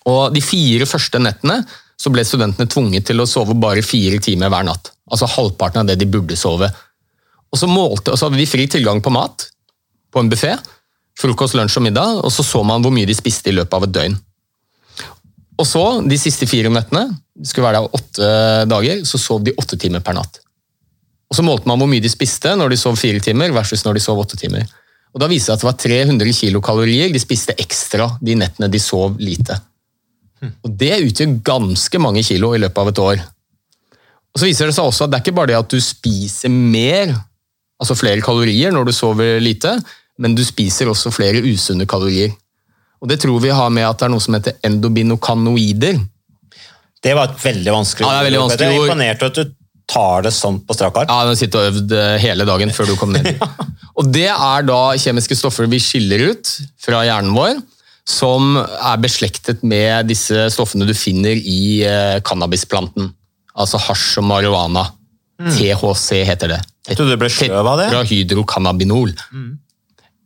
Og 0.09 0.33
De 0.33 0.41
fire 0.41 0.89
første 0.89 1.21
nettene 1.21 1.61
så 2.01 2.09
ble 2.15 2.25
studentene 2.25 2.71
tvunget 2.71 3.11
til 3.11 3.21
å 3.21 3.29
sove 3.29 3.59
bare 3.59 3.85
fire 3.85 4.23
timer 4.25 4.49
hver 4.49 4.65
natt. 4.71 4.93
Altså 5.13 5.29
halvparten 5.35 5.83
av 5.83 5.91
det 5.91 5.99
de 6.01 6.09
burde 6.09 6.37
sove. 6.39 6.71
Og 7.53 7.61
så, 7.61 7.69
målte, 7.69 8.13
og 8.13 8.17
så 8.17 8.29
hadde 8.29 8.41
de 8.41 8.49
fri 8.49 8.65
tilgang 8.71 9.05
på 9.05 9.13
mat 9.13 9.51
på 10.13 10.23
en 10.23 10.33
buffé. 10.33 10.55
Frokost, 11.19 11.57
lunsj 11.59 11.81
og 11.81 11.87
middag, 11.89 12.21
og 12.23 12.33
så 12.33 12.45
så 12.47 12.63
man 12.67 12.85
hvor 12.85 12.95
mye 12.95 13.09
de 13.09 13.17
spiste 13.17 13.51
i 13.51 13.57
løpet 13.57 13.75
av 13.75 13.87
et 13.87 13.95
døgn. 13.95 14.19
Og 15.59 15.67
så, 15.67 15.85
de 16.07 16.19
siste 16.21 16.47
fire 16.47 16.71
nettene, 16.71 17.09
det 17.35 17.51
skulle 17.51 17.67
være 17.67 17.81
der 17.83 17.97
åtte 17.99 18.29
dager, 18.71 19.01
så 19.09 19.19
sov 19.19 19.43
de 19.47 19.57
åtte 19.59 19.79
timer 19.81 20.05
per 20.05 20.15
natt. 20.15 20.39
Og 21.29 21.37
så 21.37 21.45
målte 21.45 21.69
man 21.69 21.81
hvor 21.81 21.91
mye 21.91 22.03
de 22.05 22.11
spiste 22.11 22.55
når 22.57 22.73
de 22.73 22.79
sov 22.81 22.97
fire 22.97 23.21
timer 23.23 23.53
versus 23.53 23.83
når 23.85 23.99
de 23.99 24.05
sov 24.05 24.21
åtte 24.23 24.39
timer. 24.41 24.69
Og 25.13 25.21
Da 25.21 25.29
viste 25.29 25.51
det 25.51 25.59
at 25.59 25.65
det 25.65 25.69
var 25.69 25.81
300 25.83 26.37
kilokalorier 26.37 27.13
de 27.13 27.21
spiste 27.21 27.57
ekstra 27.59 28.07
de 28.23 28.37
nettene 28.39 28.69
de 28.71 28.81
sov 28.81 29.19
lite. 29.19 29.57
Og 30.63 30.71
Det 30.71 31.01
utgjør 31.03 31.39
ganske 31.45 32.01
mange 32.01 32.23
kilo 32.23 32.55
i 32.55 32.63
løpet 32.63 32.79
av 32.79 32.93
et 32.93 33.03
år. 33.03 33.23
Og 34.31 34.41
så 34.41 34.47
viser 34.47 34.69
det 34.69 34.77
seg 34.77 34.87
også 34.87 35.07
at 35.07 35.11
det 35.11 35.19
er 35.19 35.25
ikke 35.27 35.39
bare 35.41 35.51
det 35.51 35.59
at 35.59 35.73
du 35.73 35.81
spiser 35.83 36.53
mer, 36.53 37.17
altså 37.81 37.97
flere 37.99 38.23
kalorier 38.23 38.71
når 38.73 38.87
du 38.89 38.95
sover 38.95 39.41
lite, 39.43 39.75
men 40.19 40.35
du 40.35 40.43
spiser 40.47 40.91
også 40.91 41.13
flere 41.15 41.43
usunne 41.47 41.87
kalorier. 41.89 42.33
Og 43.03 43.09
Det 43.13 43.21
tror 43.23 43.39
vi 43.41 43.53
har 43.55 43.71
med 43.71 43.87
at 43.87 43.99
det 44.01 44.09
er 44.09 44.11
noe 44.15 44.23
som 44.25 44.35
heter 44.35 44.57
endobinokanoider. 44.67 46.01
Det 47.03 47.15
var 47.15 47.31
et 47.31 47.39
veldig 47.45 47.73
vanskelig 47.77 48.07
ord. 48.07 48.11
Ja, 48.13 48.19
det 48.19 48.21
er 48.21 48.29
veldig 48.31 48.41
ord. 48.41 48.49
vanskelig 48.49 48.67
Jeg 48.67 48.75
er 48.75 48.81
ord. 48.81 48.89
imponert 48.91 49.23
over 49.23 49.31
at 49.31 49.39
du 49.39 49.55
tar 49.89 50.23
det 50.27 50.33
sånn 50.35 50.59
på 50.67 50.75
strak 50.77 50.97
arm. 51.01 51.09
Ja, 51.09 51.31
du 51.31 51.39
sitter 51.39 51.63
og 51.63 51.71
øvd 51.73 51.95
eh, 51.97 52.17
hele 52.21 52.45
dagen 52.49 52.73
før 52.75 52.91
du 52.91 52.97
kom 53.01 53.15
ned. 53.15 53.31
Og 53.99 54.11
Det 54.15 54.27
er 54.31 54.67
da 54.67 54.81
kjemiske 55.01 55.35
stoffer 55.39 55.67
vi 55.71 55.79
skiller 55.83 56.21
ut 56.31 56.51
fra 56.83 57.01
hjernen 57.07 57.33
vår, 57.35 57.57
som 58.09 58.55
er 58.59 59.01
beslektet 59.03 59.63
med 59.67 60.07
disse 60.11 60.45
stoffene 60.55 60.87
du 60.87 60.95
finner 60.95 61.35
i 61.39 61.83
eh, 61.87 62.19
cannabisplanten. 62.27 63.11
Altså 63.59 63.81
hasj 63.89 64.19
og 64.23 64.29
marihuana. 64.29 64.85
THC 65.39 66.25
heter 66.27 66.55
det. 66.57 66.61
Jeg 66.89 66.99
trodde 66.99 67.15
du 67.15 67.21
ble 67.21 67.31
sløv 67.31 67.67
av 67.67 67.79
det. 67.79 67.89
Tetrahydrocannabinol. 67.93 69.13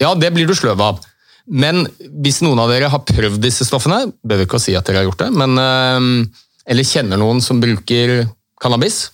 Ja, 0.03 0.13
det 0.19 0.33
blir 0.35 0.49
du 0.49 0.55
sløv 0.59 0.83
av. 0.83 1.01
Men 1.47 1.87
hvis 2.23 2.41
noen 2.45 2.61
av 2.63 2.71
dere 2.71 2.91
har 2.91 3.03
prøvd 3.07 3.41
disse 3.43 3.67
stoffene, 3.67 4.05
behøver 4.23 4.47
ikke 4.47 4.61
å 4.61 4.63
si 4.63 4.77
at 4.79 4.87
dere 4.87 5.03
har 5.03 5.09
gjort 5.09 5.25
det, 5.25 5.31
men, 5.35 5.59
eh, 5.59 6.45
eller 6.71 6.87
kjenner 6.87 7.19
noen 7.19 7.43
som 7.43 7.61
bruker 7.63 8.23
cannabis, 8.63 9.09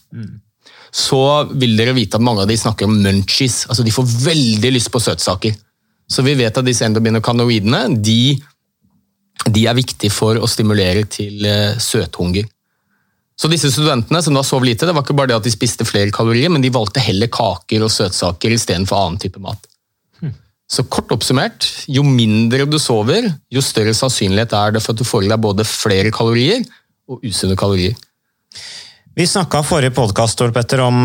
så 0.93 1.49
vil 1.53 1.77
dere 1.77 1.97
vite 1.97 2.17
at 2.17 2.25
mange 2.25 2.43
av 2.43 2.49
de 2.49 2.57
snakker 2.57 2.89
om 2.89 3.01
munchies. 3.05 3.67
Altså 3.69 3.85
de 3.85 3.93
får 3.93 4.13
veldig 4.25 4.73
lyst 4.73 4.93
på 4.93 5.01
søtsaker. 5.01 5.57
Så 6.09 6.25
vi 6.25 6.37
vet 6.39 6.57
at 6.57 6.65
disse 6.65 6.87
endobinokanoidene 6.87 8.01
de, 8.01 8.39
de 9.45 9.67
er 9.69 9.77
viktige 9.77 10.13
for 10.13 10.41
å 10.41 10.49
stimulere 10.49 11.05
til 11.13 11.45
eh, 11.45 11.77
søthunger. 11.77 12.49
Så 13.39 13.51
disse 13.53 13.71
studentene 13.71 14.21
som 14.25 14.35
da 14.35 14.43
sov 14.43 14.65
lite, 14.67 14.89
det 14.89 14.95
var 14.97 15.05
ikke 15.05 15.15
bare 15.15 15.31
det 15.31 15.37
at 15.39 15.47
de 15.47 15.53
spiste 15.55 15.87
flere 15.87 16.11
kalorier, 16.15 16.51
men 16.51 16.65
de 16.65 16.73
valgte 16.75 17.05
heller 17.05 17.31
kaker 17.31 17.85
og 17.87 17.93
søtsaker 17.95 18.57
istedenfor 18.57 18.99
annen 18.99 19.21
type 19.23 19.39
mat. 19.43 19.68
Så 20.69 20.85
kort 20.93 21.13
oppsummert, 21.15 21.65
jo 21.89 22.03
mindre 22.05 22.67
du 22.69 22.77
sover, 22.83 23.31
jo 23.49 23.63
større 23.65 23.95
sannsynlighet 23.97 24.53
er 24.53 24.75
det 24.75 24.83
for 24.85 24.93
at 24.93 25.01
du 25.01 25.09
får 25.09 25.25
i 25.25 25.31
deg 25.31 25.41
både 25.41 25.65
flere 25.65 26.13
kalorier 26.13 26.61
og 27.09 27.25
usunne 27.25 27.57
kalorier. 27.57 27.97
Vi 29.19 29.25
snakka 29.27 29.65
forrige 29.67 29.97
podkast 29.97 30.45
om 30.45 30.53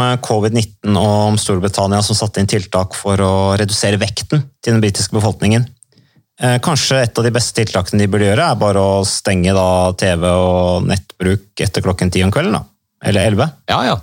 eh, 0.04 0.18
covid-19 0.22 0.98
og 1.00 1.14
om 1.32 1.38
Storbritannia 1.40 2.04
som 2.06 2.18
satte 2.20 2.44
inn 2.44 2.52
tiltak 2.52 2.94
for 2.94 3.18
å 3.24 3.32
redusere 3.58 3.98
vekten 3.98 4.44
til 4.62 4.76
den 4.76 4.84
britiske 4.84 5.16
befolkningen. 5.16 5.66
Eh, 6.44 6.60
Kanskje 6.62 7.00
et 7.02 7.18
av 7.18 7.26
de 7.26 7.32
beste 7.34 7.56
tiltakene 7.58 8.04
de 8.04 8.10
burde 8.12 8.28
gjøre, 8.28 8.52
er 8.52 8.60
bare 8.60 8.84
å 8.84 9.02
stenge 9.08 9.56
da 9.56 9.66
TV 9.98 10.28
og 10.30 10.86
nettbruk 10.92 11.64
etter 11.66 11.86
klokken 11.86 12.14
ti 12.14 12.22
om 12.22 12.36
kvelden? 12.36 12.60
da? 12.60 12.66
Eller 13.10 13.32
elleve? 13.32 13.50
Ja, 13.72 13.80
ja. 13.88 13.98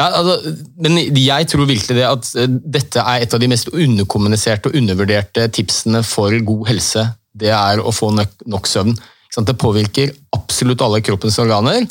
Ja 0.00 0.08
altså, 0.16 0.54
men 0.80 0.96
jeg 1.20 1.48
tror 1.50 1.68
virkelig 1.68 1.96
det 1.98 2.06
at 2.08 2.28
eh, 2.40 2.52
dette 2.76 3.04
er 3.04 3.24
et 3.24 3.34
av 3.36 3.42
de 3.42 3.48
mest 3.52 3.68
underkommuniserte 3.68 4.70
og 4.70 4.78
undervurderte 4.80 5.46
tipsene 5.52 6.00
for 6.06 6.34
god 6.46 6.70
helse. 6.72 7.04
Det 7.36 7.52
er 7.52 7.82
å 7.82 7.92
få 7.94 8.10
nok, 8.16 8.32
nok 8.48 8.68
søvn. 8.70 8.96
Det 9.30 9.58
påvirker 9.60 10.10
absolutt 10.34 10.82
alle 10.82 11.02
kroppens 11.06 11.38
organer. 11.42 11.84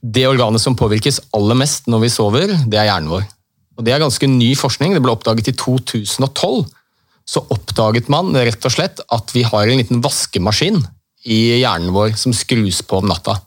Det 0.00 0.26
organet 0.28 0.60
som 0.62 0.76
påvirkes 0.76 1.20
aller 1.36 1.56
mest 1.62 1.88
når 1.88 2.04
vi 2.04 2.10
sover, 2.12 2.52
det 2.68 2.80
er 2.80 2.90
hjernen 2.90 3.14
vår. 3.14 3.24
Og 3.78 3.86
Det 3.86 3.94
er 3.94 4.02
ganske 4.02 4.28
ny 4.28 4.52
forskning. 4.58 4.92
Det 4.92 5.00
ble 5.00 5.14
oppdaget 5.14 5.52
i 5.52 5.56
2012. 5.56 6.66
Så 7.30 7.44
oppdaget 7.54 8.10
man 8.12 8.34
rett 8.34 8.64
og 8.66 8.74
slett 8.74 9.00
at 9.08 9.32
vi 9.32 9.46
har 9.46 9.68
en 9.68 9.80
liten 9.80 10.02
vaskemaskin 10.04 10.82
i 11.24 11.60
hjernen 11.62 11.94
vår 11.94 12.16
som 12.20 12.34
skrus 12.36 12.82
på 12.84 13.00
om 13.00 13.08
natta. 13.08 13.38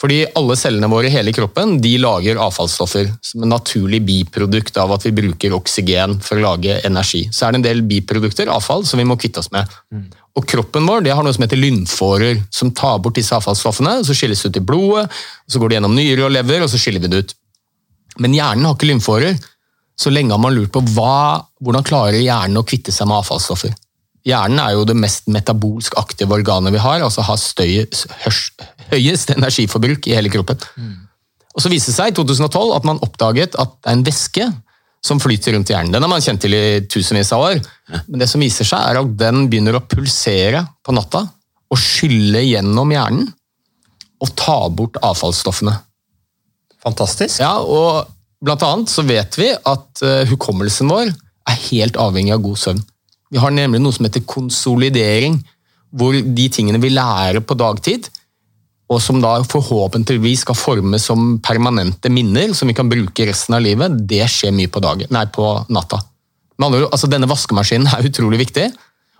Fordi 0.00 0.22
alle 0.38 0.56
cellene 0.56 0.88
våre 0.88 1.10
i 1.10 1.12
hele 1.12 1.32
kroppen 1.36 1.74
de 1.84 1.92
lager 2.00 2.38
avfallsstoffer 2.40 3.10
som 3.26 3.44
en 3.44 3.52
naturlig 3.52 4.00
biprodukt 4.06 4.78
av 4.80 4.94
at 4.94 5.04
vi 5.04 5.12
bruker 5.12 5.52
oksygen 5.52 6.16
for 6.24 6.40
å 6.40 6.44
lage 6.46 6.78
energi. 6.88 7.26
Så 7.28 7.44
er 7.44 7.52
det 7.52 7.60
en 7.60 7.66
del 7.66 7.82
biprodukter, 7.90 8.48
avfall, 8.48 8.86
som 8.88 9.02
vi 9.02 9.04
må 9.08 9.18
kvitte 9.20 9.42
oss 9.42 9.50
med. 9.52 9.68
Og 10.38 10.46
kroppen 10.48 10.88
vår 10.88 11.04
det 11.04 11.12
har 11.12 11.26
noe 11.26 11.36
som 11.36 11.44
heter 11.44 11.60
lymfårer, 11.60 12.40
som 12.54 12.72
tar 12.72 13.02
bort 13.04 13.18
disse 13.18 13.36
avfallsstoffene. 13.36 13.98
Så 14.06 14.16
skilles 14.16 14.40
det 14.40 14.54
ut 14.54 14.60
i 14.62 14.64
blodet, 14.72 15.04
så 15.50 15.60
går 15.60 15.68
det 15.68 15.78
gjennom 15.80 15.96
nyrer 15.98 16.24
og 16.24 16.32
lever, 16.32 16.64
og 16.64 16.72
så 16.72 16.80
skiller 16.80 17.04
vi 17.04 17.12
det 17.12 17.24
ut. 17.24 17.36
Men 18.24 18.36
hjernen 18.38 18.64
har 18.70 18.78
ikke 18.78 18.88
lymfårer. 18.88 19.36
Så 20.00 20.08
lenge 20.08 20.32
har 20.32 20.40
man 20.40 20.56
lurt 20.56 20.72
på 20.72 20.80
hva, 20.94 21.44
hvordan 21.60 21.84
klarer 21.84 22.22
hjernen 22.22 22.62
å 22.62 22.64
kvitte 22.64 22.94
seg 22.94 23.10
med 23.10 23.20
avfallsstoffer. 23.20 23.74
Hjernen 24.26 24.60
er 24.60 24.74
jo 24.76 24.86
det 24.88 24.96
mest 24.98 25.30
metabolsk 25.32 25.96
aktive 26.00 26.36
organet 26.36 26.74
vi 26.74 26.82
har, 26.82 27.00
altså 27.04 27.24
har 27.24 27.40
hørs, 28.24 28.40
høyest 28.90 29.32
energiforbruk 29.32 30.08
i 30.10 30.16
hele 30.16 30.32
kroppen. 30.32 30.60
Og 31.54 31.62
Så 31.64 31.72
viste 31.72 31.90
det 31.90 31.96
seg 31.96 32.12
i 32.12 32.16
2012 32.18 32.74
at 32.76 32.84
man 32.86 33.00
oppdaget 33.02 33.56
at 33.58 33.72
det 33.80 33.88
er 33.88 33.96
en 33.96 34.06
væske 34.06 34.50
som 35.00 35.20
flyter 35.20 35.56
rundt 35.56 35.70
i 35.70 35.74
hjernen. 35.74 35.94
Den 35.94 36.04
har 36.04 36.12
man 36.12 36.20
kjent 36.20 36.42
til 36.44 36.54
i 36.54 36.82
tusenvis 36.84 37.32
av 37.32 37.46
år, 37.46 37.60
men 38.06 38.20
det 38.20 38.28
som 38.28 38.42
viser 38.44 38.68
seg 38.68 38.84
er 38.84 39.00
at 39.00 39.16
den 39.18 39.46
begynner 39.48 39.78
å 39.78 39.84
pulsere 39.88 40.66
på 40.84 40.92
natta 40.92 41.24
og 41.70 41.80
skylle 41.80 42.44
gjennom 42.44 42.92
hjernen 42.92 43.30
og 44.20 44.34
ta 44.36 44.60
bort 44.68 45.00
avfallsstoffene. 45.00 45.72
Fantastisk. 46.84 47.40
Ja, 47.40 47.56
og 47.64 48.10
Blant 48.40 48.62
annet 48.64 48.88
så 48.88 49.04
vet 49.04 49.36
vi 49.36 49.50
at 49.52 50.00
eh, 50.04 50.24
hukommelsen 50.30 50.88
vår 50.88 51.10
er 51.10 51.64
helt 51.68 51.98
avhengig 52.00 52.32
av 52.32 52.44
god 52.44 52.60
søvn. 52.62 52.80
Vi 53.30 53.38
har 53.38 53.54
nemlig 53.54 53.80
noe 53.82 53.94
som 53.94 54.06
heter 54.06 54.26
konsolidering, 54.26 55.38
hvor 55.90 56.14
de 56.14 56.48
tingene 56.52 56.80
vi 56.82 56.92
lærer 56.94 57.42
på 57.42 57.56
dagtid, 57.58 58.08
og 58.90 58.98
som 59.02 59.20
da 59.22 59.36
forhåpentligvis 59.46 60.42
skal 60.44 60.58
formes 60.58 61.04
som 61.06 61.36
permanente 61.42 62.10
minner 62.10 62.54
som 62.58 62.70
vi 62.70 62.74
kan 62.74 62.90
bruke 62.90 63.26
resten 63.28 63.54
av 63.54 63.62
livet, 63.62 63.94
det 64.10 64.24
skjer 64.30 64.54
mye 64.54 64.70
på, 64.70 64.82
dagen, 64.82 65.10
nei, 65.14 65.26
på 65.30 65.46
natta. 65.70 66.00
Andre 66.60 66.90
altså 66.90 67.08
Denne 67.08 67.28
vaskemaskinen 67.30 67.88
er 67.88 68.08
utrolig 68.10 68.42
viktig, 68.42 68.66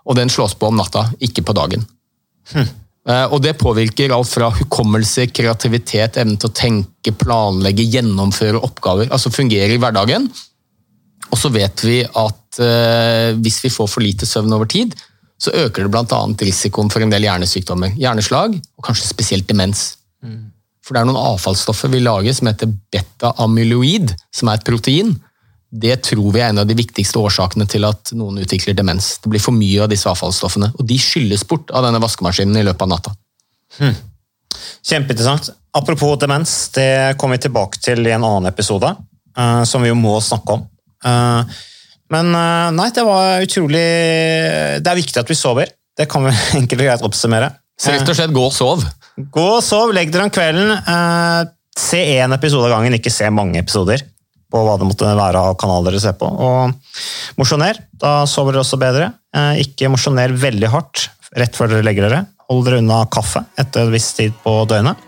og 0.05 0.17
den 0.17 0.29
slås 0.33 0.53
på 0.59 0.67
om 0.69 0.77
natta, 0.77 1.07
ikke 1.23 1.45
på 1.47 1.55
dagen. 1.57 1.87
Hm. 2.51 2.67
Og 3.33 3.39
Det 3.41 3.55
påvirker 3.57 4.13
alt 4.13 4.29
fra 4.29 4.51
hukommelse, 4.53 5.25
kreativitet, 5.33 6.19
evnen 6.21 6.37
til 6.37 6.51
å 6.51 6.53
tenke, 6.53 7.15
planlegge, 7.17 7.87
gjennomføre 7.95 8.61
oppgaver. 8.61 9.09
Altså 9.09 9.33
fungere 9.33 9.73
i 9.73 9.79
hverdagen. 9.81 10.27
Og 11.31 11.39
så 11.39 11.51
vet 11.53 11.83
vi 11.87 12.01
at 12.03 12.59
eh, 12.59 13.31
hvis 13.39 13.61
vi 13.63 13.71
får 13.71 13.89
for 13.89 14.03
lite 14.03 14.27
søvn 14.27 14.53
over 14.53 14.69
tid, 14.69 14.93
så 15.41 15.53
øker 15.63 15.87
det 15.87 15.91
bl.a. 15.93 16.21
risikoen 16.43 16.91
for 16.93 17.01
en 17.01 17.11
del 17.13 17.25
hjernesykdommer. 17.25 17.95
Hjerneslag, 17.97 18.53
og 18.77 18.85
kanskje 18.85 19.09
spesielt 19.09 19.47
demens. 19.49 19.95
For 20.85 20.93
det 20.93 21.01
er 21.01 21.09
noen 21.09 21.21
avfallsstoffer 21.21 21.89
vi 21.93 22.01
lager 22.03 22.35
som 22.35 22.49
heter 22.49 22.69
beta-amyloid, 22.93 24.13
som 24.35 24.51
er 24.51 24.59
et 24.59 24.67
protein. 24.67 25.15
Det 25.71 25.95
tror 26.03 26.33
vi 26.35 26.41
er 26.43 26.51
en 26.51 26.61
av 26.61 26.67
de 26.67 26.75
viktigste 26.77 27.21
årsakene 27.21 27.65
til 27.69 27.87
at 27.87 28.11
noen 28.17 28.41
utvikler 28.43 28.75
demens. 28.77 29.13
Det 29.23 29.31
blir 29.31 29.41
for 29.41 29.55
mye 29.55 29.85
av 29.85 29.91
disse 29.93 30.09
avfallsstoffene, 30.11 30.73
og 30.75 30.87
de 30.87 30.97
skylles 30.99 31.45
bort 31.47 31.71
av 31.71 31.87
denne 31.87 32.01
vaskemaskinen 32.03 32.59
i 32.59 32.65
løpet 32.67 32.85
av 32.85 32.91
natta. 32.91 33.15
Kjempeinteressant. 34.83 35.53
Apropos 35.77 36.17
demens, 36.19 36.69
det 36.75 37.15
kommer 37.17 37.39
vi 37.39 37.45
tilbake 37.47 37.79
til 37.79 38.03
i 38.03 38.11
en 38.11 38.25
annen 38.27 38.49
episode, 38.51 38.91
eh, 39.37 39.63
som 39.63 39.81
vi 39.81 39.93
jo 39.93 39.97
må 39.97 40.17
snakke 40.19 40.57
om. 40.59 40.67
Eh, 41.07 41.59
men 42.11 42.35
eh, 42.35 42.69
nei, 42.75 42.89
det 42.93 43.05
var 43.07 43.43
utrolig 43.45 43.85
Det 44.83 44.91
er 44.91 44.99
viktig 44.99 45.21
at 45.21 45.31
vi 45.31 45.37
sover. 45.37 45.71
Det 45.97 46.07
kan 46.11 46.25
vi 46.27 46.35
enkelt 46.61 46.79
og 46.79 46.87
greit 46.87 47.05
oppsummere. 47.07 47.51
Så 47.81 47.93
rett 47.95 48.09
og 48.09 48.17
slett 48.17 48.35
gå 48.35 48.45
og 48.45 48.53
sov. 48.53 48.83
Gå 49.17 49.47
og 49.57 49.63
sov, 49.65 49.93
legg 49.95 50.11
dere 50.13 50.27
om 50.27 50.33
kvelden. 50.33 50.73
Eh, 50.77 51.39
se 51.77 52.01
én 52.19 52.35
episode 52.35 52.67
av 52.67 52.75
gangen, 52.77 52.97
ikke 52.99 53.13
se 53.13 53.29
mange 53.33 53.61
episoder 53.61 54.03
på 54.51 54.59
hva 54.67 54.75
det 54.77 54.83
måtte 54.89 55.07
være 55.15 55.39
av 55.39 55.55
kanaler 55.59 55.95
dere 55.95 56.03
ser 56.03 56.17
på. 56.19 56.27
Og 56.27 57.39
mosjoner. 57.39 57.79
Da 57.95 58.21
sover 58.27 58.57
dere 58.57 58.65
også 58.65 58.79
bedre. 58.81 59.07
Ikke 59.63 59.87
mosjoner 59.87 60.33
veldig 60.35 60.67
hardt 60.73 61.05
rett 61.39 61.55
før 61.55 61.71
dere 61.71 61.87
legger 61.87 62.09
dere. 62.09 62.25
Hold 62.51 62.65
dere 62.67 62.81
unna 62.83 63.05
kaffe 63.11 63.45
etter 63.61 63.85
en 63.85 63.95
viss 63.95 64.11
tid 64.17 64.35
på 64.43 64.57
døgnet. 64.67 64.99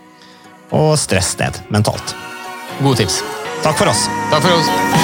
Og 0.74 0.94
stress 0.98 1.34
ned 1.42 1.60
mentalt. 1.74 2.16
Gode 2.80 3.04
tips. 3.04 3.20
Takk 3.62 3.76
for 3.76 3.92
oss. 3.92 4.08
Takk 4.32 4.46
for 4.48 4.56
oss. 4.56 5.03